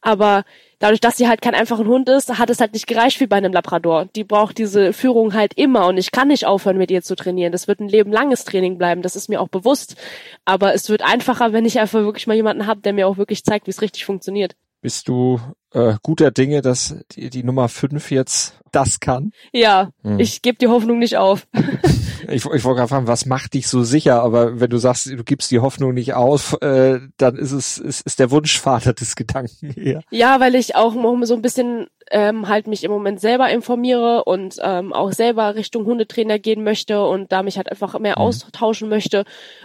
Aber 0.00 0.44
dadurch, 0.78 1.00
dass 1.00 1.16
sie 1.16 1.28
halt 1.28 1.42
kein 1.42 1.54
einfacher 1.54 1.84
Hund 1.84 2.08
ist, 2.08 2.38
hat 2.38 2.50
es 2.50 2.60
halt 2.60 2.72
nicht 2.72 2.86
gereicht 2.86 3.20
wie 3.20 3.26
bei 3.26 3.36
einem 3.36 3.52
Labrador. 3.52 4.06
Die 4.16 4.24
braucht 4.24 4.58
diese 4.58 4.92
Führung 4.92 5.34
halt 5.34 5.54
immer 5.54 5.86
und 5.86 5.98
ich 5.98 6.10
kann 6.10 6.28
nicht 6.28 6.46
aufhören, 6.46 6.78
mit 6.78 6.90
ihr 6.90 7.02
zu 7.02 7.16
trainieren. 7.16 7.52
Das 7.52 7.68
wird 7.68 7.80
ein 7.80 7.88
lebenlanges 7.88 8.44
Training 8.44 8.78
bleiben, 8.78 9.02
das 9.02 9.16
ist 9.16 9.28
mir 9.28 9.40
auch 9.40 9.48
bewusst. 9.48 9.96
Aber 10.44 10.74
es 10.74 10.88
wird 10.88 11.02
einfacher, 11.02 11.52
wenn 11.52 11.64
ich 11.64 11.80
einfach 11.80 12.00
wirklich 12.00 12.26
mal 12.26 12.34
jemanden 12.34 12.66
habe, 12.66 12.80
der 12.80 12.92
mir 12.92 13.08
auch 13.08 13.18
wirklich 13.18 13.44
zeigt, 13.44 13.66
wie 13.66 13.70
es 13.70 13.82
richtig 13.82 14.04
funktioniert. 14.04 14.56
Bist 14.86 15.08
du 15.08 15.40
äh, 15.72 15.94
guter 16.00 16.30
Dinge, 16.30 16.62
dass 16.62 16.94
die, 17.10 17.28
die 17.28 17.42
Nummer 17.42 17.68
5 17.68 18.12
jetzt 18.12 18.60
das 18.70 19.00
kann? 19.00 19.32
Ja, 19.52 19.90
hm. 20.04 20.20
ich 20.20 20.42
gebe 20.42 20.58
die 20.58 20.68
Hoffnung 20.68 21.00
nicht 21.00 21.16
auf. 21.16 21.48
ich, 22.28 22.44
ich 22.44 22.44
wollte 22.44 22.62
gerade 22.62 22.86
fragen, 22.86 23.08
was 23.08 23.26
macht 23.26 23.54
dich 23.54 23.66
so 23.66 23.82
sicher? 23.82 24.22
Aber 24.22 24.60
wenn 24.60 24.70
du 24.70 24.78
sagst, 24.78 25.06
du 25.06 25.24
gibst 25.24 25.50
die 25.50 25.58
Hoffnung 25.58 25.92
nicht 25.92 26.14
auf, 26.14 26.56
äh, 26.62 27.00
dann 27.16 27.34
ist 27.34 27.50
es 27.50 27.78
ist, 27.78 28.06
ist 28.06 28.20
der 28.20 28.30
Wunschvater 28.30 28.92
des 28.92 29.16
Gedanken 29.16 29.72
hier. 29.72 30.02
Ja, 30.12 30.38
weil 30.38 30.54
ich 30.54 30.76
auch 30.76 30.94
so 31.24 31.34
ein 31.34 31.42
bisschen 31.42 31.88
ähm, 32.12 32.46
halt 32.46 32.68
mich 32.68 32.84
im 32.84 32.92
Moment 32.92 33.18
selber 33.18 33.50
informiere 33.50 34.22
und 34.22 34.58
ähm, 34.62 34.92
auch 34.92 35.10
selber 35.10 35.56
Richtung 35.56 35.84
Hundetrainer 35.84 36.38
gehen 36.38 36.62
möchte 36.62 37.04
und 37.04 37.32
da 37.32 37.42
mich 37.42 37.56
halt 37.56 37.72
einfach 37.72 37.98
mehr 37.98 38.20
mhm. 38.20 38.22
austauschen 38.22 38.88
möchte. 38.88 39.24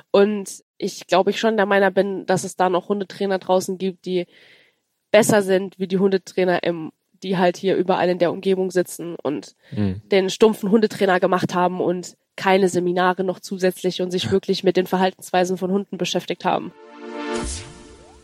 Und 0.10 0.64
ich 0.80 1.06
glaube 1.06 1.30
ich 1.30 1.40
schon 1.40 1.58
der 1.58 1.68
Meinung 1.68 1.94
bin, 1.94 2.26
dass 2.26 2.44
es 2.44 2.56
da 2.56 2.72
noch 2.72 2.90
Hundetrainer 2.90 3.38
draußen 3.38 3.78
gibt, 3.78 4.08
die 4.08 4.26
besser 5.12 5.42
sind 5.42 5.78
wie 5.78 5.88
die 5.88 6.00
Hundetrainer 6.00 6.64
im 6.64 6.92
die 7.24 7.38
halt 7.38 7.58
hier 7.58 7.76
überall 7.76 8.10
in 8.10 8.20
der 8.20 8.32
Umgebung 8.32 8.72
sitzen 8.72 9.16
und 9.22 9.56
mhm. 9.72 10.02
den 10.12 10.30
stumpfen 10.30 10.72
Hundetrainer 10.72 11.20
gemacht 11.20 11.54
haben 11.54 11.80
und 11.80 12.16
keine 12.36 12.70
Seminare 12.70 13.24
noch 13.24 13.40
zusätzlich 13.40 14.02
und 14.02 14.12
sich 14.12 14.32
wirklich 14.32 14.64
mit 14.64 14.78
den 14.78 14.88
Verhaltensweisen 14.88 15.58
von 15.58 15.72
Hunden 15.72 15.98
beschäftigt 15.98 16.46
haben. 16.46 16.74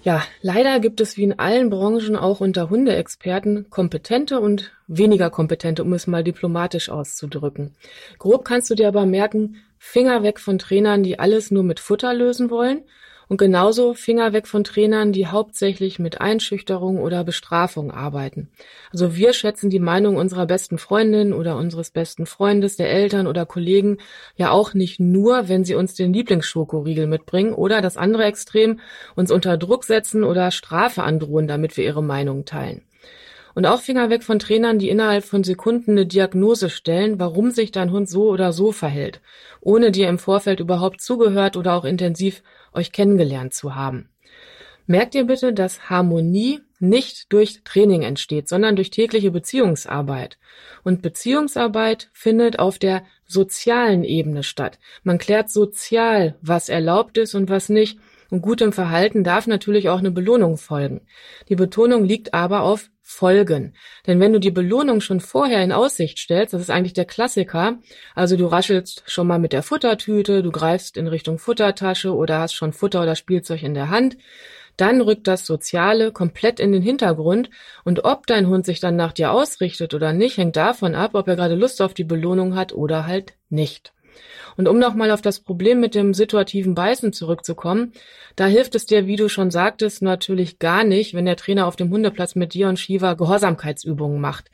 Ja, 0.04 0.24
leider 0.42 0.80
gibt 0.80 1.02
es 1.02 1.18
wie 1.18 1.24
in 1.24 1.38
allen 1.38 1.70
Branchen 1.70 2.16
auch 2.16 2.40
unter 2.40 2.70
Hundeexperten 2.70 3.70
kompetente 3.70 4.40
und 4.40 4.72
weniger 4.88 5.30
kompetente, 5.30 5.84
um 5.84 5.92
es 5.92 6.08
mal 6.08 6.24
diplomatisch 6.24 6.90
auszudrücken. 6.90 7.76
Grob 8.18 8.46
kannst 8.46 8.70
du 8.70 8.76
dir 8.76 8.88
aber 8.88 9.06
merken, 9.06 9.58
Finger 9.78 10.24
weg 10.24 10.40
von 10.40 10.58
Trainern, 10.58 11.04
die 11.04 11.20
alles 11.20 11.52
nur 11.52 11.64
mit 11.64 11.80
Futter 11.80 12.14
lösen 12.14 12.50
wollen 12.50 12.84
und 13.30 13.38
genauso 13.38 13.94
Finger 13.94 14.34
weg 14.34 14.48
von 14.48 14.64
Trainern, 14.64 15.12
die 15.12 15.28
hauptsächlich 15.28 16.00
mit 16.00 16.22
Einschüchterung 16.22 17.00
oder 17.00 17.24
Bestrafung 17.24 17.92
arbeiten. 17.92 18.50
Also 18.92 19.16
wir 19.16 19.34
schätzen 19.34 19.70
die 19.70 19.80
Meinung 19.80 20.16
unserer 20.16 20.46
besten 20.46 20.78
Freundin 20.78 21.34
oder 21.34 21.58
unseres 21.58 21.92
besten 21.92 22.26
Freundes, 22.26 22.78
der 22.78 22.90
Eltern 22.90 23.28
oder 23.28 23.46
Kollegen 23.46 23.98
ja 24.36 24.52
auch 24.52 24.74
nicht 24.74 25.00
nur, 25.00 25.50
wenn 25.50 25.66
sie 25.66 25.76
uns 25.76 25.94
den 25.96 26.14
Lieblingsschokoriegel 26.14 27.08
mitbringen 27.08 27.54
oder 27.54 27.82
das 27.82 27.98
andere 27.98 28.24
Extrem 28.24 28.80
uns 29.16 29.32
unter 29.32 29.58
Druck 29.58 29.84
setzen 29.84 30.24
oder 30.24 30.52
Strafe 30.52 31.04
androhen, 31.04 31.48
damit 31.48 31.76
wir 31.76 31.84
ihre 31.84 32.04
Meinung 32.04 32.46
teilen. 32.46 32.82
Und 33.58 33.66
auch 33.66 33.82
Finger 33.82 34.12
weg 34.12 34.22
von 34.22 34.38
Trainern, 34.38 34.78
die 34.78 34.88
innerhalb 34.88 35.24
von 35.24 35.44
Sekunden 35.44 35.94
eine 35.94 36.06
Diagnose 36.06 36.70
stellen, 36.70 37.20
warum 37.20 37.50
sich 37.50 37.72
dein 37.72 37.92
Hund 37.92 38.08
so 38.08 38.30
oder 38.30 38.54
so 38.54 38.72
verhält, 38.72 39.20
ohne 39.62 39.90
dir 39.90 40.10
im 40.10 40.20
Vorfeld 40.20 40.60
überhaupt 40.60 41.02
zugehört 41.02 41.58
oder 41.58 41.74
auch 41.74 41.84
intensiv 41.84 42.44
euch 42.74 42.92
kennengelernt 42.92 43.54
zu 43.54 43.76
haben. 43.76 44.10
Merkt 44.86 45.16
ihr 45.16 45.26
bitte, 45.26 45.52
dass 45.52 45.90
Harmonie 45.90 46.62
nicht 46.80 47.34
durch 47.34 47.62
Training 47.64 48.04
entsteht, 48.04 48.48
sondern 48.48 48.76
durch 48.76 48.90
tägliche 48.90 49.32
Beziehungsarbeit. 49.32 50.38
Und 50.84 51.02
Beziehungsarbeit 51.02 52.10
findet 52.14 52.60
auf 52.60 52.80
der 52.80 53.04
sozialen 53.26 54.04
Ebene 54.04 54.44
statt. 54.44 54.80
Man 55.04 55.18
klärt 55.18 55.50
sozial, 55.50 56.36
was 56.42 56.70
erlaubt 56.70 57.18
ist 57.18 57.36
und 57.36 57.50
was 57.50 57.68
nicht. 57.68 58.00
Und 58.30 58.42
gutem 58.42 58.74
Verhalten 58.74 59.24
darf 59.24 59.48
natürlich 59.48 59.90
auch 59.90 60.00
eine 60.00 60.12
Belohnung 60.12 60.58
folgen. 60.58 61.02
Die 61.50 61.56
Betonung 61.56 62.04
liegt 62.04 62.34
aber 62.34 62.62
auf 62.62 62.90
folgen. 63.08 63.74
Denn 64.06 64.20
wenn 64.20 64.34
du 64.34 64.40
die 64.40 64.52
Belohnung 64.52 65.00
schon 65.00 65.22
vorher 65.22 65.64
in 65.64 65.72
Aussicht 65.72 66.20
stellst, 66.20 66.54
das 66.54 66.62
ist 66.62 66.70
eigentlich 66.70 66.94
der 66.94 67.06
Klassiker, 67.06 67.80
also 68.16 68.36
du 68.36 68.46
raschelst 68.48 69.04
schon 69.08 69.28
mal 69.28 69.40
mit 69.40 69.54
der 69.54 69.64
Futtertüte, 69.64 70.44
du 70.44 70.52
greifst 70.52 70.98
in 70.98 71.08
Richtung 71.08 71.40
Futtertasche 71.40 72.14
oder 72.14 72.40
hast 72.40 72.54
schon 72.54 72.74
Futter 72.74 73.02
oder 73.04 73.16
Spielzeug 73.16 73.64
in 73.64 73.74
der 73.74 73.90
Hand, 73.90 74.18
dann 74.76 75.00
rückt 75.00 75.28
das 75.28 75.46
Soziale 75.46 76.12
komplett 76.12 76.60
in 76.60 76.74
den 76.74 76.84
Hintergrund 76.84 77.50
und 77.86 78.04
ob 78.04 78.28
dein 78.28 78.48
Hund 78.48 78.66
sich 78.66 78.82
dann 78.82 78.98
nach 78.98 79.14
dir 79.14 79.32
ausrichtet 79.32 79.94
oder 79.94 80.12
nicht, 80.12 80.38
hängt 80.38 80.58
davon 80.58 80.94
ab, 80.94 81.12
ob 81.14 81.30
er 81.30 81.38
gerade 81.38 81.56
Lust 81.56 81.82
auf 81.82 81.94
die 81.94 82.04
Belohnung 82.04 82.56
hat 82.56 82.74
oder 82.74 83.08
halt 83.08 83.34
nicht. 83.50 83.94
Und 84.56 84.68
um 84.68 84.80
nochmal 84.80 85.12
auf 85.12 85.22
das 85.22 85.40
Problem 85.40 85.80
mit 85.80 85.96
dem 85.96 86.14
situativen 86.14 86.76
Beißen 86.76 87.14
zurückzukommen, 87.14 87.94
da 88.36 88.46
hilft 88.46 88.76
es 88.76 88.86
dir, 88.86 89.08
wie 89.08 89.16
du 89.16 89.30
schon 89.30 89.52
sagtest, 89.52 90.02
natürlich 90.02 90.60
gar 90.60 90.84
nicht, 90.84 91.14
wenn 91.14 91.26
der 91.26 91.36
Trainer 91.36 91.68
auf 91.68 91.76
dem 91.76 91.92
Hundeplatz 91.92 92.36
mit 92.36 92.54
dir 92.54 92.68
und 92.68 92.80
Shiva 92.80 93.14
Gehorsamkeitsübungen 93.14 94.20
macht. 94.20 94.50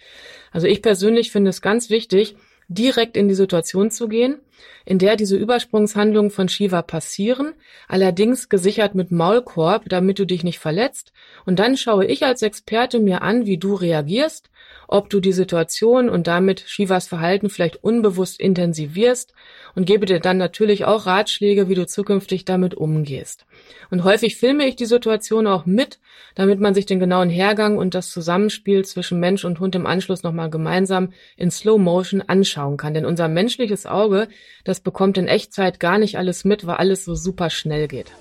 Also 0.52 0.68
ich 0.68 0.82
persönlich 0.82 1.32
finde 1.32 1.50
es 1.50 1.62
ganz 1.62 1.90
wichtig, 1.90 2.36
direkt 2.68 3.18
in 3.18 3.28
die 3.28 3.36
Situation 3.36 3.92
zu 3.92 4.08
gehen, 4.08 4.40
in 4.86 5.00
der 5.00 5.16
diese 5.16 5.38
Übersprungshandlungen 5.38 6.32
von 6.32 6.50
Shiva 6.50 6.82
passieren, 6.82 7.54
allerdings 7.88 8.50
gesichert 8.50 8.96
mit 8.96 9.12
Maulkorb, 9.12 9.84
damit 9.90 10.20
du 10.20 10.26
dich 10.26 10.44
nicht 10.44 10.60
verletzt. 10.60 11.12
Und 11.46 11.60
dann 11.60 11.78
schaue 11.78 12.06
ich 12.06 12.24
als 12.24 12.42
Experte 12.42 13.00
mir 13.00 13.22
an, 13.22 13.46
wie 13.46 13.58
du 13.58 13.76
reagierst, 13.76 14.50
ob 14.94 15.10
du 15.10 15.20
die 15.20 15.34
Situation 15.34 16.08
und 16.08 16.28
damit 16.28 16.64
Shivas 16.68 17.08
Verhalten 17.08 17.50
vielleicht 17.50 17.84
unbewusst 17.84 18.40
intensivierst 18.40 19.34
und 19.74 19.86
gebe 19.86 20.06
dir 20.06 20.20
dann 20.20 20.38
natürlich 20.38 20.86
auch 20.86 21.08
Ratschläge, 21.08 21.68
wie 21.68 21.74
du 21.74 21.88
zukünftig 21.88 22.46
damit 22.46 22.76
umgehst. 22.76 23.48
Und 23.90 24.04
häufig 24.04 24.38
filme 24.38 24.68
ich 24.68 24.76
die 24.76 24.86
Situation 24.86 25.48
auch 25.48 25.66
mit, 25.66 26.00
damit 26.36 26.60
man 26.60 26.76
sich 26.76 26.86
den 26.86 27.00
genauen 27.00 27.32
Hergang 27.32 27.80
und 27.80 27.96
das 27.96 28.12
Zusammenspiel 28.12 28.86
zwischen 28.86 29.20
Mensch 29.20 29.46
und 29.46 29.60
Hund 29.60 29.74
im 29.74 29.88
Anschluss 29.88 30.22
nochmal 30.22 30.52
gemeinsam 30.52 31.12
in 31.38 31.50
Slow 31.50 31.80
Motion 31.80 32.22
anschauen 32.22 32.78
kann. 32.78 32.94
Denn 32.94 33.08
unser 33.08 33.28
menschliches 33.28 33.88
Auge, 33.88 34.28
das 34.64 34.80
bekommt 34.80 35.18
in 35.18 35.28
Echtzeit 35.28 35.80
gar 35.80 35.98
nicht 35.98 36.20
alles 36.20 36.46
mit, 36.46 36.68
weil 36.68 36.76
alles 36.76 37.04
so 37.04 37.16
super 37.16 37.50
schnell 37.50 37.88
geht. 37.88 38.12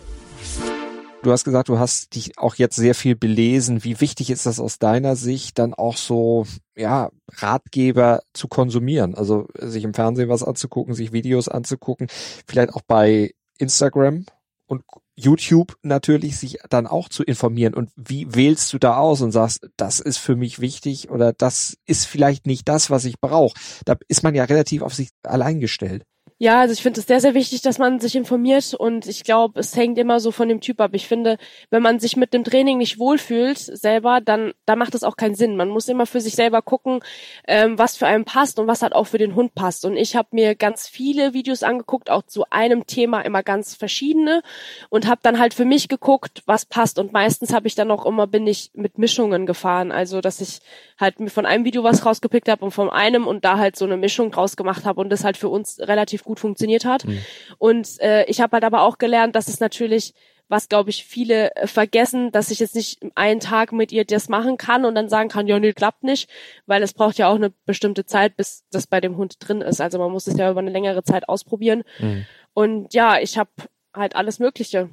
Du 1.22 1.30
hast 1.30 1.44
gesagt, 1.44 1.68
du 1.68 1.78
hast 1.78 2.16
dich 2.16 2.37
auch 2.37 2.56
jetzt 2.56 2.74
sehr 2.74 2.96
viel 2.96 3.14
belesen. 3.14 3.85
Wie 3.85 4.00
wichtig 4.00 4.28
ist 4.30 4.44
das 4.44 4.58
aus 4.58 4.80
deiner 4.80 5.14
Sicht, 5.14 5.56
dann 5.56 5.72
auch 5.72 5.96
so, 5.96 6.46
ja, 6.76 7.11
Ratgeber 7.30 8.22
zu 8.32 8.48
konsumieren? 8.48 9.14
Also 9.14 9.46
sich 9.56 9.85
im 9.85 9.94
Fernsehen 9.94 10.28
was 10.28 10.42
anzugucken, 10.42 10.94
sich 10.94 11.12
Videos 11.12 11.48
anzugucken, 11.48 12.08
vielleicht 12.48 12.74
auch 12.74 12.82
bei 12.88 13.35
Instagram 13.58 14.26
und 14.66 14.82
YouTube 15.14 15.76
natürlich 15.82 16.38
sich 16.38 16.58
dann 16.70 16.88
auch 16.88 17.08
zu 17.08 17.22
informieren. 17.22 17.74
Und 17.74 17.90
wie 17.94 18.35
wählst 18.35 18.72
du 18.72 18.78
da 18.78 18.96
aus 18.96 19.20
und 19.20 19.30
sagst, 19.30 19.68
das 19.76 20.00
ist 20.00 20.18
für 20.18 20.35
mich 20.35 20.61
wichtig 20.61 21.08
oder 21.08 21.32
das 21.32 21.76
ist 21.87 22.06
vielleicht 22.06 22.46
nicht 22.46 22.68
das, 22.68 22.90
was 22.90 23.04
ich 23.04 23.20
brauche? 23.20 23.56
Da 23.85 23.94
ist 24.08 24.24
man 24.24 24.35
ja 24.35 24.42
relativ 24.44 24.82
auf 24.82 24.94
sich 24.94 25.11
allein 25.22 25.61
gestellt. 25.61 26.04
Ja, 26.42 26.59
also 26.59 26.72
ich 26.72 26.83
finde 26.83 26.98
es 26.98 27.07
sehr, 27.07 27.20
sehr 27.20 27.35
wichtig, 27.35 27.62
dass 27.62 27.78
man 27.78 28.00
sich 28.00 28.16
informiert 28.16 28.74
und 28.74 29.07
ich 29.07 29.22
glaube, 29.22 29.61
es 29.61 29.76
hängt 29.76 29.96
immer 29.96 30.18
so 30.18 30.33
von 30.33 30.48
dem 30.48 30.61
Typ 30.61 30.81
ab. 30.81 30.90
Ich 30.92 31.07
finde, 31.07 31.38
wenn 31.70 31.85
man 31.85 32.00
sich 32.00 32.16
mit 32.16 32.35
dem 32.35 32.42
Training 32.42 32.78
nicht 32.78 32.98
wohlfühlt 32.98 33.59
selber, 33.59 34.20
dann 34.20 34.52
da 34.66 34.74
macht 34.74 34.96
es 34.96 35.05
auch 35.05 35.16
keinen 35.16 35.37
Sinn. 35.37 35.55
Man 35.55 35.68
muss 35.68 35.87
immer 35.87 36.05
für 36.05 36.20
sich 36.20 36.35
selber 36.35 36.61
gucken, 36.61 36.98
ähm, 37.46 37.78
was 37.78 37.96
für 37.96 38.09
einen 38.09 38.24
passt 38.24 38.59
und 38.59 38.66
was 38.66 38.83
halt 38.83 38.92
auch 38.92 39.07
für 39.07 39.18
den 39.18 39.37
Hund 39.37 39.55
passt. 39.55 39.85
Und 39.85 39.96
ich 39.96 40.16
habe 40.16 40.31
mir 40.33 40.57
ganz 40.57 40.88
viele 40.88 41.33
Videos 41.33 41.62
angeguckt, 41.62 42.11
auch 42.11 42.24
zu 42.24 42.44
einem 42.50 42.87
Thema 42.88 43.20
immer 43.20 43.44
ganz 43.44 43.76
verschiedene 43.76 44.42
und 44.90 45.07
habe 45.07 45.20
dann 45.22 45.38
halt 45.38 45.55
für 45.55 45.64
mich 45.64 45.87
geguckt, 45.87 46.42
was 46.46 46.66
passt. 46.66 46.98
Und 46.98 47.12
meistens 47.12 47.55
habe 47.55 47.68
ich 47.68 47.76
dann 47.76 47.92
auch 47.92 48.05
immer 48.05 48.26
bin 48.26 48.48
ich 48.48 48.72
mit 48.74 48.98
Mischungen 48.98 49.46
gefahren, 49.46 49.92
also 49.92 50.20
dass 50.20 50.40
ich 50.40 50.59
halt 50.98 51.20
mir 51.20 51.31
von 51.31 51.46
einem 51.46 51.64
Video 51.64 51.85
was 51.85 52.05
rausgepickt 52.05 52.48
habe 52.48 52.64
und 52.64 52.72
von 52.72 52.90
einem 52.90 53.28
und 53.28 53.44
da 53.44 53.59
halt 53.59 53.76
so 53.76 53.85
eine 53.85 53.96
Mischung 53.96 54.33
draus 54.33 54.57
gemacht 54.57 54.85
habe 54.85 55.00
und 55.00 55.09
das 55.11 55.22
halt 55.22 55.37
für 55.37 55.48
uns 55.48 55.78
relativ 55.78 56.24
gut 56.24 56.32
gut 56.33 56.40
funktioniert 56.40 56.87
hat. 56.87 57.05
Mhm. 57.05 57.18
Und 57.59 58.01
äh, 58.01 58.25
ich 58.25 58.40
habe 58.40 58.55
halt 58.55 58.64
aber 58.64 58.83
auch 58.83 58.97
gelernt, 58.97 59.37
dass 59.37 59.49
es 59.49 59.61
natürlich 59.61 60.14
was 60.49 60.68
glaube 60.68 60.90
ich 60.90 61.05
viele 61.05 61.55
äh, 61.57 61.66
vergessen, 61.66 62.31
dass 62.31 62.51
ich 62.51 62.61
jetzt 62.61 62.75
nicht 62.75 63.01
einen 63.14 63.40
Tag 63.40 63.73
mit 63.73 63.90
ihr 63.90 64.05
das 64.05 64.29
machen 64.29 64.59
kann 64.59 64.85
und 64.85 64.95
dann 64.95 65.09
sagen 65.09 65.31
kann, 65.31 65.47
ja, 65.47 65.59
nee, 65.59 65.73
klappt 65.73 66.05
nicht, 66.05 66.29
weil 66.66 66.83
es 66.83 66.92
braucht 66.92 67.16
ja 67.18 67.29
auch 67.29 67.37
eine 67.37 67.51
bestimmte 67.64 68.05
Zeit, 68.05 68.37
bis 68.37 68.64
das 68.71 68.87
bei 68.87 69.01
dem 69.01 69.16
Hund 69.16 69.37
drin 69.40 69.62
ist. 69.62 69.81
Also 69.81 69.99
man 69.99 70.12
muss 70.12 70.27
es 70.27 70.37
ja 70.37 70.51
über 70.51 70.61
eine 70.61 70.71
längere 70.71 71.03
Zeit 71.05 71.29
ausprobieren. 71.29 71.85
Mhm. 71.99 72.27
Und 72.53 72.95
ja, 72.95 73.18
ich 73.18 73.38
habe 73.38 73.51
halt 73.95 74.14
alles 74.14 74.38
Mögliche 74.38 74.90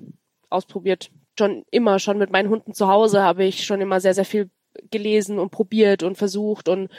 ausprobiert. 0.49 1.12
Schon 1.38 1.65
immer, 1.71 1.99
schon 1.99 2.17
mit 2.17 2.32
meinen 2.32 2.49
Hunden 2.49 2.73
zu 2.73 2.88
Hause 2.88 3.21
habe 3.21 3.43
ich 3.43 3.65
schon 3.65 3.82
immer 3.82 3.99
sehr, 3.99 4.13
sehr 4.13 4.25
viel 4.25 4.49
gelesen 4.91 5.39
und 5.39 5.52
probiert 5.52 6.04
und 6.04 6.17
versucht 6.17 6.69
und 6.69 6.89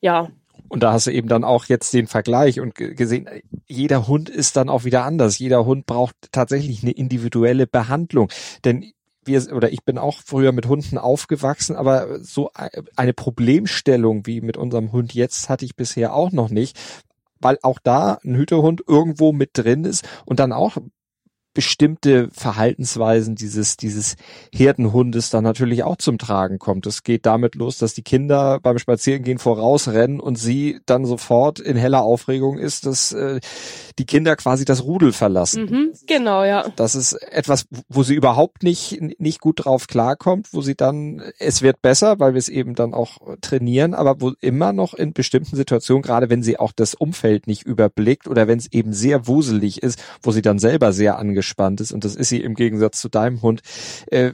ja, 0.00 0.30
und 0.68 0.82
da 0.82 0.92
hast 0.92 1.06
du 1.06 1.10
eben 1.10 1.28
dann 1.28 1.44
auch 1.44 1.66
jetzt 1.66 1.92
den 1.94 2.06
Vergleich 2.06 2.60
und 2.60 2.74
gesehen, 2.74 3.28
jeder 3.66 4.06
Hund 4.08 4.28
ist 4.28 4.56
dann 4.56 4.68
auch 4.68 4.84
wieder 4.84 5.04
anders. 5.04 5.38
Jeder 5.38 5.64
Hund 5.64 5.86
braucht 5.86 6.14
tatsächlich 6.32 6.82
eine 6.82 6.92
individuelle 6.92 7.66
Behandlung. 7.66 8.28
Denn 8.64 8.92
wir 9.24 9.52
oder 9.52 9.72
ich 9.72 9.84
bin 9.84 9.98
auch 9.98 10.20
früher 10.24 10.52
mit 10.52 10.66
Hunden 10.66 10.98
aufgewachsen, 10.98 11.76
aber 11.76 12.20
so 12.20 12.50
eine 12.96 13.12
Problemstellung 13.12 14.26
wie 14.26 14.40
mit 14.40 14.56
unserem 14.56 14.92
Hund 14.92 15.14
jetzt 15.14 15.48
hatte 15.48 15.64
ich 15.64 15.76
bisher 15.76 16.14
auch 16.14 16.32
noch 16.32 16.50
nicht, 16.50 16.78
weil 17.40 17.58
auch 17.62 17.78
da 17.78 18.18
ein 18.24 18.34
Hütehund 18.34 18.82
irgendwo 18.86 19.32
mit 19.32 19.50
drin 19.52 19.84
ist 19.84 20.08
und 20.24 20.40
dann 20.40 20.52
auch 20.52 20.78
bestimmte 21.58 22.28
Verhaltensweisen 22.30 23.34
dieses, 23.34 23.76
dieses 23.76 24.14
Herdenhundes 24.54 25.30
dann 25.30 25.42
natürlich 25.42 25.82
auch 25.82 25.96
zum 25.96 26.16
Tragen 26.16 26.60
kommt. 26.60 26.86
Es 26.86 27.02
geht 27.02 27.26
damit 27.26 27.56
los, 27.56 27.78
dass 27.78 27.94
die 27.94 28.02
Kinder 28.02 28.60
beim 28.62 28.78
Spazierengehen 28.78 29.38
vorausrennen 29.38 30.20
und 30.20 30.36
sie 30.36 30.78
dann 30.86 31.04
sofort 31.04 31.58
in 31.58 31.76
heller 31.76 32.02
Aufregung 32.02 32.58
ist, 32.58 32.86
dass 32.86 33.10
äh, 33.10 33.40
die 33.98 34.06
Kinder 34.06 34.36
quasi 34.36 34.64
das 34.64 34.84
Rudel 34.84 35.12
verlassen. 35.12 35.64
Mhm, 35.64 35.92
genau, 36.06 36.44
ja. 36.44 36.68
Das 36.76 36.94
ist 36.94 37.14
etwas, 37.14 37.66
wo 37.88 38.04
sie 38.04 38.14
überhaupt 38.14 38.62
nicht, 38.62 39.00
nicht 39.18 39.40
gut 39.40 39.64
drauf 39.64 39.88
klarkommt, 39.88 40.52
wo 40.52 40.60
sie 40.60 40.76
dann, 40.76 41.20
es 41.40 41.60
wird 41.60 41.82
besser, 41.82 42.20
weil 42.20 42.34
wir 42.34 42.38
es 42.38 42.48
eben 42.48 42.76
dann 42.76 42.94
auch 42.94 43.18
trainieren, 43.40 43.94
aber 43.94 44.20
wo 44.20 44.32
immer 44.40 44.72
noch 44.72 44.94
in 44.94 45.12
bestimmten 45.12 45.56
Situationen, 45.56 46.02
gerade 46.02 46.30
wenn 46.30 46.44
sie 46.44 46.56
auch 46.56 46.70
das 46.70 46.94
Umfeld 46.94 47.48
nicht 47.48 47.64
überblickt 47.64 48.28
oder 48.28 48.46
wenn 48.46 48.60
es 48.60 48.70
eben 48.72 48.92
sehr 48.92 49.26
wuselig 49.26 49.82
ist, 49.82 50.00
wo 50.22 50.30
sie 50.30 50.42
dann 50.42 50.60
selber 50.60 50.92
sehr 50.92 51.18
angespannt 51.18 51.47
angespannt 51.48 51.80
ist 51.80 51.92
und 51.92 52.04
das 52.04 52.14
ist 52.14 52.28
sie 52.28 52.40
im 52.42 52.54
Gegensatz 52.54 53.00
zu 53.00 53.08
deinem 53.08 53.42
Hund. 53.42 53.62
Äh, 54.10 54.32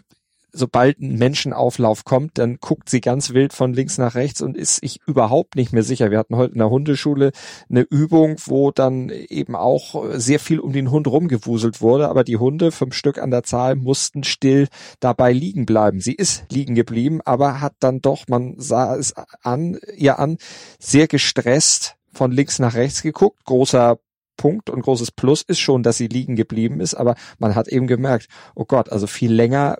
sobald 0.56 1.00
ein 1.00 1.16
Menschenauflauf 1.16 2.04
kommt, 2.04 2.38
dann 2.38 2.58
guckt 2.60 2.88
sie 2.88 3.00
ganz 3.00 3.32
wild 3.32 3.52
von 3.52 3.72
links 3.74 3.98
nach 3.98 4.14
rechts 4.14 4.40
und 4.40 4.56
ist 4.56 4.76
sich 4.76 5.00
überhaupt 5.04 5.56
nicht 5.56 5.72
mehr 5.72 5.82
sicher. 5.82 6.12
Wir 6.12 6.18
hatten 6.18 6.36
heute 6.36 6.52
in 6.52 6.60
der 6.60 6.70
Hundeschule 6.70 7.32
eine 7.68 7.80
Übung, 7.80 8.36
wo 8.46 8.70
dann 8.70 9.08
eben 9.08 9.56
auch 9.56 10.04
sehr 10.12 10.38
viel 10.38 10.60
um 10.60 10.72
den 10.72 10.92
Hund 10.92 11.08
rumgewuselt 11.08 11.80
wurde, 11.80 12.08
aber 12.08 12.22
die 12.22 12.36
Hunde, 12.36 12.70
fünf 12.70 12.94
Stück 12.94 13.18
an 13.18 13.32
der 13.32 13.42
Zahl, 13.42 13.74
mussten 13.74 14.22
still 14.22 14.68
dabei 15.00 15.32
liegen 15.32 15.66
bleiben. 15.66 16.00
Sie 16.00 16.14
ist 16.14 16.44
liegen 16.52 16.76
geblieben, 16.76 17.20
aber 17.24 17.60
hat 17.60 17.74
dann 17.80 18.00
doch, 18.00 18.28
man 18.28 18.54
sah 18.56 18.94
es 18.94 19.12
an, 19.42 19.80
ihr 19.96 20.20
an, 20.20 20.38
sehr 20.78 21.08
gestresst 21.08 21.96
von 22.12 22.30
links 22.30 22.60
nach 22.60 22.74
rechts 22.74 23.02
geguckt, 23.02 23.44
großer 23.44 23.98
Punkt 24.36 24.70
und 24.70 24.82
großes 24.82 25.12
Plus 25.12 25.42
ist 25.42 25.60
schon, 25.60 25.82
dass 25.82 25.96
sie 25.96 26.06
liegen 26.06 26.36
geblieben 26.36 26.80
ist, 26.80 26.94
aber 26.94 27.14
man 27.38 27.54
hat 27.54 27.68
eben 27.68 27.86
gemerkt, 27.86 28.28
oh 28.54 28.64
Gott, 28.64 28.90
also 28.90 29.06
viel 29.06 29.32
länger 29.32 29.78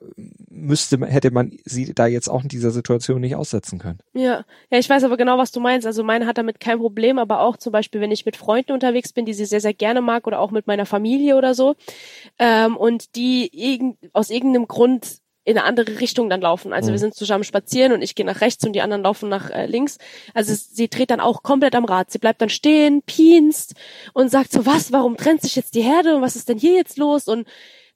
müsste, 0.49 1.05
hätte 1.07 1.31
man 1.31 1.53
sie 1.64 1.95
da 1.95 2.07
jetzt 2.07 2.29
auch 2.29 2.43
in 2.43 2.49
dieser 2.49 2.71
Situation 2.71 3.21
nicht 3.21 3.37
aussetzen 3.37 3.79
können. 3.79 3.99
Ja, 4.12 4.45
ja, 4.71 4.79
ich 4.79 4.88
weiß 4.88 5.05
aber 5.05 5.17
genau, 5.17 5.38
was 5.38 5.53
du 5.53 5.61
meinst. 5.61 5.87
Also 5.87 6.05
meine 6.05 6.27
hat 6.27 6.38
damit 6.38 6.61
kein 6.61 6.79
Problem, 6.79 7.19
aber 7.19 7.40
auch 7.40 7.57
zum 7.57 7.73
Beispiel, 7.73 8.01
wenn 8.01 8.12
ich 8.12 8.27
mit 8.27 8.37
Freunden 8.37 8.73
unterwegs 8.73 9.12
bin, 9.12 9.25
die 9.25 9.35
sie 9.35 9.45
sehr, 9.45 9.61
sehr 9.61 9.75
gerne 9.75 10.01
mag 10.01 10.27
oder 10.27 10.40
auch 10.40 10.51
mit 10.51 10.67
meiner 10.67 10.87
Familie 10.87 11.37
oder 11.37 11.55
so, 11.55 11.75
ähm, 12.38 12.77
und 12.77 13.17
die 13.17 13.51
irg 13.53 13.97
aus 14.12 14.31
irgendeinem 14.31 14.69
Grund 14.69 15.24
in 15.44 15.59
eine 15.59 15.66
andere 15.66 16.00
Richtung 16.00 16.30
dann 16.30 16.40
laufen. 16.40 16.72
Also 16.72 16.88
mhm. 16.88 16.92
wir 16.92 16.98
sind 16.98 17.14
zusammen 17.14 17.44
spazieren 17.44 17.92
und 17.92 18.02
ich 18.02 18.14
gehe 18.14 18.24
nach 18.24 18.40
rechts 18.40 18.64
und 18.64 18.72
die 18.72 18.80
anderen 18.80 19.02
laufen 19.02 19.28
nach 19.28 19.50
äh, 19.50 19.66
links. 19.66 19.98
Also 20.33 20.54
sie 20.54 20.88
dreht 20.88 21.11
dann 21.11 21.20
auch 21.20 21.42
komplett 21.42 21.74
am 21.74 21.85
Rad. 21.85 22.11
Sie 22.11 22.18
bleibt 22.18 22.40
dann 22.40 22.48
stehen, 22.48 23.02
pienst 23.02 23.74
und 24.14 24.30
sagt 24.30 24.52
so, 24.52 24.66
was, 24.66 24.92
warum 24.92 25.16
trennt 25.16 25.42
sich 25.42 25.54
jetzt 25.54 25.74
die 25.74 25.83
Herde 25.83 26.16
und 26.16 26.22
was 26.22 26.37
ist 26.37 26.48
denn 26.48 26.59
hier 26.59 26.74
jetzt 26.74 26.96
los? 26.96 27.28
Und 27.28 27.46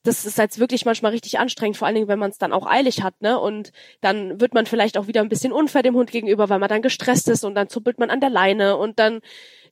das 0.05 0.25
ist 0.25 0.39
jetzt 0.39 0.59
wirklich 0.59 0.85
manchmal 0.85 1.13
richtig 1.13 1.39
anstrengend, 1.39 1.77
vor 1.77 1.87
allen 1.87 1.97
Dingen, 1.97 2.09
wenn 2.09 2.19
man 2.19 2.31
es 2.31 2.39
dann 2.39 2.53
auch 2.53 2.67
eilig 2.67 3.03
hat, 3.03 3.21
ne? 3.21 3.39
Und 3.39 3.73
dann 4.01 4.41
wird 4.41 4.55
man 4.55 4.67
vielleicht 4.67 4.97
auch 4.97 5.07
wieder 5.07 5.21
ein 5.21 5.29
bisschen 5.29 5.53
unfair 5.53 5.83
dem 5.83 5.97
Hund 5.97 6.11
gegenüber, 6.11 6.49
weil 6.49 6.61
man 6.61 6.69
dann 6.69 6.83
gestresst 6.83 7.29
ist 7.29 7.45
und 7.45 7.55
dann 7.55 7.69
zuppelt 7.69 7.99
man 7.99 8.11
an 8.11 8.21
der 8.21 8.31
Leine 8.31 8.77
und 8.77 8.99
dann, 8.99 9.21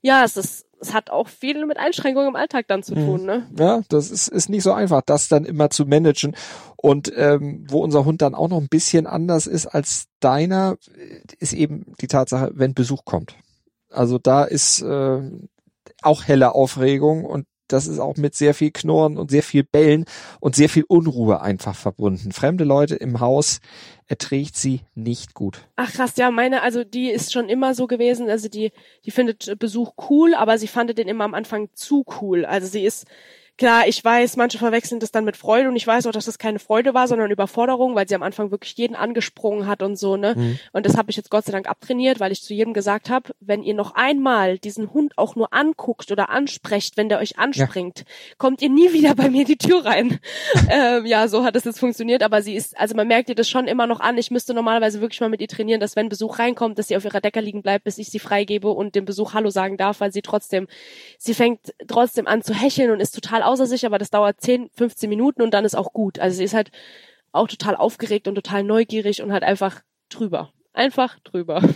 ja, 0.03 0.25
es 0.25 0.37
ist 0.37 0.66
es 0.81 0.93
hat 0.93 1.11
auch 1.11 1.29
viel 1.29 1.65
mit 1.67 1.79
Einschränkungen 1.79 2.29
im 2.29 2.37
Alltag 2.37 2.67
dann 2.69 2.83
zu 2.83 2.95
mhm. 2.95 3.07
tun. 3.07 3.25
Ne? 3.25 3.47
Ja, 3.59 3.83
das 3.89 4.11
ist, 4.11 4.29
ist 4.29 4.49
nicht 4.49 4.63
so 4.63 4.73
einfach, 4.73 5.03
das 5.05 5.29
dann 5.29 5.45
immer 5.45 5.71
zu 5.71 5.87
managen. 5.87 6.37
Und 6.77 7.13
ähm, 7.17 7.67
wo 7.69 7.83
unser 7.83 8.05
Hund 8.05 8.23
dann 8.23 8.35
auch 8.35 8.49
noch 8.49 8.61
ein 8.61 8.69
bisschen 8.69 9.07
anders 9.07 9.47
ist 9.47 9.67
als 9.67 10.07
deiner, 10.21 10.77
ist 11.39 11.53
eben 11.53 11.95
die 12.01 12.07
Tatsache, 12.07 12.51
wenn 12.55 12.75
Besuch 12.75 13.05
kommt. 13.05 13.37
Also 13.91 14.19
da 14.19 14.45
ist 14.45 14.83
äh, 14.83 15.23
auch 16.03 16.25
helle 16.25 16.55
Aufregung 16.55 17.25
und 17.25 17.47
das 17.69 17.87
ist 17.87 17.99
auch 17.99 18.17
mit 18.17 18.35
sehr 18.35 18.55
viel 18.55 18.71
Knurren 18.71 19.19
und 19.19 19.31
sehr 19.31 19.43
viel 19.43 19.65
Bellen 19.65 20.05
und 20.41 20.57
sehr 20.57 20.69
viel 20.69 20.85
Unruhe 20.87 21.41
einfach 21.41 21.75
verbunden. 21.75 22.33
Fremde 22.33 22.65
Leute 22.65 22.97
im 22.97 23.21
Haus 23.21 23.61
erträgt 24.07 24.57
sie 24.57 24.83
nicht 24.95 25.35
gut. 25.35 25.69
Ach 25.77 25.93
krass, 25.93 26.17
ja, 26.17 26.31
meine, 26.31 26.63
also 26.63 26.85
die 26.85 27.11
ist 27.11 27.33
schon 27.33 27.49
immer 27.49 27.75
so 27.75 27.87
gewesen, 27.87 28.31
also 28.31 28.49
die, 28.49 28.73
die 29.05 29.11
findet 29.11 29.59
Besuch 29.59 29.93
cool, 30.09 30.35
aber 30.35 30.59
sie 30.59 30.69
fand 30.69 30.97
den 30.97 31.09
immer 31.09 31.25
am 31.25 31.35
Anfang 31.35 31.69
zu 31.75 32.05
cool. 32.21 32.45
Also 32.45 32.69
sie 32.69 32.85
ist 32.85 33.07
Klar, 33.59 33.89
ich 33.89 34.05
weiß, 34.05 34.37
manche 34.37 34.59
verwechseln 34.59 35.01
das 35.01 35.13
dann 35.13 35.25
mit 35.25 35.37
Freude 35.37 35.69
und 35.69 35.77
ich 35.77 35.87
weiß 35.87 36.07
auch, 36.07 36.13
dass 36.13 36.27
das 36.27 36.39
keine 36.39 36.59
Freude 36.59 36.93
war, 36.93 37.09
sondern 37.09 37.31
Überforderung, 37.31 37.95
weil 37.95 38.07
sie 38.07 38.15
am 38.15 38.23
Anfang 38.23 38.51
wirklich 38.51 38.77
jeden 38.77 38.95
angesprungen 38.95 39.67
hat 39.67 39.83
und 39.83 39.97
so, 39.97 40.19
ne? 40.19 40.35
Mhm. 40.37 40.59
Und 40.73 40.85
das 40.85 40.99
habe 40.99 41.11
ich 41.11 41.17
jetzt 41.17 41.31
Gott 41.31 41.47
sei 41.47 41.53
Dank 41.53 41.67
abtrainiert, 41.67 42.21
weil 42.21 42.33
ich 42.33 42.43
zu 42.43 42.53
jedem 42.53 42.75
gesagt 42.75 43.09
habe, 43.09 43.33
wenn 43.41 43.63
ihr 43.63 43.73
noch 43.73 43.95
einmal 43.95 44.59
diesen 44.59 44.93
Hund 44.93 45.17
auch 45.17 45.37
nur 45.37 45.55
anguckt 45.55 46.13
oder 46.13 46.29
ansprecht, 46.29 46.99
wenn 46.99 47.09
der 47.09 47.19
euch 47.19 47.39
anspringt, 47.39 48.01
ja. 48.01 48.05
kommt 48.37 48.61
ihr 48.61 48.69
nie 48.69 48.93
wieder 48.93 49.15
bei 49.15 49.31
mir 49.31 49.47
die 49.47 49.57
Tür 49.57 49.87
rein. 49.87 50.19
ähm, 50.71 51.07
ja, 51.07 51.27
so 51.27 51.43
hat 51.43 51.57
es 51.57 51.65
jetzt 51.65 51.81
funktioniert, 51.81 52.23
aber 52.23 52.43
sie 52.43 52.57
ist, 52.57 52.79
also 52.79 52.95
man 52.95 53.09
merkt 53.09 53.31
ihr 53.31 53.35
das 53.35 53.49
schon 53.49 53.69
immer 53.69 53.87
noch 53.87 54.01
an. 54.01 54.19
Ich 54.19 54.31
müsste 54.31 54.53
normalerweise 54.53 55.01
wirklich 55.01 55.21
mal 55.23 55.31
mit 55.31 55.41
ihr 55.41 55.49
trainieren, 55.49 55.81
dass 55.81 55.97
wenn 55.97 56.11
Besuch 56.11 56.39
reinkommt, 56.39 56.79
dass 56.79 56.89
sie 56.89 56.97
auf 56.97 57.07
ihrer 57.07 57.23
Decke 57.23 57.41
liegen 57.41 57.63
bleibt, 57.63 57.85
bis 57.85 57.97
ich 57.97 58.11
sie 58.11 58.19
freigebe 58.19 58.69
und 58.69 58.95
dem 58.95 59.07
Besuch 59.07 59.33
Hallo 59.33 59.49
sagen 59.49 59.79
darf, 59.79 60.01
weil 60.01 60.13
sie 60.13 60.21
trotzdem, 60.21 60.69
sie 61.17 61.33
fängt 61.33 61.75
trotzdem 61.89 62.27
an 62.27 62.43
zu 62.43 62.53
hecheln 62.53 62.91
und 62.91 63.01
ist 63.01 63.15
total 63.15 63.46
außer 63.47 63.67
sich, 63.67 63.87
aber 63.87 63.99
das 63.99 64.11
dauert 64.11 64.41
10, 64.41 64.71
15 64.75 65.09
Minuten 65.09 65.43
und 65.43 65.55
dann 65.55 65.65
ist 65.65 65.75
auch 65.77 65.93
gut. 65.93 66.19
Also 66.19 66.37
sie 66.39 66.45
ist 66.45 66.55
halt 66.55 66.71
auch 67.33 67.49
total 67.49 67.77
aufgeregt 67.77 68.29
und 68.29 68.35
total 68.35 68.63
neugierig 68.63 69.23
und 69.23 69.33
halt 69.33 69.43
einfach 69.43 69.83
drüber. 70.09 70.53
Einfach 70.73 71.19
drüber. 71.21 71.63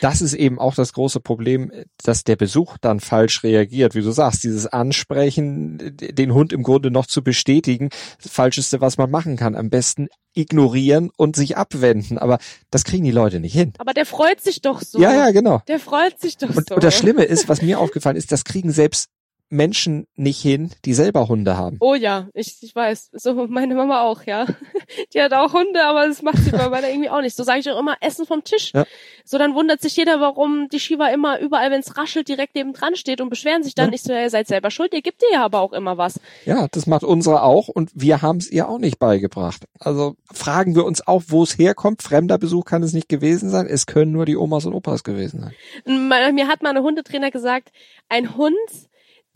Das 0.00 0.20
ist 0.20 0.34
eben 0.34 0.58
auch 0.58 0.74
das 0.74 0.92
große 0.92 1.20
Problem, 1.20 1.70
dass 2.02 2.24
der 2.24 2.34
Besuch 2.34 2.76
dann 2.78 2.98
falsch 2.98 3.44
reagiert. 3.44 3.94
Wie 3.94 4.02
du 4.02 4.10
sagst, 4.10 4.42
dieses 4.42 4.66
Ansprechen, 4.66 5.78
den 5.96 6.34
Hund 6.34 6.52
im 6.52 6.64
Grunde 6.64 6.90
noch 6.90 7.06
zu 7.06 7.22
bestätigen, 7.22 7.90
das 8.20 8.32
Falscheste, 8.32 8.80
was 8.80 8.98
man 8.98 9.10
machen 9.10 9.36
kann. 9.36 9.54
Am 9.54 9.70
besten 9.70 10.08
ignorieren 10.34 11.10
und 11.16 11.36
sich 11.36 11.56
abwenden. 11.56 12.18
Aber 12.18 12.38
das 12.70 12.84
kriegen 12.84 13.04
die 13.04 13.12
Leute 13.12 13.38
nicht 13.38 13.54
hin. 13.54 13.72
Aber 13.78 13.94
der 13.94 14.06
freut 14.06 14.40
sich 14.40 14.60
doch 14.60 14.82
so. 14.82 15.00
Ja, 15.00 15.14
ja, 15.14 15.30
genau. 15.30 15.62
Der 15.68 15.78
freut 15.78 16.20
sich 16.20 16.36
doch 16.36 16.54
und, 16.54 16.68
so. 16.68 16.74
Und 16.74 16.84
das 16.84 16.96
Schlimme 16.96 17.24
ist, 17.24 17.48
was 17.48 17.62
mir 17.62 17.78
aufgefallen 17.78 18.16
ist, 18.16 18.32
das 18.32 18.44
kriegen 18.44 18.72
selbst 18.72 19.08
Menschen 19.48 20.06
nicht 20.16 20.40
hin, 20.40 20.70
die 20.84 20.94
selber 20.94 21.28
Hunde 21.28 21.56
haben. 21.56 21.76
Oh 21.80 21.94
ja, 21.94 22.28
ich, 22.34 22.56
ich 22.62 22.74
weiß. 22.74 23.10
So 23.12 23.46
meine 23.46 23.74
Mama 23.74 24.02
auch, 24.02 24.24
ja. 24.24 24.46
Die 25.14 25.20
hat 25.20 25.32
auch 25.32 25.52
Hunde, 25.52 25.84
aber 25.84 26.06
das 26.06 26.22
macht 26.22 26.38
sie 26.38 26.50
bei 26.50 26.68
meiner 26.68 26.88
irgendwie 26.88 27.10
auch 27.10 27.20
nicht. 27.20 27.36
So 27.36 27.44
sage 27.44 27.60
ich 27.60 27.70
auch 27.70 27.78
immer, 27.78 27.96
Essen 28.00 28.26
vom 28.26 28.42
Tisch. 28.42 28.72
Ja. 28.74 28.84
So 29.24 29.38
dann 29.38 29.54
wundert 29.54 29.80
sich 29.80 29.96
jeder, 29.96 30.20
warum 30.20 30.68
die 30.68 30.80
Shiva 30.80 31.08
immer 31.08 31.38
überall, 31.38 31.70
wenn 31.70 31.80
es 31.80 31.96
raschelt, 31.96 32.28
direkt 32.28 32.54
neben 32.54 32.72
dran 32.72 32.96
steht 32.96 33.20
und 33.20 33.28
beschweren 33.28 33.62
sich 33.62 33.74
dann. 33.74 33.90
Ja. 33.90 33.94
Ich 33.94 34.02
so, 34.02 34.12
ja, 34.12 34.22
ihr 34.22 34.30
seid 34.30 34.48
selber 34.48 34.70
schuld, 34.70 34.92
ihr 34.94 35.02
gebt 35.02 35.22
ihr 35.22 35.34
ja 35.34 35.44
aber 35.44 35.60
auch 35.60 35.72
immer 35.72 35.96
was. 35.96 36.20
Ja, 36.44 36.66
das 36.70 36.86
macht 36.86 37.04
unsere 37.04 37.42
auch 37.42 37.68
und 37.68 37.90
wir 37.94 38.22
haben 38.22 38.38
es 38.38 38.50
ihr 38.50 38.68
auch 38.68 38.78
nicht 38.78 38.98
beigebracht. 38.98 39.64
Also 39.78 40.16
fragen 40.32 40.74
wir 40.74 40.84
uns 40.84 41.06
auch, 41.06 41.22
wo 41.28 41.42
es 41.42 41.58
herkommt. 41.58 42.02
Fremder 42.02 42.38
Besuch 42.38 42.64
kann 42.64 42.82
es 42.82 42.92
nicht 42.92 43.08
gewesen 43.08 43.50
sein. 43.50 43.66
Es 43.66 43.86
können 43.86 44.12
nur 44.12 44.26
die 44.26 44.36
Omas 44.36 44.66
und 44.66 44.74
Opas 44.74 45.04
gewesen 45.04 45.40
sein. 45.84 46.34
Mir 46.34 46.48
hat 46.48 46.62
mal 46.62 46.70
eine 46.70 46.82
Hundetrainer 46.82 47.30
gesagt, 47.30 47.70
ein 48.08 48.36
Hund 48.36 48.54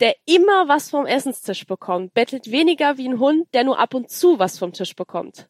der 0.01 0.15
immer 0.25 0.67
was 0.67 0.89
vom 0.89 1.05
Essenstisch 1.05 1.65
bekommt, 1.65 2.13
bettelt 2.13 2.51
weniger 2.51 2.97
wie 2.97 3.07
ein 3.07 3.19
Hund, 3.19 3.45
der 3.53 3.63
nur 3.63 3.79
ab 3.79 3.93
und 3.93 4.09
zu 4.09 4.39
was 4.39 4.57
vom 4.57 4.73
Tisch 4.73 4.95
bekommt. 4.95 5.47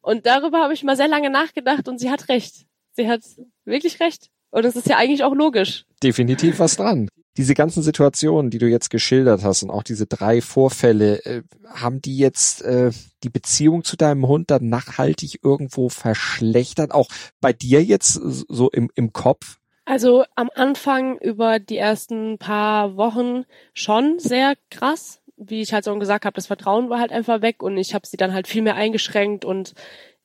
Und 0.00 0.26
darüber 0.26 0.58
habe 0.58 0.74
ich 0.74 0.82
mal 0.82 0.96
sehr 0.96 1.08
lange 1.08 1.30
nachgedacht 1.30 1.86
und 1.88 1.98
sie 1.98 2.10
hat 2.10 2.28
recht. 2.28 2.66
Sie 2.92 3.08
hat 3.08 3.22
wirklich 3.64 4.00
recht. 4.00 4.30
Und 4.50 4.64
es 4.64 4.76
ist 4.76 4.88
ja 4.88 4.96
eigentlich 4.96 5.24
auch 5.24 5.34
logisch. 5.34 5.84
Definitiv 6.02 6.58
was 6.58 6.76
dran. 6.76 7.08
Diese 7.36 7.54
ganzen 7.54 7.82
Situationen, 7.82 8.50
die 8.50 8.58
du 8.58 8.68
jetzt 8.68 8.90
geschildert 8.90 9.42
hast 9.42 9.64
und 9.64 9.70
auch 9.70 9.82
diese 9.82 10.06
drei 10.06 10.40
Vorfälle, 10.40 11.24
äh, 11.24 11.42
haben 11.66 12.00
die 12.00 12.16
jetzt 12.16 12.62
äh, 12.62 12.92
die 13.24 13.30
Beziehung 13.30 13.82
zu 13.82 13.96
deinem 13.96 14.28
Hund 14.28 14.50
dann 14.50 14.68
nachhaltig 14.68 15.40
irgendwo 15.42 15.88
verschlechtert? 15.88 16.92
Auch 16.92 17.08
bei 17.40 17.52
dir 17.52 17.82
jetzt 17.82 18.12
so 18.12 18.70
im, 18.70 18.90
im 18.94 19.12
Kopf? 19.12 19.58
Also 19.84 20.24
am 20.34 20.50
Anfang 20.54 21.18
über 21.18 21.58
die 21.58 21.76
ersten 21.76 22.38
paar 22.38 22.96
Wochen 22.96 23.44
schon 23.74 24.18
sehr 24.18 24.54
krass. 24.70 25.20
Wie 25.36 25.60
ich 25.60 25.72
halt 25.72 25.84
so 25.84 25.94
gesagt 25.98 26.24
habe, 26.24 26.34
das 26.34 26.46
Vertrauen 26.46 26.90
war 26.90 27.00
halt 27.00 27.12
einfach 27.12 27.42
weg 27.42 27.62
und 27.62 27.76
ich 27.76 27.92
habe 27.92 28.06
sie 28.06 28.16
dann 28.16 28.32
halt 28.32 28.46
viel 28.46 28.62
mehr 28.62 28.76
eingeschränkt 28.76 29.44
und 29.44 29.74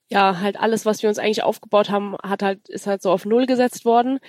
ja, 0.10 0.39
halt 0.39 0.60
alles, 0.60 0.86
was 0.86 1.01
wir 1.03 1.10
uns 1.10 1.20
eigentlich 1.20 1.43
aufgebaut 1.43 1.89
haben, 1.89 2.16
hat 2.24 2.41
halt, 2.41 2.68
ist 2.70 2.88
halt 2.88 3.01
so 3.01 3.12
auf 3.12 3.26
Null 3.26 3.45
gesetzt 3.45 3.86
worden. 3.86 4.20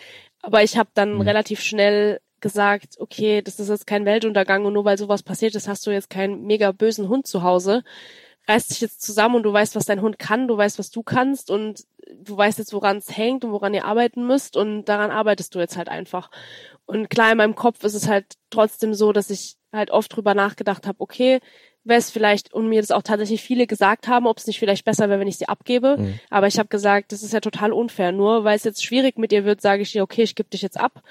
Aber 0.42 0.62
ich 0.62 0.76
habe 0.76 0.90
dann 0.94 1.14
mhm. 1.14 1.20
relativ 1.22 1.60
schnell 1.60 2.20
gesagt, 2.40 2.96
okay, 2.98 3.42
das 3.42 3.60
ist 3.60 3.68
jetzt 3.68 3.86
kein 3.86 4.04
Weltuntergang 4.04 4.64
und 4.64 4.72
nur 4.72 4.84
weil 4.84 4.98
sowas 4.98 5.22
passiert 5.22 5.54
ist, 5.54 5.68
hast 5.68 5.86
du 5.86 5.90
jetzt 5.90 6.10
keinen 6.10 6.44
mega 6.46 6.72
bösen 6.72 7.08
Hund 7.08 7.26
zu 7.26 7.42
Hause. 7.42 7.82
Reiß 8.48 8.68
dich 8.68 8.80
jetzt 8.80 9.02
zusammen 9.02 9.36
und 9.36 9.42
du 9.42 9.52
weißt, 9.52 9.76
was 9.76 9.84
dein 9.84 10.00
Hund 10.00 10.18
kann, 10.18 10.48
du 10.48 10.56
weißt, 10.56 10.78
was 10.78 10.90
du 10.90 11.02
kannst 11.02 11.50
und 11.50 11.84
du 12.22 12.36
weißt 12.36 12.58
jetzt, 12.58 12.72
woran 12.72 12.98
es 12.98 13.16
hängt 13.16 13.44
und 13.44 13.52
woran 13.52 13.74
ihr 13.74 13.84
arbeiten 13.84 14.26
müsst 14.26 14.56
und 14.56 14.84
daran 14.84 15.10
arbeitest 15.10 15.54
du 15.54 15.58
jetzt 15.58 15.76
halt 15.76 15.88
einfach. 15.88 16.30
Und 16.86 17.10
klar, 17.10 17.30
in 17.32 17.38
meinem 17.38 17.54
Kopf 17.54 17.84
ist 17.84 17.94
es 17.94 18.08
halt 18.08 18.34
trotzdem 18.50 18.94
so, 18.94 19.12
dass 19.12 19.30
ich 19.30 19.56
halt 19.72 19.90
oft 19.90 20.14
drüber 20.14 20.34
nachgedacht 20.34 20.86
habe, 20.86 21.00
okay, 21.00 21.40
wäre 21.84 21.98
es 21.98 22.10
vielleicht, 22.10 22.52
und 22.52 22.68
mir 22.68 22.80
das 22.80 22.90
auch 22.90 23.02
tatsächlich 23.02 23.42
viele 23.42 23.66
gesagt 23.66 24.08
haben, 24.08 24.26
ob 24.26 24.38
es 24.38 24.46
nicht 24.46 24.58
vielleicht 24.58 24.84
besser 24.84 25.08
wäre, 25.08 25.20
wenn 25.20 25.28
ich 25.28 25.38
sie 25.38 25.48
abgebe. 25.48 25.96
Mhm. 25.98 26.20
Aber 26.28 26.46
ich 26.46 26.58
habe 26.58 26.68
gesagt, 26.68 27.12
das 27.12 27.22
ist 27.22 27.32
ja 27.32 27.40
total 27.40 27.72
unfair. 27.72 28.12
Nur 28.12 28.44
weil 28.44 28.56
es 28.56 28.64
jetzt 28.64 28.84
schwierig 28.84 29.18
mit 29.18 29.32
ihr 29.32 29.44
wird, 29.44 29.60
sage 29.60 29.82
ich 29.82 29.92
dir, 29.92 30.02
okay, 30.02 30.22
ich 30.22 30.34
gebe 30.34 30.50
dich 30.50 30.62
jetzt 30.62 30.78
ab. 30.78 31.02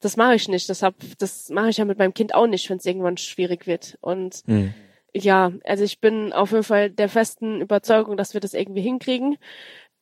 Das 0.00 0.16
mache 0.16 0.34
ich 0.34 0.48
nicht. 0.48 0.68
Deshalb, 0.68 0.94
das 1.18 1.48
mache 1.50 1.70
ich 1.70 1.78
ja 1.78 1.84
mit 1.84 1.98
meinem 1.98 2.14
Kind 2.14 2.34
auch 2.34 2.46
nicht, 2.46 2.68
wenn 2.70 2.78
es 2.78 2.86
irgendwann 2.86 3.16
schwierig 3.16 3.66
wird. 3.66 3.98
Und 4.00 4.46
mhm. 4.46 4.74
ja, 5.12 5.52
also 5.64 5.82
ich 5.82 6.00
bin 6.00 6.32
auf 6.32 6.52
jeden 6.52 6.64
Fall 6.64 6.90
der 6.90 7.08
festen 7.08 7.60
Überzeugung, 7.60 8.16
dass 8.16 8.34
wir 8.34 8.40
das 8.40 8.54
irgendwie 8.54 8.82
hinkriegen 8.82 9.36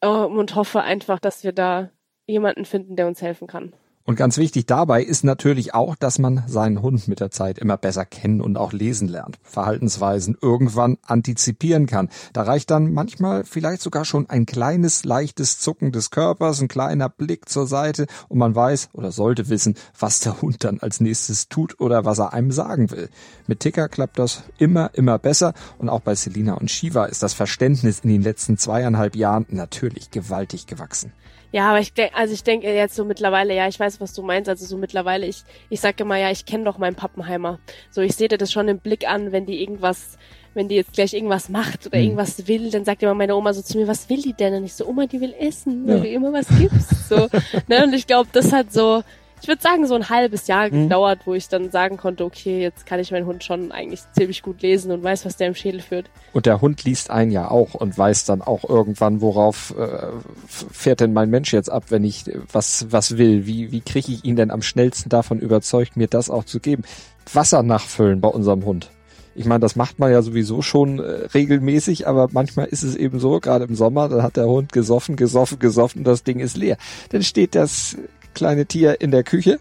und 0.03 0.55
hoffe 0.55 0.83
einfach, 0.83 1.19
dass 1.19 1.45
wir 1.45 1.53
da 1.53 1.91
jemanden 2.27 2.65
finden, 2.65 2.97
der 2.97 3.07
uns 3.07 3.23
helfen 3.23 3.47
kann. 3.47 3.75
Und 4.05 4.17
ganz 4.17 4.37
wichtig 4.37 4.67
dabei 4.67 5.03
ist 5.03 5.23
natürlich 5.23 5.75
auch, 5.75 5.95
dass 5.95 6.19
man 6.19 6.43
seinen 6.49 6.83
Hund 6.83 7.07
mit 7.07 7.21
der 7.21 7.31
Zeit 7.31 7.59
immer 7.59 7.77
besser 7.77 8.05
kennen 8.05 8.41
und 8.41 8.57
auch 8.57 8.73
lesen 8.73 9.07
lernt, 9.07 9.39
Verhaltensweisen 9.45 10.37
irgendwann 10.41 10.99
antizipieren 11.07 11.87
kann. 11.87 12.09
Da 12.33 12.43
reicht 12.43 12.71
dann 12.73 12.93
manchmal 12.93 13.45
vielleicht 13.45 13.81
sogar 13.81 14.05
schon 14.05 14.29
ein 14.29 14.45
kleines, 14.45 15.05
leichtes 15.05 15.61
Zucken 15.61 15.93
des 15.93 16.11
Körpers, 16.11 16.61
ein 16.61 16.69
kleiner 16.69 17.09
Blick 17.09 17.49
zur 17.49 17.69
Seite 17.69 18.07
und 18.29 18.39
man 18.39 18.57
weiß 18.57 18.89
oder 18.93 19.13
sollte 19.13 19.49
wissen, 19.49 19.77
was 19.97 20.19
der 20.19 20.43
Hund 20.43 20.65
dann 20.65 20.81
als 20.81 21.01
nächstes 21.01 21.49
tut 21.49 21.79
oder 21.81 22.05
was 22.05 22.19
er 22.19 22.33
einem 22.33 22.51
sagen 22.51 22.91
will. 22.91 23.09
Mit 23.47 23.61
Ticker 23.61 23.89
klappt 23.89 24.19
das 24.19 24.43
immer, 24.59 24.91
immer 24.95 25.21
besser 25.21 25.55
und 25.79 25.89
auch 25.89 26.01
bei 26.01 26.17
Selina 26.17 26.55
und 26.55 26.73
Shiva 26.73 27.05
ist 27.05 27.23
das 27.23 27.35
Verständnis 27.35 28.01
in 28.01 28.11
den 28.11 28.23
letzten 28.23 28.59
zweieinhalb 28.59 29.15
Jahren 29.15 29.47
natürlich 29.51 30.11
gewaltig 30.11 30.67
gewachsen. 30.67 31.13
Ja, 31.53 31.69
aber 31.69 31.81
ich 31.81 31.93
denke, 31.93 32.17
also 32.17 32.33
ich 32.33 32.43
denke 32.43 32.73
jetzt 32.73 32.97
so 32.97 33.05
mittlerweile, 33.05 33.55
ja, 33.55 33.69
ich 33.69 33.79
weiß, 33.79 34.01
was 34.01 34.15
du 34.15 34.23
meinst. 34.23 34.49
Also 34.49 34.65
so 34.65 34.79
mittlerweile, 34.79 35.27
ich, 35.27 35.45
ich 35.69 35.81
sag 35.81 36.01
immer, 36.01 36.17
ja, 36.17 36.31
ich 36.31 36.47
kenne 36.47 36.65
doch 36.65 36.79
meinen 36.79 36.97
Pappenheimer. 36.97 37.59
So, 37.91 38.01
ich 38.01 38.17
sehe 38.17 38.29
dir 38.29 38.39
das 38.39 38.51
schon 38.51 38.69
im 38.69 38.79
Blick 38.79 39.07
an, 39.07 39.33
wenn 39.33 39.45
die 39.45 39.61
irgendwas, 39.61 40.17
wenn 40.55 40.69
die 40.69 40.77
jetzt 40.77 40.95
gleich 40.95 41.13
irgendwas 41.13 41.51
macht 41.51 41.87
oder 41.87 41.99
mhm. 41.99 42.05
irgendwas 42.05 42.49
will, 42.49 42.71
dann 42.71 42.87
sagt 42.87 43.03
immer 43.03 43.15
meine 43.15 43.37
Oma 43.37 43.53
so 43.53 43.61
zu 43.61 43.77
mir, 43.77 43.87
was 43.87 44.09
will 44.09 44.23
die 44.23 44.33
denn? 44.33 44.55
Und 44.55 44.65
ich 44.65 44.73
so, 44.73 44.87
Oma, 44.87 45.07
die 45.07 45.21
will 45.21 45.35
essen, 45.39 45.87
weil 45.87 45.97
ja. 45.97 46.03
du 46.03 46.09
immer 46.09 46.33
was 46.33 46.49
gibst. 46.59 47.09
So, 47.09 47.29
ne? 47.69 47.85
Und 47.85 47.93
ich 47.93 48.07
glaube, 48.07 48.31
das 48.33 48.53
hat 48.53 48.73
so, 48.73 49.03
ich 49.43 49.49
würde 49.49 49.61
sagen, 49.61 49.89
so 49.89 49.97
ein 49.97 50.09
halbes 50.09 50.47
Jahr 50.47 50.69
mhm. 50.69 50.85
gedauert, 50.85 51.21
wo 51.25 51.35
ich 51.35 51.49
dann 51.49 51.73
sagen 51.73 51.97
konnte, 51.97 52.25
okay, 52.25 52.63
jetzt 52.63 52.87
kann 52.87 53.01
ich 53.01 53.11
meinen 53.11 53.27
Hund 53.27 53.43
schon 53.43 53.73
eigentlich 53.73 54.01
ziemlich 54.13 54.41
gut 54.41 54.63
lesen 54.63 54.93
und 54.93 55.03
weiß, 55.03 55.27
was 55.27 55.37
der 55.37 55.49
im 55.49 55.57
Schädel 55.57 55.81
führt. 55.81 56.09
Und 56.33 56.47
der 56.47 56.61
Hund 56.61 56.85
liest 56.85 57.11
einen 57.11 57.33
ja 57.33 57.51
auch 57.51 57.75
und 57.75 57.99
weiß 57.99 58.25
dann 58.25 58.41
auch 58.41 58.69
irgendwann, 58.69 59.21
worauf 59.21 59.75
äh, 59.77 60.13
fährt 60.47 61.01
denn 61.01 61.13
mein 61.13 61.29
Mensch 61.29 61.53
jetzt 61.53 61.73
ab, 61.73 61.87
wenn 61.89 62.05
ich 62.05 62.25
was, 62.53 62.87
was 62.91 63.19
will? 63.19 63.45
Wie, 63.45 63.73
wie 63.73 63.81
kriege 63.81 64.13
ich 64.13 64.25
ihn 64.25 64.37
denn 64.37 64.53
am 64.53 64.63
schnellsten 64.63 65.09
davon 65.09 65.41
überzeugt, 65.41 65.97
mir 65.97 66.07
das 66.07 66.31
auch 66.31 66.45
zu 66.45 66.61
geben? 66.61 66.85
Wasser 67.33 67.65
nachfüllen 67.65 68.21
bei 68.21 68.29
unserem 68.29 68.65
Hund. 68.65 68.91
Ich 69.35 69.47
meine, 69.47 69.61
das 69.61 69.75
macht 69.75 69.99
man 69.99 70.13
ja 70.13 70.23
sowieso 70.23 70.63
schon 70.63 71.01
äh, 71.01 71.27
regelmäßig, 71.35 72.07
aber 72.07 72.29
manchmal 72.31 72.67
ist 72.67 72.85
es 72.85 72.95
eben 72.95 73.19
so, 73.19 73.41
gerade 73.41 73.65
im 73.65 73.75
Sommer, 73.75 74.09
dann 74.09 74.23
hat 74.23 74.37
der 74.37 74.47
Hund 74.47 74.73
gesoffen, 74.73 75.17
gesoffen, 75.17 75.59
gesoffen 75.59 76.01
und 76.01 76.05
das 76.05 76.23
Ding 76.23 76.39
ist 76.39 76.57
leer. 76.57 76.77
Dann 77.11 77.23
steht 77.23 77.57
das 77.57 77.97
kleine 78.35 78.67
Tier 78.67 79.01
in 79.01 79.11
der 79.11 79.23
Küche 79.23 79.59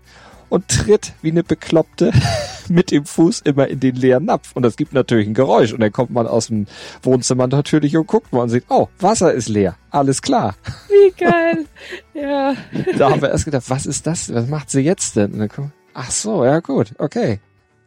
und 0.51 0.67
tritt 0.67 1.13
wie 1.22 1.32
eine 1.32 1.43
Bekloppte 1.43 2.11
mit 2.69 2.91
dem 2.91 3.05
Fuß 3.05 3.41
immer 3.41 3.67
in 3.69 3.80
den 3.80 3.95
leeren 3.95 4.26
Napf. 4.26 4.51
Und 4.53 4.63
das 4.63 4.76
gibt 4.76 4.93
natürlich 4.93 5.28
ein 5.28 5.34
Geräusch. 5.34 5.72
Und 5.74 5.80
dann 5.80 5.91
kommt 5.91 6.11
man 6.11 6.28
aus 6.28 6.47
dem 6.47 6.67
Wohnzimmer 7.01 7.47
natürlich 7.47 7.95
und 7.95 8.05
guckt 8.05 8.34
mal 8.34 8.41
und 8.41 8.49
sieht, 8.49 8.65
oh, 8.69 8.89
Wasser 8.99 9.34
ist 9.34 9.47
leer. 9.47 9.78
Alles 9.89 10.22
klar. 10.22 10.55
Wie 10.89 11.11
geil. 11.17 11.65
ja. 12.13 12.53
Da 12.97 13.09
haben 13.09 13.22
wir 13.22 13.30
erst 13.30 13.45
gedacht, 13.45 13.69
was 13.69 13.86
ist 13.86 14.05
das? 14.05 14.34
Was 14.34 14.47
macht 14.47 14.69
sie 14.69 14.82
jetzt 14.82 15.15
denn? 15.15 15.32
Und 15.32 15.39
dann 15.39 15.49
kommt, 15.49 15.72
ach 15.93 16.11
so, 16.11 16.43
ja 16.43 16.59
gut, 16.59 16.93
okay. 16.97 17.39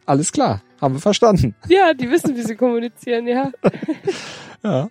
Alles 0.07 0.31
klar. 0.31 0.61
Haben 0.81 0.95
wir 0.95 1.01
verstanden. 1.01 1.55
Ja, 1.67 1.93
die 1.93 2.09
wissen, 2.09 2.35
wie 2.35 2.41
sie 2.41 2.55
kommunizieren, 2.55 3.27
ja. 3.27 3.51
ja. 4.63 4.89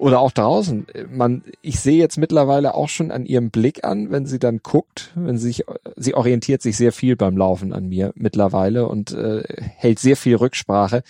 Oder 0.00 0.20
auch 0.20 0.32
draußen. 0.32 0.86
Man, 1.10 1.42
ich 1.60 1.78
sehe 1.78 1.98
jetzt 1.98 2.16
mittlerweile 2.16 2.74
auch 2.74 2.88
schon 2.88 3.10
an 3.10 3.26
ihrem 3.26 3.50
Blick 3.50 3.84
an, 3.84 4.10
wenn 4.10 4.24
sie 4.24 4.38
dann 4.38 4.60
guckt, 4.62 5.12
wenn 5.14 5.36
sie 5.36 5.48
sich, 5.48 5.64
sie 5.94 6.14
orientiert 6.14 6.62
sich 6.62 6.78
sehr 6.78 6.92
viel 6.92 7.16
beim 7.16 7.36
Laufen 7.36 7.74
an 7.74 7.86
mir 7.86 8.10
mittlerweile 8.14 8.88
und 8.88 9.12
äh, 9.12 9.42
hält 9.76 9.98
sehr 9.98 10.16
viel 10.16 10.36
Rücksprache. 10.36 11.02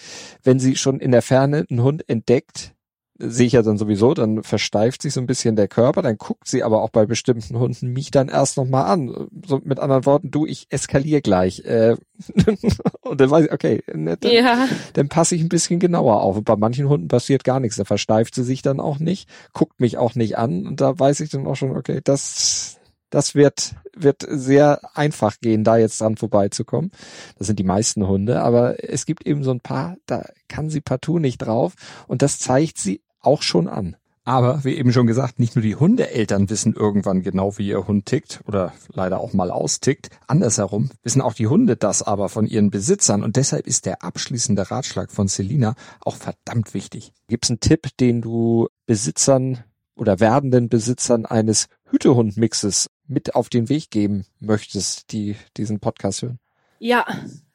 Wenn 0.43 0.59
sie 0.59 0.75
schon 0.75 0.99
in 0.99 1.13
der 1.13 1.23
Ferne 1.23 1.67
einen 1.71 1.85
Hund 1.85 2.09
entdeckt, 2.09 2.75
sehe 3.23 3.47
ich 3.47 3.53
ja 3.53 3.63
dann 3.63 3.77
sowieso, 3.77 4.15
dann 4.15 4.43
versteift 4.43 5.03
sich 5.03 5.13
so 5.13 5.21
ein 5.21 5.27
bisschen 5.27 5.55
der 5.55 5.69
Körper, 5.69 6.01
dann 6.01 6.17
guckt 6.17 6.49
sie 6.49 6.63
aber 6.63 6.83
auch 6.83 6.91
bei 6.91 7.05
bestimmten 7.05 7.59
Hunden 7.59 7.89
mich 7.93 8.11
dann 8.11 8.29
erst 8.29 8.57
nochmal 8.57 8.87
an. 8.87 9.29
So 9.47 9.61
mit 9.63 9.79
anderen 9.79 10.07
Worten, 10.07 10.31
du, 10.31 10.47
ich 10.47 10.67
eskaliere 10.71 11.21
gleich. 11.21 11.65
Äh, 11.65 11.97
und 13.03 13.21
dann 13.21 13.31
weiß 13.31 13.47
ich, 13.47 13.53
okay, 13.53 13.83
ne, 13.95 14.17
dann, 14.17 14.33
Ja. 14.33 14.69
dann 14.95 15.09
passe 15.09 15.35
ich 15.35 15.43
ein 15.43 15.51
bisschen 15.51 15.79
genauer 15.79 16.23
auf. 16.23 16.37
Und 16.39 16.45
bei 16.45 16.57
manchen 16.57 16.89
Hunden 16.89 17.09
passiert 17.09 17.45
gar 17.45 17.61
nichts. 17.61 17.77
Da 17.77 17.85
versteift 17.85 18.35
sie 18.35 18.45
sich 18.45 18.63
dann 18.63 18.81
auch 18.81 18.99
nicht, 18.99 19.29
guckt 19.53 19.81
mich 19.81 19.99
auch 19.99 20.15
nicht 20.15 20.39
an. 20.39 20.67
Und 20.67 20.81
da 20.81 20.99
weiß 20.99 21.21
ich 21.21 21.31
dann 21.31 21.47
auch 21.47 21.57
schon, 21.57 21.77
okay, 21.77 22.01
das, 22.03 22.79
das 23.11 23.35
wird, 23.35 23.75
wird 23.95 24.25
sehr 24.29 24.81
einfach 24.95 25.41
gehen, 25.41 25.63
da 25.63 25.77
jetzt 25.77 26.01
dran 26.01 26.17
vorbeizukommen. 26.17 26.91
Das 27.39 27.47
sind 27.47 27.59
die 27.59 27.65
meisten 27.65 28.07
Hunde. 28.07 28.41
Aber 28.41 28.83
es 28.83 29.05
gibt 29.05 29.27
eben 29.27 29.45
so 29.45 29.51
ein 29.51 29.61
paar, 29.61 29.97
da 30.07 30.25
kann 30.49 30.71
sie 30.71 30.81
partout 30.81 31.19
nicht 31.19 31.39
drauf. 31.39 31.75
Und 32.07 32.23
das 32.23 32.39
zeigt 32.39 32.79
sie 32.79 33.03
auch 33.21 33.43
schon 33.43 33.69
an. 33.69 33.97
Aber 34.25 34.65
wie 34.65 34.77
eben 34.77 34.93
schon 34.93 35.07
gesagt, 35.07 35.39
nicht 35.39 35.57
nur 35.57 35.63
die 35.63 35.77
Hundeeltern 35.77 36.51
wissen 36.51 36.75
irgendwann 36.75 37.23
genau, 37.23 37.57
wie 37.57 37.69
ihr 37.69 37.87
Hund 37.89 38.07
tickt 38.07 38.41
oder 38.47 38.73
leider 38.93 39.19
auch 39.19 39.33
mal 39.33 39.51
austickt. 39.51 40.11
Andersherum 40.27 40.91
wissen 41.03 41.23
auch 41.23 41.33
die 41.33 41.47
Hunde 41.47 41.77
das 41.77 42.03
aber 42.03 42.29
von 42.29 42.47
ihren 42.47 42.71
Besitzern 42.71 43.25
und 43.25 43.37
deshalb 43.37 43.67
ist 43.67 43.87
der 43.87 44.05
abschließende 44.05 44.71
Ratschlag 44.71 45.11
von 45.11 45.27
Selina 45.27 45.75
auch 46.05 46.17
verdammt 46.17 46.75
wichtig. 46.75 47.13
Gibt 47.29 47.45
es 47.47 47.51
einen 47.51 47.61
Tipp, 47.61 47.89
den 47.99 48.21
du 48.21 48.69
Besitzern 48.87 49.65
oder 49.97 50.21
werdenden 50.21 50.69
Besitzern 50.69 51.25
eines 51.27 51.67
Hütehundmixes 51.91 52.91
mit 53.07 53.35
auf 53.35 53.49
den 53.49 53.69
Weg 53.69 53.91
geben 53.91 54.27
möchtest, 54.39 55.13
die 55.13 55.37
diesen 55.57 55.81
Podcast 55.81 56.23
hören? 56.23 56.39
Ja, 56.79 57.07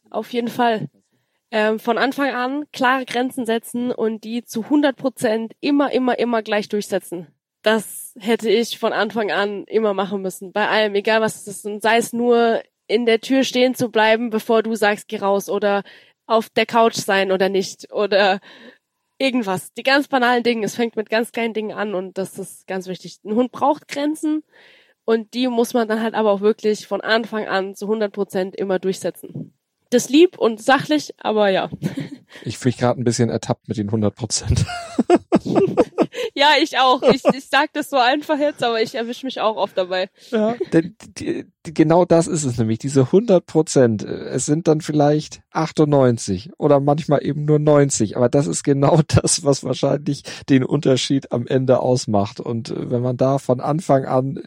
auf 0.10 0.34
jeden 0.34 0.50
Fall. 0.50 0.90
Ähm, 1.56 1.80
von 1.80 1.98
Anfang 1.98 2.32
an 2.32 2.66
klare 2.74 3.06
Grenzen 3.06 3.46
setzen 3.46 3.94
und 3.94 4.26
die 4.26 4.44
zu 4.44 4.64
100 4.64 4.98
Prozent 4.98 5.54
immer, 5.62 5.90
immer, 5.94 6.20
immer 6.20 6.42
gleich 6.42 6.68
durchsetzen. 6.68 7.28
Das 7.62 8.14
hätte 8.20 8.50
ich 8.50 8.78
von 8.78 8.92
Anfang 8.92 9.32
an 9.32 9.64
immer 9.64 9.94
machen 9.94 10.22
müssen. 10.22 10.52
Bei 10.52 10.68
allem, 10.68 10.96
egal 10.96 11.22
was 11.22 11.38
es 11.38 11.48
ist. 11.48 11.66
Und 11.66 11.82
sei 11.82 11.96
es 11.96 12.12
nur 12.12 12.62
in 12.88 13.06
der 13.06 13.22
Tür 13.22 13.46
stehen 13.46 13.74
zu 13.74 13.90
bleiben, 13.90 14.32
bevor 14.32 14.64
du 14.64 14.76
sagst, 14.76 15.08
geh 15.08 15.16
raus 15.16 15.50
oder 15.50 15.84
auf 16.28 16.50
der 16.50 16.66
Couch 16.66 16.96
sein 16.96 17.32
oder 17.32 17.48
nicht 17.48 17.90
oder 17.94 18.42
irgendwas. 19.18 19.72
Die 19.76 19.84
ganz 19.84 20.10
banalen 20.10 20.44
Dinge. 20.44 20.66
Es 20.66 20.76
fängt 20.76 20.98
mit 20.98 21.10
ganz 21.10 21.32
kleinen 21.32 21.54
Dingen 21.54 21.72
an 21.72 21.96
und 21.96 22.18
das 22.18 22.38
ist 22.38 22.68
ganz 22.68 22.88
wichtig. 22.88 23.20
Ein 23.24 23.34
Hund 23.34 23.54
braucht 23.54 23.88
Grenzen 23.88 24.44
und 25.06 25.34
die 25.34 25.48
muss 25.48 25.74
man 25.74 25.88
dann 25.88 26.02
halt 26.02 26.16
aber 26.16 26.32
auch 26.32 26.42
wirklich 26.42 26.86
von 26.86 27.00
Anfang 27.00 27.48
an 27.48 27.76
zu 27.76 27.86
100 27.86 28.12
Prozent 28.12 28.58
immer 28.58 28.78
durchsetzen. 28.78 29.55
Das 29.90 30.10
lieb 30.10 30.38
und 30.38 30.62
sachlich, 30.62 31.14
aber 31.18 31.50
ja. 31.50 31.70
Ich 32.44 32.58
fühle 32.58 32.70
mich 32.70 32.78
gerade 32.78 33.00
ein 33.00 33.04
bisschen 33.04 33.30
ertappt 33.30 33.68
mit 33.68 33.78
den 33.78 33.88
100 33.88 34.16
Prozent. 34.16 34.66
Ja, 36.34 36.52
ich 36.62 36.78
auch. 36.78 37.02
Ich, 37.04 37.24
ich 37.34 37.48
sag 37.50 37.74
das 37.74 37.90
so 37.90 37.98
einfach 37.98 38.38
jetzt, 38.38 38.64
aber 38.64 38.82
ich 38.82 38.96
erwische 38.96 39.26
mich 39.26 39.42
auch 39.42 39.56
oft 39.58 39.78
dabei. 39.78 40.10
Ja, 40.32 40.56
denn 40.74 40.96
die, 41.18 41.46
die, 41.66 41.74
genau 41.74 42.06
das 42.06 42.28
ist 42.28 42.44
es 42.44 42.58
nämlich, 42.58 42.80
diese 42.80 43.02
100 43.02 43.46
Prozent. 43.46 44.04
Es 44.04 44.46
sind 44.46 44.68
dann 44.68 44.82
vielleicht 44.82 45.42
98 45.52 46.52
oder 46.58 46.80
manchmal 46.80 47.26
eben 47.26 47.46
nur 47.46 47.60
90, 47.60 48.18
aber 48.18 48.30
das 48.30 48.48
ist 48.48 48.64
genau 48.64 49.00
das, 49.08 49.44
was 49.44 49.64
wahrscheinlich 49.64 50.24
den 50.50 50.64
Unterschied 50.64 51.32
am 51.32 51.48
Ende 51.48 51.80
ausmacht. 51.80 52.40
Und 52.40 52.70
äh, 52.70 52.92
wenn 52.92 53.02
man 53.02 53.18
da 53.18 53.38
von 53.38 53.60
Anfang 53.60 54.06
an 54.06 54.44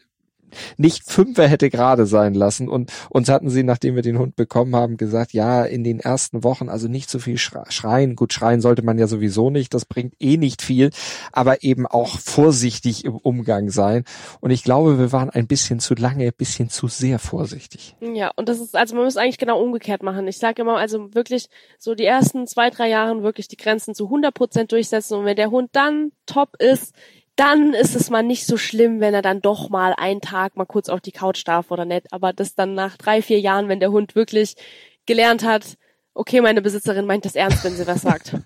nicht 0.77 1.11
Fünfer 1.11 1.47
hätte 1.47 1.71
gerade 1.71 2.07
sein 2.07 2.35
lassen 2.35 2.69
und 2.69 2.93
uns 3.11 3.29
hatten 3.29 3.51
sie, 3.51 3.63
nachdem 3.63 3.95
wir 3.95 4.03
den 4.03 4.19
Hund 4.19 4.37
bekommen 4.37 4.75
haben, 4.75 4.97
gesagt, 4.97 5.33
ja, 5.33 5.65
in 5.65 5.85
den 5.85 6.01
ersten 6.01 6.45
Wochen 6.45 6.69
also 6.69 6.89
nicht 6.89 7.11
so 7.11 7.19
viel 7.19 7.39
schreien. 7.39 8.17
Gut, 8.17 8.33
schreien 8.33 8.61
sollte 8.61 8.83
man 8.83 8.99
ja 8.99 9.07
sowieso 9.07 9.51
nicht, 9.51 9.75
das 9.75 9.85
bringt 9.85 10.15
eh 10.21 10.37
nicht 10.37 10.63
viel, 10.63 10.91
aber 11.33 11.63
eben 11.63 11.87
auch 11.87 12.19
vorsichtig 12.19 13.05
im 13.05 13.17
Umgang 13.17 13.71
sein. 13.71 14.05
Und 14.41 14.51
ich 14.51 14.65
glaube, 14.65 14.99
wir 14.99 15.13
waren 15.13 15.31
ein 15.31 15.47
bisschen 15.47 15.81
zu 15.81 15.95
lange, 15.95 16.25
ein 16.25 16.33
bisschen 16.37 16.71
zu 16.71 16.89
sehr 16.89 17.19
vorsichtig. 17.19 17.97
Ja, 18.01 18.31
und 18.37 18.49
das 18.49 18.61
ist, 18.61 18.77
also 18.77 18.95
man 18.95 19.05
muss 19.05 19.17
eigentlich 19.17 19.39
genau 19.39 19.61
umgekehrt 19.63 20.03
machen. 20.03 20.27
Ich 20.29 20.39
sage 20.39 20.63
immer, 20.63 20.79
also 20.79 21.15
wirklich 21.15 21.49
so 21.79 21.95
die 21.95 22.05
ersten 22.05 22.47
zwei, 22.47 22.71
drei 22.71 22.89
Jahren 22.89 23.23
wirklich 23.23 23.49
die 23.49 23.57
Grenzen 23.57 23.95
zu 23.95 24.05
100 24.05 24.35
Prozent 24.35 24.73
durchsetzen 24.73 25.19
und 25.19 25.25
wenn 25.25 25.37
der 25.37 25.51
Hund 25.51 25.71
dann 25.73 26.13
top 26.27 26.57
ist, 26.59 26.95
dann 27.39 27.73
ist 27.73 27.95
es 27.95 28.11
mal 28.11 28.25
nicht 28.25 28.47
so 28.47 28.57
schlimm, 28.57 29.01
wenn 29.01 29.15
er 29.15 29.23
dann 29.23 29.41
doch 29.41 29.71
mal 29.71 29.95
einen 29.97 30.21
Tag 30.21 30.57
mal 30.57 30.67
kurz 30.67 30.89
auf 30.89 31.01
die 31.01 31.13
Couch 31.13 31.47
darf 31.47 31.71
oder 31.71 31.85
nicht. 31.85 32.13
Aber 32.13 32.33
das 32.33 32.57
dann 32.57 32.75
nach 32.75 32.97
drei, 32.97 33.23
vier 33.23 33.39
Jahren, 33.39 33.69
wenn 33.69 33.79
der 33.79 33.93
Hund 33.93 34.17
wirklich 34.17 34.57
gelernt 35.07 35.45
hat, 35.45 35.79
okay, 36.15 36.41
meine 36.41 36.61
Besitzerin 36.63 37.07
meint 37.07 37.25
das 37.25 37.37
ernst, 37.37 37.63
wenn 37.65 37.75
sie 37.75 37.87
was 37.87 38.03
sagt. 38.03 38.35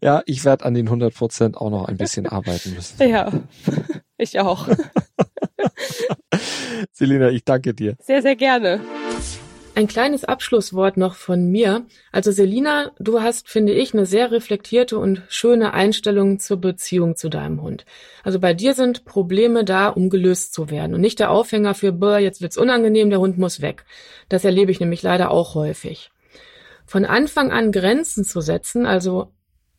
Ja, 0.00 0.22
ich 0.26 0.44
werde 0.44 0.64
an 0.64 0.74
den 0.74 0.86
100 0.86 1.12
Prozent 1.12 1.56
auch 1.56 1.70
noch 1.70 1.88
ein 1.88 1.96
bisschen 1.96 2.28
arbeiten 2.28 2.72
müssen. 2.72 2.96
Ja, 3.10 3.32
ich 4.16 4.38
auch. 4.38 4.68
Selina, 6.92 7.30
ich 7.30 7.44
danke 7.44 7.74
dir. 7.74 7.96
Sehr, 7.98 8.22
sehr 8.22 8.36
gerne. 8.36 8.80
Ein 9.76 9.86
kleines 9.86 10.24
Abschlusswort 10.24 10.96
noch 10.96 11.14
von 11.14 11.50
mir. 11.50 11.86
Also 12.10 12.32
Selina, 12.32 12.90
du 12.98 13.22
hast, 13.22 13.48
finde 13.48 13.72
ich, 13.72 13.94
eine 13.94 14.04
sehr 14.04 14.30
reflektierte 14.30 14.98
und 14.98 15.22
schöne 15.28 15.72
Einstellung 15.72 16.40
zur 16.40 16.60
Beziehung 16.60 17.16
zu 17.16 17.28
deinem 17.28 17.62
Hund. 17.62 17.84
Also 18.24 18.40
bei 18.40 18.52
dir 18.52 18.74
sind 18.74 19.04
Probleme 19.04 19.64
da, 19.64 19.88
um 19.88 20.10
gelöst 20.10 20.52
zu 20.52 20.70
werden 20.70 20.94
und 20.94 21.00
nicht 21.00 21.20
der 21.20 21.30
Aufhänger 21.30 21.74
für, 21.74 21.92
boah, 21.92 22.18
jetzt 22.18 22.42
wird's 22.42 22.58
unangenehm, 22.58 23.10
der 23.10 23.20
Hund 23.20 23.38
muss 23.38 23.62
weg. 23.62 23.84
Das 24.28 24.44
erlebe 24.44 24.72
ich 24.72 24.80
nämlich 24.80 25.02
leider 25.02 25.30
auch 25.30 25.54
häufig. 25.54 26.10
Von 26.84 27.04
Anfang 27.04 27.52
an 27.52 27.70
Grenzen 27.70 28.24
zu 28.24 28.40
setzen, 28.40 28.84
also 28.84 29.32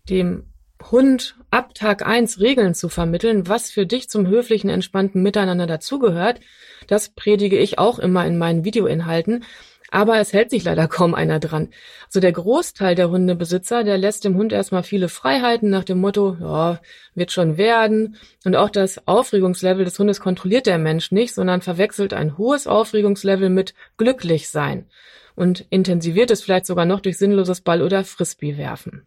dem 0.10 0.46
Hund 0.90 1.36
ab 1.52 1.76
Tag 1.76 2.06
eins 2.06 2.40
Regeln 2.40 2.74
zu 2.74 2.90
vermitteln, 2.90 3.48
was 3.48 3.70
für 3.70 3.86
dich 3.86 4.10
zum 4.10 4.26
höflichen, 4.26 4.70
entspannten 4.70 5.22
Miteinander 5.22 5.68
dazugehört, 5.68 6.40
das 6.88 7.10
predige 7.10 7.58
ich 7.58 7.78
auch 7.78 8.00
immer 8.00 8.26
in 8.26 8.38
meinen 8.38 8.66
Videoinhalten. 8.66 9.44
Aber 9.92 10.20
es 10.20 10.32
hält 10.32 10.50
sich 10.50 10.64
leider 10.64 10.88
kaum 10.88 11.14
einer 11.14 11.40
dran. 11.40 11.70
Also 12.06 12.22
der 12.22 12.32
Großteil 12.32 12.96
der 12.96 13.10
Hundebesitzer, 13.10 13.84
der 13.84 13.98
lässt 13.98 14.24
dem 14.24 14.38
Hund 14.38 14.54
erstmal 14.54 14.84
viele 14.84 15.10
Freiheiten 15.10 15.70
nach 15.70 15.84
dem 15.84 16.00
Motto, 16.00 16.38
ja, 16.40 16.80
wird 17.14 17.34
schon 17.34 17.58
werden. 17.58 18.16
Und 18.46 18.56
auch 18.56 18.70
das 18.70 19.06
Aufregungslevel 19.06 19.84
des 19.84 20.00
Hundes 20.00 20.22
kontrolliert 20.22 20.66
der 20.66 20.78
Mensch 20.78 21.12
nicht, 21.12 21.34
sondern 21.34 21.62
verwechselt 21.62 22.14
ein 22.14 22.38
hohes 22.38 22.68
Aufregungslevel 22.68 23.50
mit 23.50 23.74
glücklich 23.98 24.50
sein. 24.50 24.88
Und 25.36 25.66
intensiviert 25.70 26.32
es 26.32 26.42
vielleicht 26.42 26.66
sogar 26.66 26.86
noch 26.86 27.02
durch 27.02 27.18
sinnloses 27.18 27.60
Ball- 27.60 27.82
oder 27.82 28.06
Frisbee 28.06 28.58
werfen. 28.58 29.06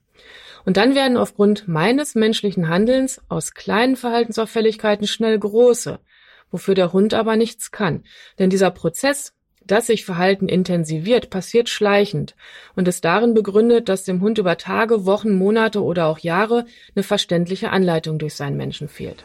Und 0.66 0.76
dann 0.76 0.95
werden 0.95 1.16
aufgrund 1.16 1.66
meines 1.66 2.14
menschlichen 2.14 2.68
Handelns 2.68 3.22
aus 3.28 3.55
kleinen 3.55 3.97
Verhaltensauffälligkeiten 3.97 5.07
schnell 5.07 5.39
große, 5.39 5.99
wofür 6.51 6.74
der 6.74 6.93
Hund 6.93 7.14
aber 7.14 7.37
nichts 7.37 7.70
kann. 7.70 8.05
Denn 8.39 8.51
dieser 8.51 8.70
Prozess, 8.70 9.32
dass 9.67 9.87
sich 9.87 10.05
Verhalten 10.05 10.49
intensiviert, 10.49 11.31
passiert 11.31 11.69
schleichend 11.69 12.35
und 12.77 12.89
ist 12.89 13.05
darin 13.05 13.35
begründet, 13.35 13.89
dass 13.89 14.05
dem 14.05 14.21
Hund 14.21 14.39
über 14.39 14.57
Tage, 14.57 15.07
Wochen, 15.07 15.37
Monate 15.37 15.83
oder 15.83 16.07
auch 16.07 16.19
Jahre 16.19 16.67
eine 16.95 17.03
verständliche 17.03 17.71
Anleitung 17.71 18.19
durch 18.19 18.35
seinen 18.35 18.57
Menschen 18.57 18.89
fehlt. 18.89 19.25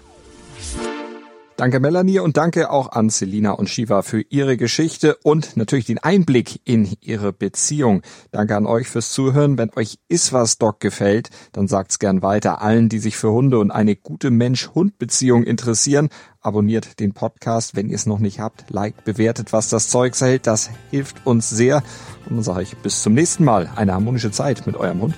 Danke 1.59 1.81
Melanie 1.81 2.19
und 2.19 2.37
danke 2.37 2.71
auch 2.71 2.93
an 2.93 3.09
Selina 3.09 3.51
und 3.51 3.67
Shiva 3.67 4.01
für 4.01 4.21
ihre 4.29 4.55
Geschichte 4.55 5.17
und 5.23 5.57
natürlich 5.57 5.83
den 5.83 5.97
Einblick 5.97 6.61
in 6.63 6.95
ihre 7.01 7.33
Beziehung. 7.33 8.01
Danke 8.31 8.55
an 8.55 8.65
euch 8.65 8.87
fürs 8.87 9.11
Zuhören. 9.11 9.57
Wenn 9.57 9.69
euch 9.75 9.99
Iswas 10.07 10.57
Doc 10.57 10.79
gefällt, 10.79 11.31
dann 11.51 11.67
sagt's 11.67 11.99
gern 11.99 12.21
weiter 12.21 12.61
allen, 12.61 12.87
die 12.87 12.99
sich 12.99 13.17
für 13.17 13.33
Hunde 13.33 13.59
und 13.59 13.71
eine 13.71 13.97
gute 13.97 14.31
Mensch-Hund-Beziehung 14.31 15.43
interessieren. 15.43 16.07
Abonniert 16.41 17.01
den 17.01 17.13
Podcast, 17.13 17.75
wenn 17.75 17.89
ihr 17.89 17.95
es 17.95 18.05
noch 18.05 18.19
nicht 18.19 18.39
habt. 18.39 18.69
Liked, 18.69 19.03
bewertet, 19.03 19.51
was 19.51 19.67
das 19.67 19.89
Zeug 19.89 20.17
hält. 20.21 20.47
Das 20.47 20.69
hilft 20.89 21.25
uns 21.25 21.49
sehr. 21.49 21.83
Und 22.29 22.37
dann 22.37 22.43
sage 22.43 22.61
ich 22.61 22.77
bis 22.77 23.03
zum 23.03 23.13
nächsten 23.13 23.43
Mal. 23.43 23.69
Eine 23.75 23.93
harmonische 23.93 24.31
Zeit 24.31 24.65
mit 24.65 24.77
eurem 24.77 25.01
Hund. 25.01 25.15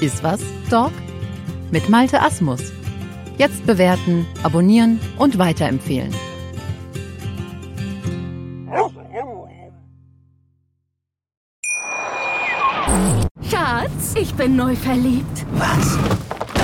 Ist 0.00 0.22
was, 0.22 0.40
Dog? 0.70 0.92
Mit 1.70 1.90
Malte 1.90 2.22
Asmus. 2.22 2.62
Jetzt 3.36 3.66
bewerten, 3.66 4.26
abonnieren 4.42 4.98
und 5.18 5.36
weiterempfehlen. 5.38 6.14
Schatz, 13.50 14.14
ich 14.14 14.34
bin 14.34 14.56
neu 14.56 14.74
verliebt. 14.74 15.44
Was? 15.52 15.98